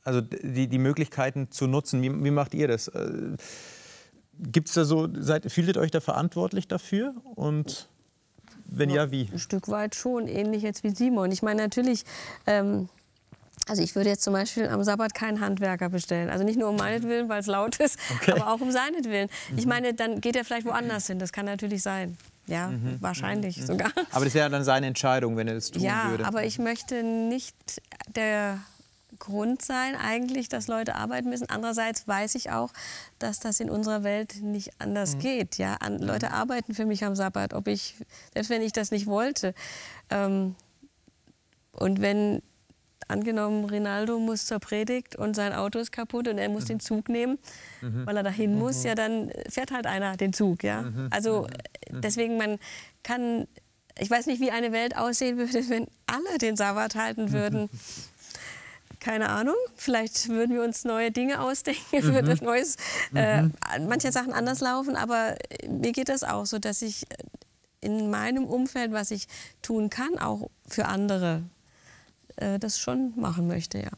Also 0.05 0.21
die, 0.21 0.69
die 0.69 0.79
Möglichkeiten 0.79 1.51
zu 1.51 1.67
nutzen. 1.67 2.03
Wie, 2.03 2.25
wie 2.25 2.31
macht 2.31 2.55
ihr 2.55 2.69
das? 2.69 2.91
Gibt 4.39 4.69
es 4.69 4.75
da 4.75 4.85
so, 4.85 5.09
seid, 5.13 5.51
fühltet 5.51 5.77
euch 5.77 5.91
da 5.91 6.01
verantwortlich 6.01 6.69
dafür? 6.69 7.15
Und 7.35 7.89
wenn 8.67 8.91
ja, 8.91 9.11
wie? 9.11 9.29
Ein 9.33 9.39
Stück 9.39 9.69
weit 9.69 9.95
schon, 9.95 10.27
ähnlich 10.27 10.63
jetzt 10.63 10.83
wie 10.85 10.91
Simon. 10.91 11.31
Ich 11.31 11.43
meine, 11.43 11.63
natürlich, 11.63 12.05
ähm, 12.47 12.89
also 13.69 13.83
ich 13.83 13.95
würde 13.95 14.11
jetzt 14.11 14.23
zum 14.23 14.33
Beispiel 14.33 14.69
am 14.69 14.83
Sabbat 14.83 15.15
keinen 15.15 15.41
Handwerker 15.41 15.89
bestellen. 15.89 16.31
Also 16.31 16.45
nicht 16.45 16.59
nur 16.59 16.69
um 16.69 16.77
meinetwillen, 16.77 17.29
weil 17.29 17.41
es 17.41 17.47
laut 17.47 17.79
ist, 17.81 17.99
aber 18.27 18.53
auch 18.53 18.61
um 18.61 18.73
seinetwillen. 18.73 19.29
Ich 19.57 19.67
meine, 19.67 19.95
dann 19.95 20.21
geht 20.21 20.37
er 20.37 20.45
vielleicht 20.45 20.67
woanders 20.67 21.07
hin. 21.07 21.19
Das 21.19 21.33
kann 21.33 21.47
natürlich 21.47 21.83
sein. 21.83 22.17
Ja, 22.47 22.71
wahrscheinlich 23.01 23.65
sogar. 23.65 23.91
Aber 24.13 24.27
das 24.27 24.35
wäre 24.35 24.51
dann 24.51 24.65
seine 24.65 24.87
Entscheidung, 24.87 25.37
wenn 25.39 25.49
er 25.49 25.55
das 25.55 25.71
tun 25.71 25.81
Ja, 25.83 26.11
würde. 26.11 26.27
aber 26.27 26.45
ich 26.45 26.59
möchte 26.59 27.03
nicht 27.03 27.57
der 28.15 28.59
Grund 29.19 29.63
sein, 29.63 29.97
eigentlich, 29.97 30.49
dass 30.49 30.69
Leute 30.69 30.95
arbeiten 30.95 31.29
müssen. 31.29 31.49
Andererseits 31.49 32.07
weiß 32.07 32.35
ich 32.35 32.51
auch, 32.51 32.73
dass 33.19 33.41
das 33.41 33.61
in 33.61 33.71
unserer 33.71 34.03
Welt 34.05 34.43
nicht 34.43 34.73
anders 34.81 35.19
geht. 35.19 35.59
Ja? 35.59 35.75
An, 35.81 35.99
Leute 35.99 36.33
arbeiten 36.33 36.75
für 36.75 36.87
mich 36.87 37.05
am 37.05 37.15
Sabbat, 37.15 37.55
ob 37.55 37.69
ich, 37.69 37.97
selbst 38.33 38.51
wenn 38.51 38.63
ich 38.63 38.73
das 38.73 38.91
nicht 38.91 39.07
wollte. 39.07 39.55
Ähm, 40.11 40.55
und 41.73 42.01
wenn, 42.01 42.43
angenommen, 43.09 43.65
Rinaldo 43.65 44.19
muss 44.19 44.47
zur 44.47 44.59
Predigt 44.59 45.17
und 45.17 45.35
sein 45.35 45.53
Auto 45.53 45.79
ist 45.79 45.93
kaputt 45.93 46.29
und 46.29 46.39
er 46.39 46.49
muss 46.49 46.67
den 46.67 46.81
Zug 46.81 47.09
nehmen, 47.09 47.39
weil 47.81 48.17
er 48.17 48.23
dahin 48.23 48.59
muss, 48.59 48.85
ja, 48.85 48.95
dann 48.95 49.31
fährt 49.49 49.73
halt 49.73 49.87
einer 49.87 50.17
den 50.17 50.33
Zug. 50.33 50.63
Ja? 50.63 50.85
Also 51.11 51.47
deswegen, 51.91 52.37
man 52.37 52.59
kann, 53.03 53.47
ich 53.99 54.11
weiß 54.11 54.27
nicht, 54.27 54.41
wie 54.41 54.51
eine 54.51 54.73
Welt 54.73 54.97
aussehen 54.97 55.37
würde, 55.39 55.53
wenn 55.69 55.87
alle 56.07 56.39
den 56.39 56.57
Sabbat 56.57 56.95
halten 56.95 57.33
würden. 57.33 57.69
Keine 59.05 59.29
Ahnung, 59.29 59.57
vielleicht 59.77 60.31
würden 60.31 60.55
wir 60.55 60.65
uns 60.65 60.85
neue 60.85 61.11
Dinge 61.11 61.43
ausdenken, 61.43 61.83
würde 61.93 62.43
Neues, 62.43 62.77
äh, 63.15 63.43
manche 63.87 64.11
Sachen 64.11 64.33
anders 64.33 64.63
laufen, 64.63 64.97
aber 64.97 65.35
mir 65.69 65.93
geht 65.93 66.09
das 66.09 66.25
auch 66.25 66.47
so, 66.47 66.59
dass 66.59 66.81
ich 66.81 67.05
in 67.83 68.09
meinem 68.09 68.47
Umfeld, 68.47 68.93
was 68.93 69.11
ich 69.11 69.29
tun 69.61 69.91
kann, 69.91 70.19
auch 70.19 70.49
für 70.67 70.87
andere, 70.87 71.43
äh, 72.37 72.59
das 72.59 72.81
schon 72.81 73.13
machen 73.17 73.47
möchte, 73.47 73.77
ja. 73.79 73.91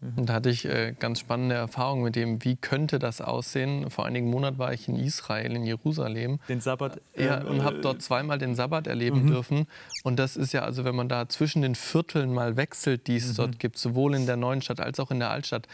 Und 0.00 0.28
da 0.28 0.34
hatte 0.34 0.50
ich 0.50 0.64
äh, 0.64 0.94
ganz 0.98 1.18
spannende 1.18 1.56
Erfahrungen 1.56 2.04
mit 2.04 2.14
dem, 2.14 2.44
wie 2.44 2.54
könnte 2.54 3.00
das 3.00 3.20
aussehen. 3.20 3.90
Vor 3.90 4.06
einigen 4.06 4.30
Monaten 4.30 4.58
war 4.58 4.72
ich 4.72 4.88
in 4.88 4.96
Israel, 4.96 5.56
in 5.56 5.64
Jerusalem. 5.64 6.38
Den 6.48 6.60
Sabbat. 6.60 7.00
Ja, 7.16 7.40
ähm, 7.40 7.46
und 7.48 7.64
habe 7.64 7.80
dort 7.80 8.00
zweimal 8.00 8.38
den 8.38 8.54
Sabbat 8.54 8.86
erleben 8.86 9.26
dürfen. 9.26 9.66
Und 10.04 10.18
das 10.18 10.36
ist 10.36 10.52
ja, 10.52 10.62
also 10.62 10.84
wenn 10.84 10.94
man 10.94 11.08
da 11.08 11.28
zwischen 11.28 11.62
den 11.62 11.74
Vierteln 11.74 12.32
mal 12.32 12.56
wechselt, 12.56 13.08
die 13.08 13.16
es 13.16 13.34
dort 13.34 13.58
gibt, 13.58 13.76
sowohl 13.76 14.14
in 14.14 14.26
der 14.26 14.36
neuen 14.36 14.62
Stadt 14.62 14.80
als 14.80 15.00
auch 15.00 15.10
in 15.10 15.18
der 15.18 15.30
Altstadt, 15.30 15.66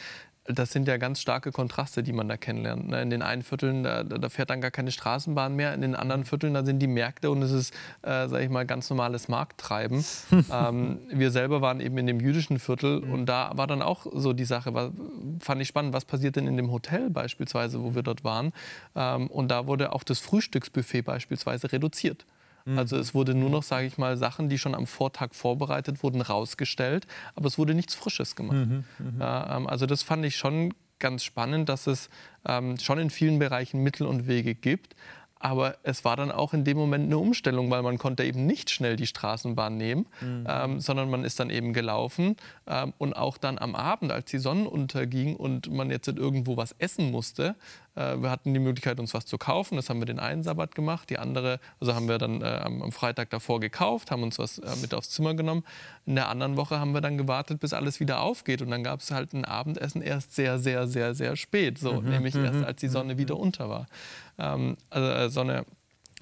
das 0.46 0.72
sind 0.72 0.86
ja 0.86 0.98
ganz 0.98 1.20
starke 1.20 1.52
Kontraste, 1.52 2.02
die 2.02 2.12
man 2.12 2.28
da 2.28 2.36
kennenlernt. 2.36 2.88
ne? 2.88 3.00
In 3.00 3.08
den 3.08 3.22
einen 3.22 3.42
Vierteln, 3.42 3.82
da, 3.82 4.04
da 4.04 4.28
fährt 4.28 4.50
dann 4.50 4.60
gar 4.60 4.70
keine 4.70 4.90
Straßenbahn 4.90 5.56
mehr. 5.56 5.72
In 5.72 5.80
den 5.80 5.94
anderen 5.94 6.24
Vierteln, 6.24 6.52
da 6.52 6.64
sind 6.64 6.80
die 6.80 6.86
Märkte 6.86 7.30
und 7.30 7.42
es 7.42 7.50
ist, 7.50 7.74
äh, 8.02 8.28
sage 8.28 8.44
ich 8.44 8.50
mal, 8.50 8.66
ganz 8.66 8.90
normales 8.90 9.28
Markttreiben. 9.28 10.04
ähm, 10.52 10.98
wir 11.10 11.30
selber 11.30 11.62
waren 11.62 11.80
eben 11.80 11.96
in 11.96 12.06
dem 12.06 12.20
jüdischen 12.20 12.58
Viertel 12.58 12.98
und 12.98 13.26
da 13.26 13.52
war 13.54 13.66
dann 13.66 13.80
auch 13.80 14.06
so 14.12 14.34
die 14.34 14.44
Sache, 14.44 14.74
war, 14.74 14.92
fand 15.40 15.62
ich 15.62 15.68
spannend, 15.68 15.94
was 15.94 16.04
passiert 16.04 16.36
denn 16.36 16.46
in 16.46 16.58
dem 16.58 16.70
Hotel 16.70 17.08
beispielsweise, 17.08 17.82
wo 17.82 17.94
wir 17.94 18.02
dort 18.02 18.22
waren. 18.22 18.52
Ähm, 18.94 19.28
und 19.28 19.48
da 19.50 19.66
wurde 19.66 19.92
auch 19.92 20.04
das 20.04 20.20
Frühstücksbuffet 20.20 21.02
beispielsweise 21.02 21.72
reduziert. 21.72 22.26
Also 22.78 22.96
es 22.96 23.14
wurde 23.14 23.34
nur 23.34 23.50
noch, 23.50 23.62
sage 23.62 23.86
ich 23.86 23.98
mal, 23.98 24.16
Sachen, 24.16 24.48
die 24.48 24.58
schon 24.58 24.74
am 24.74 24.86
Vortag 24.86 25.34
vorbereitet 25.34 26.02
wurden, 26.02 26.22
rausgestellt, 26.22 27.06
aber 27.34 27.46
es 27.46 27.58
wurde 27.58 27.74
nichts 27.74 27.94
Frisches 27.94 28.36
gemacht. 28.36 28.56
Ja, 29.20 29.56
ähm, 29.56 29.66
also 29.66 29.84
das 29.86 30.02
fand 30.02 30.24
ich 30.24 30.36
schon 30.36 30.72
ganz 30.98 31.24
spannend, 31.24 31.68
dass 31.68 31.86
es 31.86 32.08
ähm, 32.46 32.78
schon 32.78 32.98
in 32.98 33.10
vielen 33.10 33.38
Bereichen 33.38 33.82
Mittel 33.82 34.06
und 34.06 34.26
Wege 34.26 34.54
gibt. 34.54 34.96
Aber 35.40 35.76
es 35.82 36.06
war 36.06 36.16
dann 36.16 36.32
auch 36.32 36.54
in 36.54 36.64
dem 36.64 36.78
Moment 36.78 37.04
eine 37.04 37.18
Umstellung, 37.18 37.70
weil 37.70 37.82
man 37.82 37.98
konnte 37.98 38.24
eben 38.24 38.46
nicht 38.46 38.70
schnell 38.70 38.96
die 38.96 39.06
Straßenbahn 39.06 39.76
nehmen, 39.76 40.06
ähm, 40.48 40.80
sondern 40.80 41.10
man 41.10 41.22
ist 41.22 41.38
dann 41.38 41.50
eben 41.50 41.74
gelaufen. 41.74 42.36
Ähm, 42.66 42.94
und 42.96 43.12
auch 43.12 43.36
dann 43.36 43.58
am 43.58 43.74
Abend, 43.74 44.10
als 44.10 44.30
die 44.30 44.38
Sonne 44.38 44.70
unterging 44.70 45.36
und 45.36 45.70
man 45.70 45.90
jetzt 45.90 46.08
irgendwo 46.08 46.56
was 46.56 46.72
essen 46.78 47.10
musste, 47.10 47.48
äh, 47.48 47.52
wir 47.94 48.30
hatten 48.30 48.52
die 48.52 48.60
Möglichkeit, 48.60 48.98
uns 48.98 49.14
was 49.14 49.24
zu 49.24 49.38
kaufen. 49.38 49.76
Das 49.76 49.88
haben 49.88 50.00
wir 50.00 50.06
den 50.06 50.18
einen 50.18 50.42
Sabbat 50.42 50.74
gemacht. 50.74 51.10
Die 51.10 51.18
andere, 51.18 51.60
also 51.80 51.94
haben 51.94 52.08
wir 52.08 52.18
dann 52.18 52.42
äh, 52.42 52.60
am, 52.62 52.90
Freitag 52.90 53.30
davor 53.30 53.60
gekauft, 53.60 54.10
haben 54.10 54.22
uns 54.22 54.38
was 54.38 54.58
äh, 54.58 54.76
mit 54.82 54.94
aufs 54.94 55.10
Zimmer 55.10 55.34
genommen. 55.34 55.64
In 56.04 56.16
der 56.16 56.28
anderen 56.28 56.56
Woche 56.56 56.80
haben 56.80 56.92
wir 56.92 57.00
dann 57.00 57.16
gewartet, 57.18 57.60
bis 57.60 57.72
alles 57.72 58.00
wieder 58.00 58.20
aufgeht. 58.20 58.62
Und 58.62 58.70
dann 58.70 58.82
gab 58.82 59.00
es 59.00 59.10
halt 59.12 59.32
ein 59.32 59.44
Abendessen 59.44 60.02
erst 60.02 60.34
sehr, 60.34 60.58
sehr, 60.58 60.88
sehr, 60.88 61.14
sehr 61.14 61.36
spät. 61.36 61.78
So, 61.78 62.00
nämlich 62.00 62.34
erst, 62.34 62.64
als 62.64 62.80
die 62.80 62.88
Sonne 62.88 63.16
wieder 63.16 63.36
unter 63.36 63.68
war. 63.68 63.86
Ähm, 64.38 64.76
also 64.90 65.08
äh, 65.08 65.30
Sonne 65.30 65.64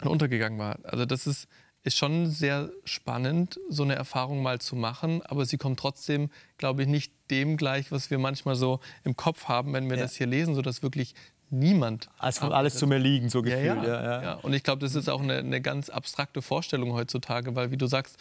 untergegangen 0.04 0.58
war. 0.58 0.78
Also 0.84 1.06
das 1.06 1.26
ist, 1.26 1.48
ist 1.84 1.96
schon 1.96 2.26
sehr 2.26 2.70
spannend, 2.84 3.58
so 3.68 3.82
eine 3.82 3.94
Erfahrung 3.94 4.42
mal 4.42 4.60
zu 4.60 4.76
machen. 4.76 5.22
Aber 5.22 5.46
sie 5.46 5.56
kommt 5.56 5.80
trotzdem, 5.80 6.30
glaube 6.58 6.82
ich, 6.82 6.88
nicht 6.88 7.12
dem 7.30 7.56
gleich, 7.56 7.90
was 7.90 8.10
wir 8.10 8.18
manchmal 8.18 8.56
so 8.56 8.80
im 9.04 9.16
Kopf 9.16 9.46
haben, 9.46 9.72
wenn 9.72 9.88
wir 9.88 9.96
Ja. 9.96 10.02
das 10.02 10.14
hier 10.16 10.26
lesen, 10.26 10.54
sodass 10.54 10.82
wirklich 10.82 11.14
niemand 11.52 12.08
Als 12.18 12.40
kommt 12.40 12.52
alles 12.52 12.74
zu 12.74 12.86
mir 12.86 12.98
liegen, 12.98 13.28
so 13.28 13.44
ja, 13.44 13.56
gefühlt. 13.56 13.86
ja. 13.86 14.02
Ja, 14.02 14.22
Ja, 14.22 14.34
Und 14.34 14.52
ich 14.52 14.62
glaube, 14.62 14.80
das 14.80 14.94
ist 14.94 15.08
auch 15.08 15.22
eine, 15.22 15.38
eine 15.38 15.60
ganz 15.60 15.88
abstrakte 15.88 16.42
Vorstellung 16.42 16.92
heutzutage, 16.92 17.54
weil, 17.54 17.70
wie 17.70 17.76
du 17.76 17.86
sagst, 17.86 18.16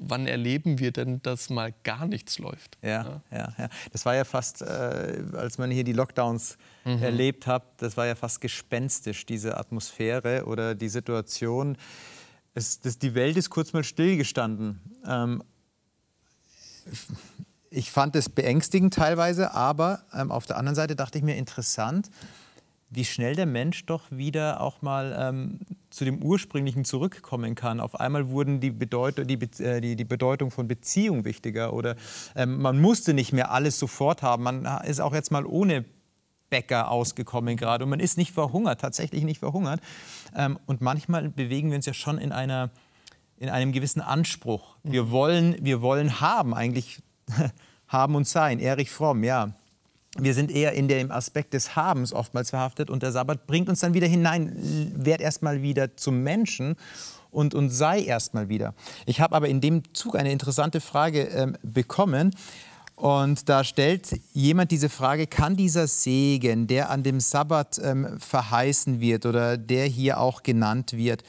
wann 0.00 0.26
erleben 0.26 0.78
wir 0.78 0.92
denn, 0.92 1.22
dass 1.22 1.50
mal 1.50 1.72
gar 1.84 2.06
nichts 2.06 2.38
läuft? 2.38 2.78
Ja, 2.82 3.22
ja, 3.30 3.52
ja. 3.56 3.68
Das 3.92 4.04
war 4.04 4.14
ja 4.14 4.24
fast, 4.24 4.62
äh, 4.62 5.22
als 5.34 5.58
man 5.58 5.70
hier 5.70 5.84
die 5.84 5.92
Lockdowns 5.92 6.58
erlebt 6.84 7.46
hat, 7.46 7.62
das 7.78 7.96
war 7.96 8.06
ja 8.06 8.14
fast 8.14 8.42
gespenstisch, 8.42 9.24
diese 9.24 9.56
Atmosphäre 9.56 10.44
oder 10.44 10.74
die 10.74 10.90
Situation. 10.90 11.78
Es, 12.52 12.80
das, 12.80 12.98
die 12.98 13.14
Welt 13.14 13.38
ist 13.38 13.48
kurz 13.48 13.72
mal 13.72 13.84
stillgestanden. 13.84 14.80
Ähm, 15.06 15.42
ich 17.70 17.90
fand 17.90 18.14
es 18.16 18.28
beängstigend 18.28 18.94
teilweise, 18.94 19.52
aber 19.54 20.04
ähm, 20.12 20.30
auf 20.30 20.46
der 20.46 20.58
anderen 20.58 20.76
Seite 20.76 20.94
dachte 20.94 21.18
ich 21.18 21.24
mir 21.24 21.36
interessant, 21.36 22.10
wie 22.94 23.04
schnell 23.04 23.34
der 23.36 23.46
Mensch 23.46 23.86
doch 23.86 24.02
wieder 24.10 24.60
auch 24.60 24.82
mal 24.82 25.16
ähm, 25.18 25.60
zu 25.90 26.04
dem 26.04 26.22
Ursprünglichen 26.22 26.84
zurückkommen 26.84 27.54
kann. 27.54 27.80
Auf 27.80 27.98
einmal 28.00 28.28
wurden 28.28 28.60
die, 28.60 28.70
Bedeutung, 28.70 29.26
die, 29.26 29.36
Be- 29.36 29.64
äh, 29.64 29.80
die, 29.80 29.96
die 29.96 30.04
Bedeutung 30.04 30.50
von 30.50 30.68
Beziehung 30.68 31.24
wichtiger 31.24 31.72
oder 31.72 31.96
ähm, 32.34 32.60
man 32.60 32.80
musste 32.80 33.14
nicht 33.14 33.32
mehr 33.32 33.50
alles 33.50 33.78
sofort 33.78 34.22
haben. 34.22 34.42
Man 34.44 34.64
ist 34.84 35.00
auch 35.00 35.14
jetzt 35.14 35.30
mal 35.30 35.46
ohne 35.46 35.84
Bäcker 36.50 36.90
ausgekommen 36.90 37.56
gerade 37.56 37.84
und 37.84 37.90
man 37.90 38.00
ist 38.00 38.16
nicht 38.18 38.32
verhungert, 38.32 38.80
tatsächlich 38.80 39.24
nicht 39.24 39.38
verhungert. 39.38 39.80
Ähm, 40.36 40.58
und 40.66 40.80
manchmal 40.80 41.28
bewegen 41.28 41.70
wir 41.70 41.76
uns 41.76 41.86
ja 41.86 41.94
schon 41.94 42.18
in 42.18 42.32
einer 42.32 42.70
in 43.36 43.48
einem 43.48 43.72
gewissen 43.72 44.00
Anspruch. 44.00 44.76
Wir 44.84 45.10
wollen, 45.10 45.56
wir 45.60 45.82
wollen 45.82 46.20
haben, 46.20 46.54
eigentlich 46.54 47.02
haben 47.88 48.14
und 48.14 48.28
sein. 48.28 48.60
Erich 48.60 48.90
Fromm, 48.90 49.24
ja. 49.24 49.54
Wir 50.18 50.32
sind 50.32 50.50
eher 50.50 50.72
in 50.72 50.86
dem 50.86 51.10
Aspekt 51.10 51.54
des 51.54 51.74
Habens 51.74 52.12
oftmals 52.12 52.50
verhaftet 52.50 52.88
und 52.88 53.02
der 53.02 53.10
Sabbat 53.10 53.46
bringt 53.46 53.68
uns 53.68 53.80
dann 53.80 53.94
wieder 53.94 54.06
hinein. 54.06 54.92
Werd 54.96 55.20
erstmal 55.20 55.62
wieder 55.62 55.96
zum 55.96 56.22
Menschen 56.22 56.76
und, 57.32 57.54
und 57.54 57.70
sei 57.70 58.02
erstmal 58.02 58.48
wieder. 58.48 58.74
Ich 59.06 59.20
habe 59.20 59.34
aber 59.34 59.48
in 59.48 59.60
dem 59.60 59.82
Zug 59.92 60.16
eine 60.16 60.30
interessante 60.30 60.80
Frage 60.80 61.22
ähm, 61.24 61.56
bekommen. 61.62 62.34
Und 62.96 63.48
da 63.48 63.64
stellt 63.64 64.20
jemand 64.34 64.70
diese 64.70 64.88
Frage, 64.88 65.26
kann 65.26 65.56
dieser 65.56 65.88
Segen, 65.88 66.68
der 66.68 66.90
an 66.90 67.02
dem 67.02 67.18
Sabbat 67.18 67.80
ähm, 67.82 68.20
verheißen 68.20 69.00
wird 69.00 69.26
oder 69.26 69.56
der 69.56 69.86
hier 69.86 70.20
auch 70.20 70.44
genannt 70.44 70.92
wird, 70.92 71.24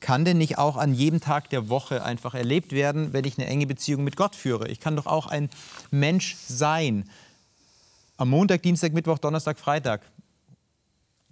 kann 0.00 0.24
denn 0.24 0.38
nicht 0.38 0.56
auch 0.56 0.78
an 0.78 0.94
jedem 0.94 1.20
Tag 1.20 1.50
der 1.50 1.68
Woche 1.68 2.02
einfach 2.02 2.34
erlebt 2.34 2.72
werden, 2.72 3.12
wenn 3.12 3.24
ich 3.24 3.38
eine 3.38 3.46
enge 3.46 3.66
Beziehung 3.66 4.04
mit 4.04 4.16
Gott 4.16 4.34
führe? 4.34 4.68
Ich 4.68 4.80
kann 4.80 4.96
doch 4.96 5.06
auch 5.06 5.26
ein 5.26 5.50
Mensch 5.90 6.36
sein. 6.48 7.04
Am 8.22 8.30
Montag, 8.30 8.62
Dienstag, 8.62 8.92
Mittwoch, 8.92 9.18
Donnerstag, 9.18 9.58
Freitag. 9.58 10.00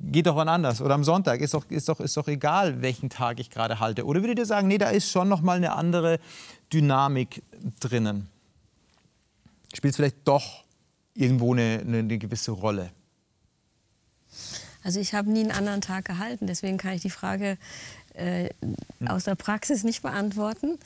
Geht 0.00 0.26
doch 0.26 0.34
wann 0.34 0.48
anders. 0.48 0.82
Oder 0.82 0.94
am 0.94 1.04
Sonntag. 1.04 1.40
Ist 1.40 1.54
doch, 1.54 1.70
ist 1.70 1.88
doch, 1.88 2.00
ist 2.00 2.16
doch 2.16 2.26
egal, 2.26 2.82
welchen 2.82 3.08
Tag 3.08 3.38
ich 3.38 3.48
gerade 3.48 3.78
halte. 3.78 4.04
Oder 4.04 4.22
würdet 4.22 4.40
ihr 4.40 4.44
sagen, 4.44 4.66
nee, 4.66 4.76
da 4.76 4.90
ist 4.90 5.08
schon 5.08 5.28
noch 5.28 5.40
mal 5.40 5.56
eine 5.56 5.70
andere 5.70 6.18
Dynamik 6.72 7.44
drinnen? 7.78 8.28
Spielt 9.72 9.92
es 9.92 9.96
vielleicht 9.98 10.26
doch 10.26 10.64
irgendwo 11.14 11.52
eine, 11.52 11.78
eine, 11.86 12.18
gewisse 12.18 12.50
Rolle? 12.50 12.90
Also 14.82 14.98
ich 14.98 15.14
habe 15.14 15.30
nie 15.30 15.42
einen 15.42 15.52
anderen 15.52 15.82
Tag 15.82 16.06
gehalten, 16.06 16.48
deswegen 16.48 16.76
kann 16.76 16.94
ich 16.94 17.02
die 17.02 17.10
Frage 17.10 17.56
äh, 18.14 18.50
aus 19.06 19.22
der 19.26 19.36
Praxis 19.36 19.84
nicht 19.84 20.02
beantworten. 20.02 20.76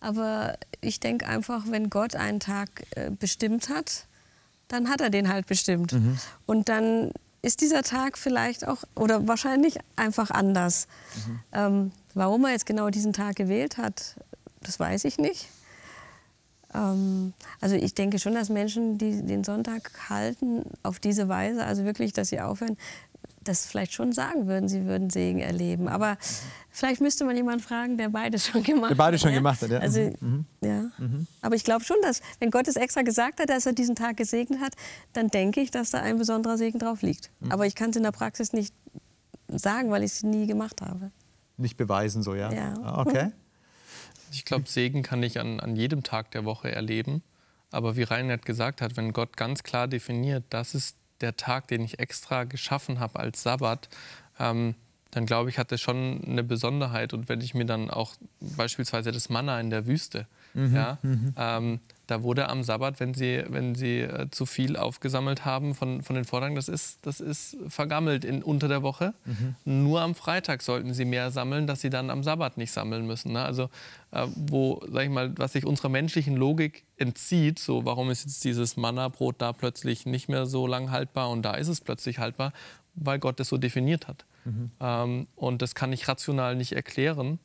Aber 0.00 0.58
ich 0.82 1.00
denke 1.00 1.26
einfach, 1.26 1.64
wenn 1.70 1.88
Gott 1.88 2.16
einen 2.16 2.40
Tag 2.40 2.84
äh, 2.96 3.10
bestimmt 3.18 3.70
hat, 3.70 4.08
dann 4.68 4.88
hat 4.88 5.00
er 5.00 5.10
den 5.10 5.28
halt 5.28 5.46
bestimmt. 5.46 5.92
Mhm. 5.92 6.18
Und 6.46 6.68
dann 6.68 7.12
ist 7.42 7.60
dieser 7.60 7.82
Tag 7.82 8.16
vielleicht 8.16 8.66
auch 8.66 8.84
oder 8.94 9.28
wahrscheinlich 9.28 9.78
einfach 9.96 10.30
anders. 10.30 10.86
Mhm. 11.14 11.40
Ähm, 11.52 11.92
warum 12.14 12.44
er 12.44 12.52
jetzt 12.52 12.66
genau 12.66 12.88
diesen 12.90 13.12
Tag 13.12 13.36
gewählt 13.36 13.76
hat, 13.76 14.16
das 14.62 14.80
weiß 14.80 15.04
ich 15.04 15.18
nicht. 15.18 15.48
Ähm, 16.74 17.34
also 17.60 17.76
ich 17.76 17.94
denke 17.94 18.18
schon, 18.18 18.34
dass 18.34 18.48
Menschen, 18.48 18.98
die 18.98 19.22
den 19.22 19.44
Sonntag 19.44 19.90
halten, 20.08 20.64
auf 20.82 20.98
diese 20.98 21.28
Weise, 21.28 21.64
also 21.64 21.84
wirklich, 21.84 22.12
dass 22.12 22.28
sie 22.28 22.40
aufhören, 22.40 22.76
das 23.44 23.66
vielleicht 23.66 23.92
schon 23.92 24.12
sagen 24.12 24.46
würden, 24.46 24.68
sie 24.68 24.86
würden 24.86 25.10
Segen 25.10 25.40
erleben. 25.40 25.88
Aber 25.88 26.16
vielleicht 26.70 27.00
müsste 27.00 27.24
man 27.24 27.36
jemanden 27.36 27.60
fragen, 27.60 27.96
der 27.96 28.08
beides 28.08 28.46
schon 28.46 28.62
gemacht 28.62 28.84
hat. 28.84 28.90
Der 28.90 28.96
beides 28.96 29.20
schon 29.20 29.30
ja? 29.30 29.36
gemacht 29.36 29.62
hat, 29.62 29.70
ja. 29.70 29.78
Also, 29.78 30.00
mhm. 30.00 30.16
mhm. 30.20 30.46
ja. 30.62 30.90
Mhm. 30.98 31.26
Aber 31.42 31.54
ich 31.54 31.64
glaube 31.64 31.84
schon, 31.84 31.96
dass, 32.02 32.20
wenn 32.40 32.50
Gott 32.50 32.68
es 32.68 32.76
extra 32.76 33.02
gesagt 33.02 33.40
hat, 33.40 33.48
dass 33.48 33.66
er 33.66 33.72
diesen 33.72 33.94
Tag 33.94 34.16
gesegnet 34.16 34.60
hat, 34.60 34.74
dann 35.12 35.28
denke 35.28 35.60
ich, 35.60 35.70
dass 35.70 35.90
da 35.90 36.00
ein 36.00 36.18
besonderer 36.18 36.58
Segen 36.58 36.78
drauf 36.78 37.02
liegt. 37.02 37.30
Mhm. 37.40 37.52
Aber 37.52 37.66
ich 37.66 37.74
kann 37.74 37.90
es 37.90 37.96
in 37.96 38.02
der 38.02 38.12
Praxis 38.12 38.52
nicht 38.52 38.74
sagen, 39.48 39.90
weil 39.90 40.02
ich 40.02 40.12
es 40.12 40.22
nie 40.22 40.46
gemacht 40.46 40.80
habe. 40.80 41.10
Nicht 41.56 41.76
beweisen, 41.76 42.22
so, 42.22 42.34
ja? 42.34 42.52
Ja. 42.52 42.74
Ah, 42.82 43.00
okay. 43.00 43.30
Ich 44.32 44.44
glaube, 44.44 44.68
Segen 44.68 45.02
kann 45.02 45.22
ich 45.22 45.38
an, 45.38 45.60
an 45.60 45.76
jedem 45.76 46.02
Tag 46.02 46.32
der 46.32 46.44
Woche 46.44 46.72
erleben. 46.72 47.22
Aber 47.70 47.96
wie 47.96 48.02
Reinhard 48.02 48.44
gesagt 48.44 48.80
hat, 48.80 48.96
wenn 48.96 49.12
Gott 49.12 49.36
ganz 49.36 49.62
klar 49.62 49.88
definiert, 49.88 50.44
das 50.50 50.74
ist 50.74 50.96
der 51.20 51.36
Tag, 51.36 51.68
den 51.68 51.82
ich 51.82 51.98
extra 51.98 52.44
geschaffen 52.44 53.00
habe 53.00 53.20
als 53.20 53.42
Sabbat, 53.42 53.88
ähm, 54.38 54.74
dann 55.10 55.26
glaube 55.26 55.48
ich, 55.48 55.58
hat 55.58 55.70
das 55.70 55.80
schon 55.80 56.22
eine 56.26 56.42
Besonderheit. 56.42 57.12
Und 57.12 57.28
wenn 57.28 57.40
ich 57.40 57.54
mir 57.54 57.66
dann 57.66 57.90
auch 57.90 58.14
beispielsweise 58.40 59.12
das 59.12 59.28
Manna 59.28 59.60
in 59.60 59.70
der 59.70 59.86
Wüste, 59.86 60.26
mhm, 60.54 60.74
ja, 60.74 60.98
mhm. 61.02 61.34
ähm, 61.36 61.80
da 62.06 62.22
wurde 62.22 62.48
am 62.48 62.62
Sabbat, 62.62 63.00
wenn 63.00 63.14
sie, 63.14 63.44
wenn 63.48 63.74
sie 63.74 64.00
äh, 64.00 64.28
zu 64.30 64.46
viel 64.46 64.76
aufgesammelt 64.76 65.44
haben 65.44 65.74
von, 65.74 66.02
von 66.02 66.16
den 66.16 66.24
Vortagen, 66.24 66.54
das 66.54 66.68
ist, 66.68 66.98
das 67.06 67.20
ist 67.20 67.56
vergammelt 67.68 68.24
in, 68.24 68.42
unter 68.42 68.68
der 68.68 68.82
Woche. 68.82 69.14
Mhm. 69.24 69.54
Nur 69.64 70.02
am 70.02 70.14
Freitag 70.14 70.62
sollten 70.62 70.92
sie 70.92 71.04
mehr 71.04 71.30
sammeln, 71.30 71.66
dass 71.66 71.80
sie 71.80 71.90
dann 71.90 72.10
am 72.10 72.22
Sabbat 72.22 72.58
nicht 72.58 72.72
sammeln 72.72 73.06
müssen. 73.06 73.32
Ne? 73.32 73.42
Also 73.42 73.70
äh, 74.10 74.26
wo, 74.34 74.82
sag 74.90 75.04
ich 75.04 75.10
mal, 75.10 75.32
was 75.36 75.52
sich 75.52 75.64
unserer 75.64 75.88
menschlichen 75.88 76.36
Logik 76.36 76.84
entzieht, 76.96 77.58
so 77.58 77.84
warum 77.84 78.10
ist 78.10 78.24
jetzt 78.24 78.44
dieses 78.44 78.76
Manna-Brot 78.76 79.36
da 79.38 79.52
plötzlich 79.52 80.04
nicht 80.04 80.28
mehr 80.28 80.46
so 80.46 80.66
lang 80.66 80.90
haltbar 80.90 81.30
und 81.30 81.42
da 81.42 81.54
ist 81.54 81.68
es 81.68 81.80
plötzlich 81.80 82.18
haltbar, 82.18 82.52
weil 82.94 83.18
Gott 83.18 83.40
das 83.40 83.48
so 83.48 83.56
definiert 83.56 84.08
hat. 84.08 84.24
Mhm. 84.44 84.70
Ähm, 84.80 85.26
und 85.36 85.62
das 85.62 85.74
kann 85.74 85.92
ich 85.92 86.06
rational 86.06 86.54
nicht 86.54 86.72
erklären 86.72 87.38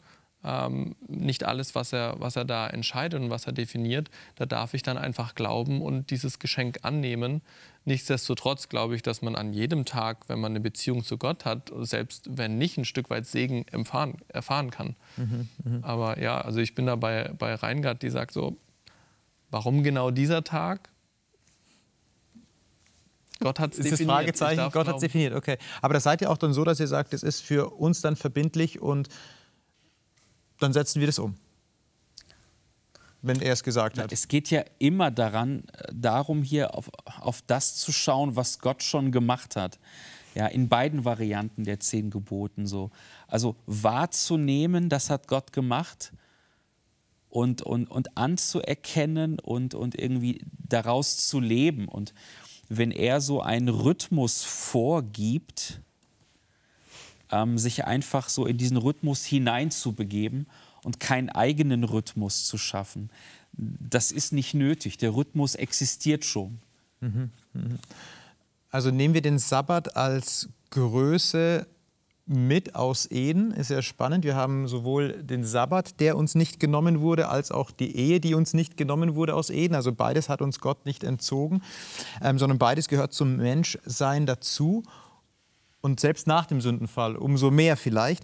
ähm, 0.44 0.96
nicht 1.08 1.44
alles, 1.44 1.76
was 1.76 1.92
er, 1.94 2.16
was 2.20 2.36
er 2.36 2.46
da 2.46 2.68
entscheidet 2.68 3.20
und 3.20 3.30
was 3.30 3.46
er 3.46 3.52
definiert, 3.52 4.10
da 4.36 4.46
darf 4.46 4.74
ich 4.74 4.84
dann 4.84 4.98
einfach 4.98 5.36
glauben 5.36 5.82
und 5.82 6.12
dieses 6.12 6.40
Geschenk 6.40 6.80
annehmen. 6.84 7.42
Nichtsdestotrotz 7.86 8.70
glaube 8.70 8.96
ich, 8.96 9.02
dass 9.02 9.22
man 9.22 9.36
an 9.36 9.52
jedem 9.52 9.86
Tag, 9.86 10.30
wenn 10.30 10.40
man 10.40 10.54
eine 10.54 10.60
Beziehung 10.60 11.04
zu 11.04 11.18
Gott 11.18 11.46
hat, 11.46 11.72
selbst 11.80 12.38
wenn 12.38 12.58
nicht 12.58 12.78
ein 12.78 12.86
Stück 12.86 13.10
weit 13.10 13.26
Segen 13.26 13.68
erfahren, 13.68 14.18
erfahren 14.28 14.72
kann. 14.72 14.96
Mhm, 15.18 15.50
mh. 15.64 15.88
Aber 15.88 16.22
ja, 16.22 16.40
also 16.40 16.60
ich 16.60 16.76
bin 16.76 16.86
da 16.86 16.96
bei, 16.96 17.34
bei 17.38 17.56
Reingard, 17.56 18.02
die 18.02 18.10
sagt 18.10 18.32
so, 18.32 18.58
warum 19.50 19.84
genau 19.84 20.12
dieser 20.12 20.44
Tag? 20.44 20.90
Gott 23.40 23.60
hat 23.60 23.72
es 23.72 23.78
definiert. 23.78 23.94
Ist 23.94 24.02
das 24.02 24.16
Fragezeichen? 24.16 24.72
Gott 24.72 24.88
hat 24.88 24.96
es 24.96 25.02
definiert, 25.02 25.34
okay. 25.34 25.58
Aber 25.82 25.94
das 25.94 26.04
seid 26.04 26.22
ihr 26.22 26.30
auch 26.30 26.38
dann 26.38 26.54
so, 26.54 26.64
dass 26.64 26.80
ihr 26.80 26.88
sagt, 26.88 27.14
es 27.14 27.24
ist 27.24 27.42
für 27.42 27.70
uns 27.72 28.02
dann 28.02 28.16
verbindlich 28.16 28.82
und 28.82 29.10
dann 30.60 30.74
setzen 30.74 30.99
wir 30.99 31.07
das 31.07 31.20
um. 31.20 31.36
Wenn 33.22 33.41
er 33.41 33.51
es 33.51 33.64
gesagt 33.64 33.97
hat. 33.97 34.14
Es 34.14 34.30
geht 34.30 34.49
ja 34.49 34.64
immer 34.78 35.12
daran, 35.12 35.64
äh, 35.74 35.91
darum, 35.93 36.41
hier 36.41 36.76
auf, 36.76 36.89
auf 37.20 37.41
das 37.47 37.76
zu 37.76 37.91
schauen, 37.91 38.36
was 38.36 38.60
Gott 38.60 38.82
schon 38.82 39.12
gemacht 39.12 39.55
hat. 39.55 39.80
Ja, 40.36 40.47
in 40.47 40.70
beiden 40.70 41.03
Varianten 41.05 41.64
der 41.64 41.80
zehn 41.80 42.12
Geboten 42.12 42.66
so. 42.66 42.91
Also 43.28 43.55
wahrzunehmen, 43.66 44.88
das 44.88 45.10
hat 45.10 45.28
Gott 45.28 45.51
gemacht 45.51 46.14
und, 47.30 47.62
und, 47.62 47.89
und 47.89 48.18
anzuerkennen 48.18 49.39
und, 49.39 49.74
und 49.74 49.95
irgendwie 49.95 50.41
daraus 50.57 51.28
zu 51.28 51.39
leben. 51.39 51.88
Und 51.88 52.14
wenn 52.70 52.91
er 52.91 53.22
so 53.22 53.41
einen 53.41 53.70
Rhythmus 53.70 54.43
vorgibt, 54.43 55.82
ähm, 57.32 57.58
sich 57.58 57.86
einfach 57.86 58.30
so 58.30 58.46
in 58.46 58.58
diesen 58.58 58.78
Rhythmus 58.78 59.26
hineinzubegeben 59.26 60.48
und 60.84 61.00
keinen 61.00 61.30
eigenen 61.30 61.84
Rhythmus 61.84 62.46
zu 62.46 62.58
schaffen. 62.58 63.10
Das 63.54 64.12
ist 64.12 64.32
nicht 64.32 64.54
nötig. 64.54 64.98
Der 64.98 65.16
Rhythmus 65.16 65.56
existiert 65.56 66.26
schon. 66.26 66.60
Mhm, 67.02 67.32
mhm. 67.54 67.80
Also 68.72 68.92
nehmen 68.92 69.14
wir 69.14 69.22
den 69.22 69.40
Sabbat 69.40 69.96
als 69.96 70.50
Größe 70.70 71.68
mit 72.30 72.76
aus 72.76 73.10
Eden. 73.10 73.52
Ist 73.52 73.72
ja 73.72 73.82
spannend. 73.82 74.24
Wir 74.24 74.36
haben 74.36 74.68
sowohl 74.68 75.24
den 75.24 75.44
Sabbat, 75.44 76.00
der 76.00 76.16
uns 76.16 76.36
nicht 76.36 76.60
genommen 76.60 77.00
wurde, 77.00 77.28
als 77.28 77.52
auch 77.52 77.72
die 77.72 77.96
Ehe, 77.96 78.20
die 78.20 78.36
uns 78.36 78.54
nicht 78.54 78.78
genommen 78.78 79.16
wurde 79.16 79.34
aus 79.34 79.50
Eden. 79.50 79.74
Also 79.74 79.92
beides 79.92 80.30
hat 80.30 80.44
uns 80.44 80.60
Gott 80.60 80.86
nicht 80.86 81.04
entzogen, 81.04 81.64
ähm, 82.22 82.38
sondern 82.38 82.60
beides 82.60 82.88
gehört 82.88 83.14
zum 83.14 83.38
Menschsein 83.38 84.28
dazu 84.28 84.84
und 85.82 86.00
selbst 86.00 86.28
nach 86.28 86.46
dem 86.46 86.62
Sündenfall 86.62 87.16
umso 87.16 87.52
mehr 87.52 87.78
vielleicht. 87.78 88.24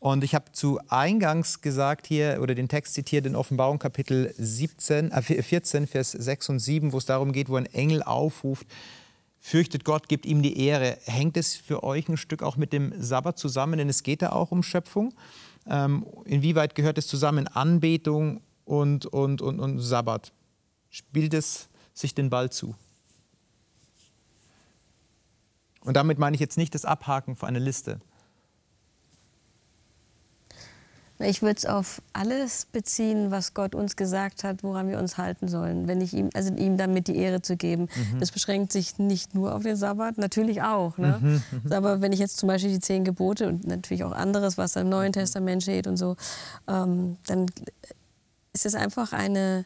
Und 0.00 0.22
ich 0.22 0.34
habe 0.34 0.52
zu 0.52 0.78
Eingangs 0.88 1.60
gesagt 1.60 2.06
hier 2.06 2.38
oder 2.40 2.54
den 2.54 2.68
Text 2.68 2.94
zitiert 2.94 3.26
in 3.26 3.34
Offenbarung 3.34 3.80
Kapitel 3.80 4.32
17, 4.38 5.10
äh 5.10 5.42
14, 5.42 5.88
Vers 5.88 6.12
6 6.12 6.50
und 6.50 6.58
7, 6.60 6.92
wo 6.92 6.98
es 6.98 7.06
darum 7.06 7.32
geht, 7.32 7.48
wo 7.48 7.56
ein 7.56 7.66
Engel 7.66 8.04
aufruft, 8.04 8.68
fürchtet 9.40 9.84
Gott, 9.84 10.08
gibt 10.08 10.24
ihm 10.24 10.40
die 10.40 10.60
Ehre. 10.60 10.98
Hängt 11.04 11.36
es 11.36 11.56
für 11.56 11.82
euch 11.82 12.08
ein 12.08 12.16
Stück 12.16 12.44
auch 12.44 12.56
mit 12.56 12.72
dem 12.72 12.92
Sabbat 13.00 13.38
zusammen? 13.38 13.78
Denn 13.78 13.88
es 13.88 14.04
geht 14.04 14.22
da 14.22 14.30
auch 14.30 14.52
um 14.52 14.62
Schöpfung. 14.62 15.14
Ähm, 15.66 16.06
inwieweit 16.24 16.76
gehört 16.76 16.98
es 16.98 17.08
zusammen, 17.08 17.48
Anbetung 17.48 18.40
und, 18.64 19.06
und, 19.06 19.42
und, 19.42 19.58
und 19.58 19.80
Sabbat? 19.80 20.32
Spielt 20.90 21.34
es 21.34 21.68
sich 21.92 22.14
den 22.14 22.30
Ball 22.30 22.50
zu? 22.50 22.76
Und 25.88 25.94
damit 25.94 26.18
meine 26.18 26.34
ich 26.34 26.40
jetzt 26.40 26.58
nicht 26.58 26.74
das 26.74 26.84
Abhaken 26.84 27.34
für 27.34 27.46
eine 27.46 27.60
Liste. 27.60 27.98
Ich 31.18 31.40
würde 31.40 31.56
es 31.56 31.64
auf 31.64 32.02
alles 32.12 32.66
beziehen, 32.66 33.30
was 33.30 33.54
Gott 33.54 33.74
uns 33.74 33.96
gesagt 33.96 34.44
hat, 34.44 34.62
woran 34.62 34.90
wir 34.90 34.98
uns 34.98 35.16
halten 35.16 35.48
sollen. 35.48 35.88
Wenn 35.88 36.02
ich 36.02 36.12
ihm, 36.12 36.28
also 36.34 36.54
ihm 36.54 36.76
damit 36.76 37.08
die 37.08 37.16
Ehre 37.16 37.40
zu 37.40 37.56
geben. 37.56 37.88
Mhm. 38.12 38.20
Das 38.20 38.30
beschränkt 38.32 38.70
sich 38.70 38.98
nicht 38.98 39.34
nur 39.34 39.54
auf 39.54 39.62
den 39.62 39.76
Sabbat, 39.76 40.18
natürlich 40.18 40.60
auch. 40.60 40.98
Ne? 40.98 41.18
Mhm. 41.22 41.42
mhm. 41.64 41.72
Aber 41.72 42.02
wenn 42.02 42.12
ich 42.12 42.20
jetzt 42.20 42.36
zum 42.36 42.48
Beispiel 42.48 42.70
die 42.70 42.80
zehn 42.80 43.02
Gebote 43.02 43.48
und 43.48 43.66
natürlich 43.66 44.04
auch 44.04 44.12
anderes, 44.12 44.58
was 44.58 44.76
im 44.76 44.90
Neuen 44.90 45.14
Testament 45.14 45.62
steht 45.62 45.86
und 45.86 45.96
so, 45.96 46.16
ähm, 46.68 47.16
dann 47.26 47.46
ist 48.52 48.66
es 48.66 48.74
einfach 48.74 49.14
eine 49.14 49.64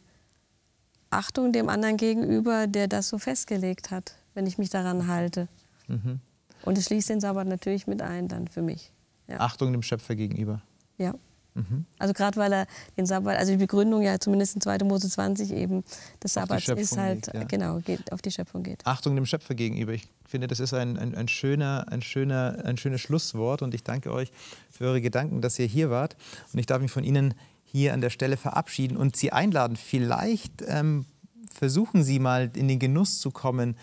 Achtung 1.11 1.53
dem 1.53 1.69
anderen 1.69 1.97
gegenüber, 1.97 2.69
der 2.69 2.87
das 2.87 3.09
so 3.09 3.19
festgelegt 3.19 3.91
hat, 3.91 4.15
wenn 4.35 4.47
ich 4.47 4.57
mich 4.57 4.71
daran 4.71 5.09
halte. 5.09 5.49
Mhm. 5.89 6.21
Und 6.65 6.79
es 6.79 6.87
schließt 6.87 7.09
den 7.09 7.21
Sabbat 7.21 7.47
natürlich 7.47 7.87
mit 7.87 8.03
ein, 8.03 8.29
dann 8.29 8.49
für 8.49 8.63
mich. 8.63 8.93
Ja. 9.29 9.41
Achtung 9.41 9.73
dem 9.73 9.83
Schöpfer 9.83 10.15
gegenüber. 10.15 10.63
Ja. 10.99 11.15
Mhm. 11.55 11.85
Also 11.99 12.15
gerade 12.15 12.39
weil 12.39 12.53
er 12.53 12.67
den 12.97 13.05
Sabbat, 13.05 13.37
also 13.37 13.53
die 13.53 13.59
Begründung 13.59 14.03
ja 14.03 14.19
zumindest 14.19 14.55
in 14.55 14.61
2. 14.63 14.79
Mose 14.85 15.09
20 15.09 15.53
eben 15.53 15.85
des 16.23 16.33
Sabbats 16.33 16.69
ist 16.69 16.97
halt, 16.97 17.27
geht, 17.27 17.35
ja. 17.35 17.45
genau, 17.45 17.79
geht, 17.81 18.11
auf 18.11 18.23
die 18.23 18.31
Schöpfung 18.31 18.63
geht. 18.63 18.87
Achtung 18.87 19.15
dem 19.15 19.27
Schöpfer 19.27 19.55
gegenüber. 19.55 19.93
Ich 19.93 20.09
finde, 20.27 20.47
das 20.47 20.61
ist 20.61 20.73
ein, 20.73 20.97
ein, 20.97 21.15
ein, 21.15 21.29
schöner, 21.29 21.87
ein, 21.91 22.01
schöner, 22.01 22.63
ein 22.65 22.79
schönes 22.79 23.03
Schlusswort 23.03 23.61
und 23.61 23.75
ich 23.75 23.85
danke 23.85 24.13
euch 24.13 24.33
für 24.71 24.85
eure 24.85 25.03
Gedanken, 25.03 25.43
dass 25.43 25.59
ihr 25.59 25.67
hier 25.67 25.91
wart. 25.91 26.17
Und 26.53 26.59
ich 26.59 26.67
darf 26.67 26.81
mich 26.81 26.91
von 26.91 27.05
Ihnen 27.05 27.35
hier 27.65 27.93
an 27.93 28.01
der 28.01 28.11
Stelle 28.11 28.37
verabschieden 28.37 28.97
und 28.97 29.17
Sie 29.17 29.33
einladen. 29.33 29.77
Vielleicht 29.77 30.63
ähm, 30.67 31.05
versuchen 31.53 32.03
Sie 32.03 32.19
mal 32.19 32.51
in 32.55 32.69
den 32.69 32.79
Genuss 32.79 33.21
zu 33.21 33.31
kommen, 33.31 33.77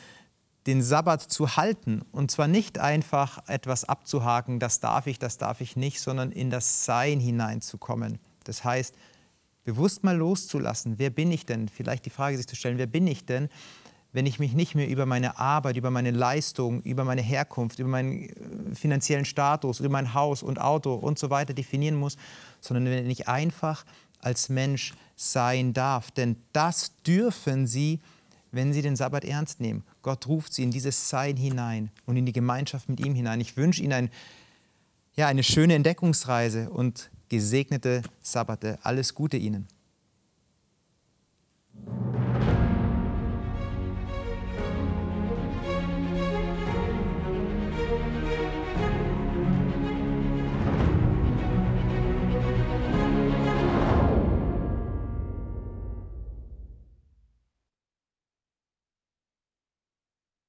den 0.69 0.83
Sabbat 0.83 1.21
zu 1.23 1.57
halten. 1.57 2.03
Und 2.11 2.29
zwar 2.29 2.47
nicht 2.47 2.77
einfach 2.77 3.39
etwas 3.47 3.85
abzuhaken, 3.85 4.59
das 4.59 4.79
darf 4.79 5.07
ich, 5.07 5.17
das 5.17 5.39
darf 5.39 5.61
ich 5.61 5.75
nicht, 5.75 5.99
sondern 5.99 6.31
in 6.31 6.51
das 6.51 6.85
Sein 6.85 7.19
hineinzukommen. 7.19 8.19
Das 8.43 8.63
heißt, 8.63 8.93
bewusst 9.63 10.03
mal 10.03 10.15
loszulassen, 10.15 10.99
wer 10.99 11.09
bin 11.09 11.31
ich 11.31 11.47
denn? 11.47 11.69
Vielleicht 11.69 12.05
die 12.05 12.11
Frage 12.11 12.37
sich 12.37 12.47
zu 12.47 12.55
stellen, 12.55 12.77
wer 12.77 12.85
bin 12.85 13.07
ich 13.07 13.25
denn, 13.25 13.49
wenn 14.11 14.27
ich 14.27 14.37
mich 14.37 14.53
nicht 14.53 14.75
mehr 14.75 14.87
über 14.87 15.07
meine 15.07 15.39
Arbeit, 15.39 15.75
über 15.75 15.89
meine 15.89 16.11
Leistung, 16.11 16.83
über 16.83 17.03
meine 17.03 17.21
Herkunft, 17.21 17.79
über 17.79 17.89
meinen 17.89 18.29
äh, 18.29 18.75
finanziellen 18.75 19.25
Status, 19.25 19.79
über 19.79 19.89
mein 19.89 20.13
Haus 20.13 20.43
und 20.43 20.61
Auto 20.61 20.93
und 20.93 21.17
so 21.17 21.31
weiter 21.31 21.55
definieren 21.55 21.95
muss, 21.95 22.15
sondern 22.61 22.85
wenn 22.85 23.09
ich 23.09 23.27
einfach 23.27 23.85
als 24.19 24.49
Mensch 24.49 24.93
sein 25.15 25.73
darf. 25.73 26.11
Denn 26.11 26.37
das 26.53 26.95
dürfen 27.01 27.65
Sie 27.65 28.01
wenn 28.51 28.73
sie 28.73 28.81
den 28.81 28.95
Sabbat 28.95 29.25
ernst 29.25 29.59
nehmen. 29.59 29.83
Gott 30.01 30.27
ruft 30.27 30.53
sie 30.53 30.63
in 30.63 30.71
dieses 30.71 31.09
Sein 31.09 31.37
hinein 31.37 31.91
und 32.05 32.17
in 32.17 32.25
die 32.25 32.31
Gemeinschaft 32.33 32.89
mit 32.89 32.99
ihm 32.99 33.15
hinein. 33.15 33.41
Ich 33.41 33.57
wünsche 33.57 33.83
ihnen 33.83 33.93
ein, 33.93 34.09
ja, 35.15 35.27
eine 35.27 35.43
schöne 35.43 35.75
Entdeckungsreise 35.75 36.69
und 36.69 37.09
gesegnete 37.29 38.01
Sabbate. 38.21 38.79
Alles 38.83 39.13
Gute 39.13 39.37
ihnen. 39.37 39.67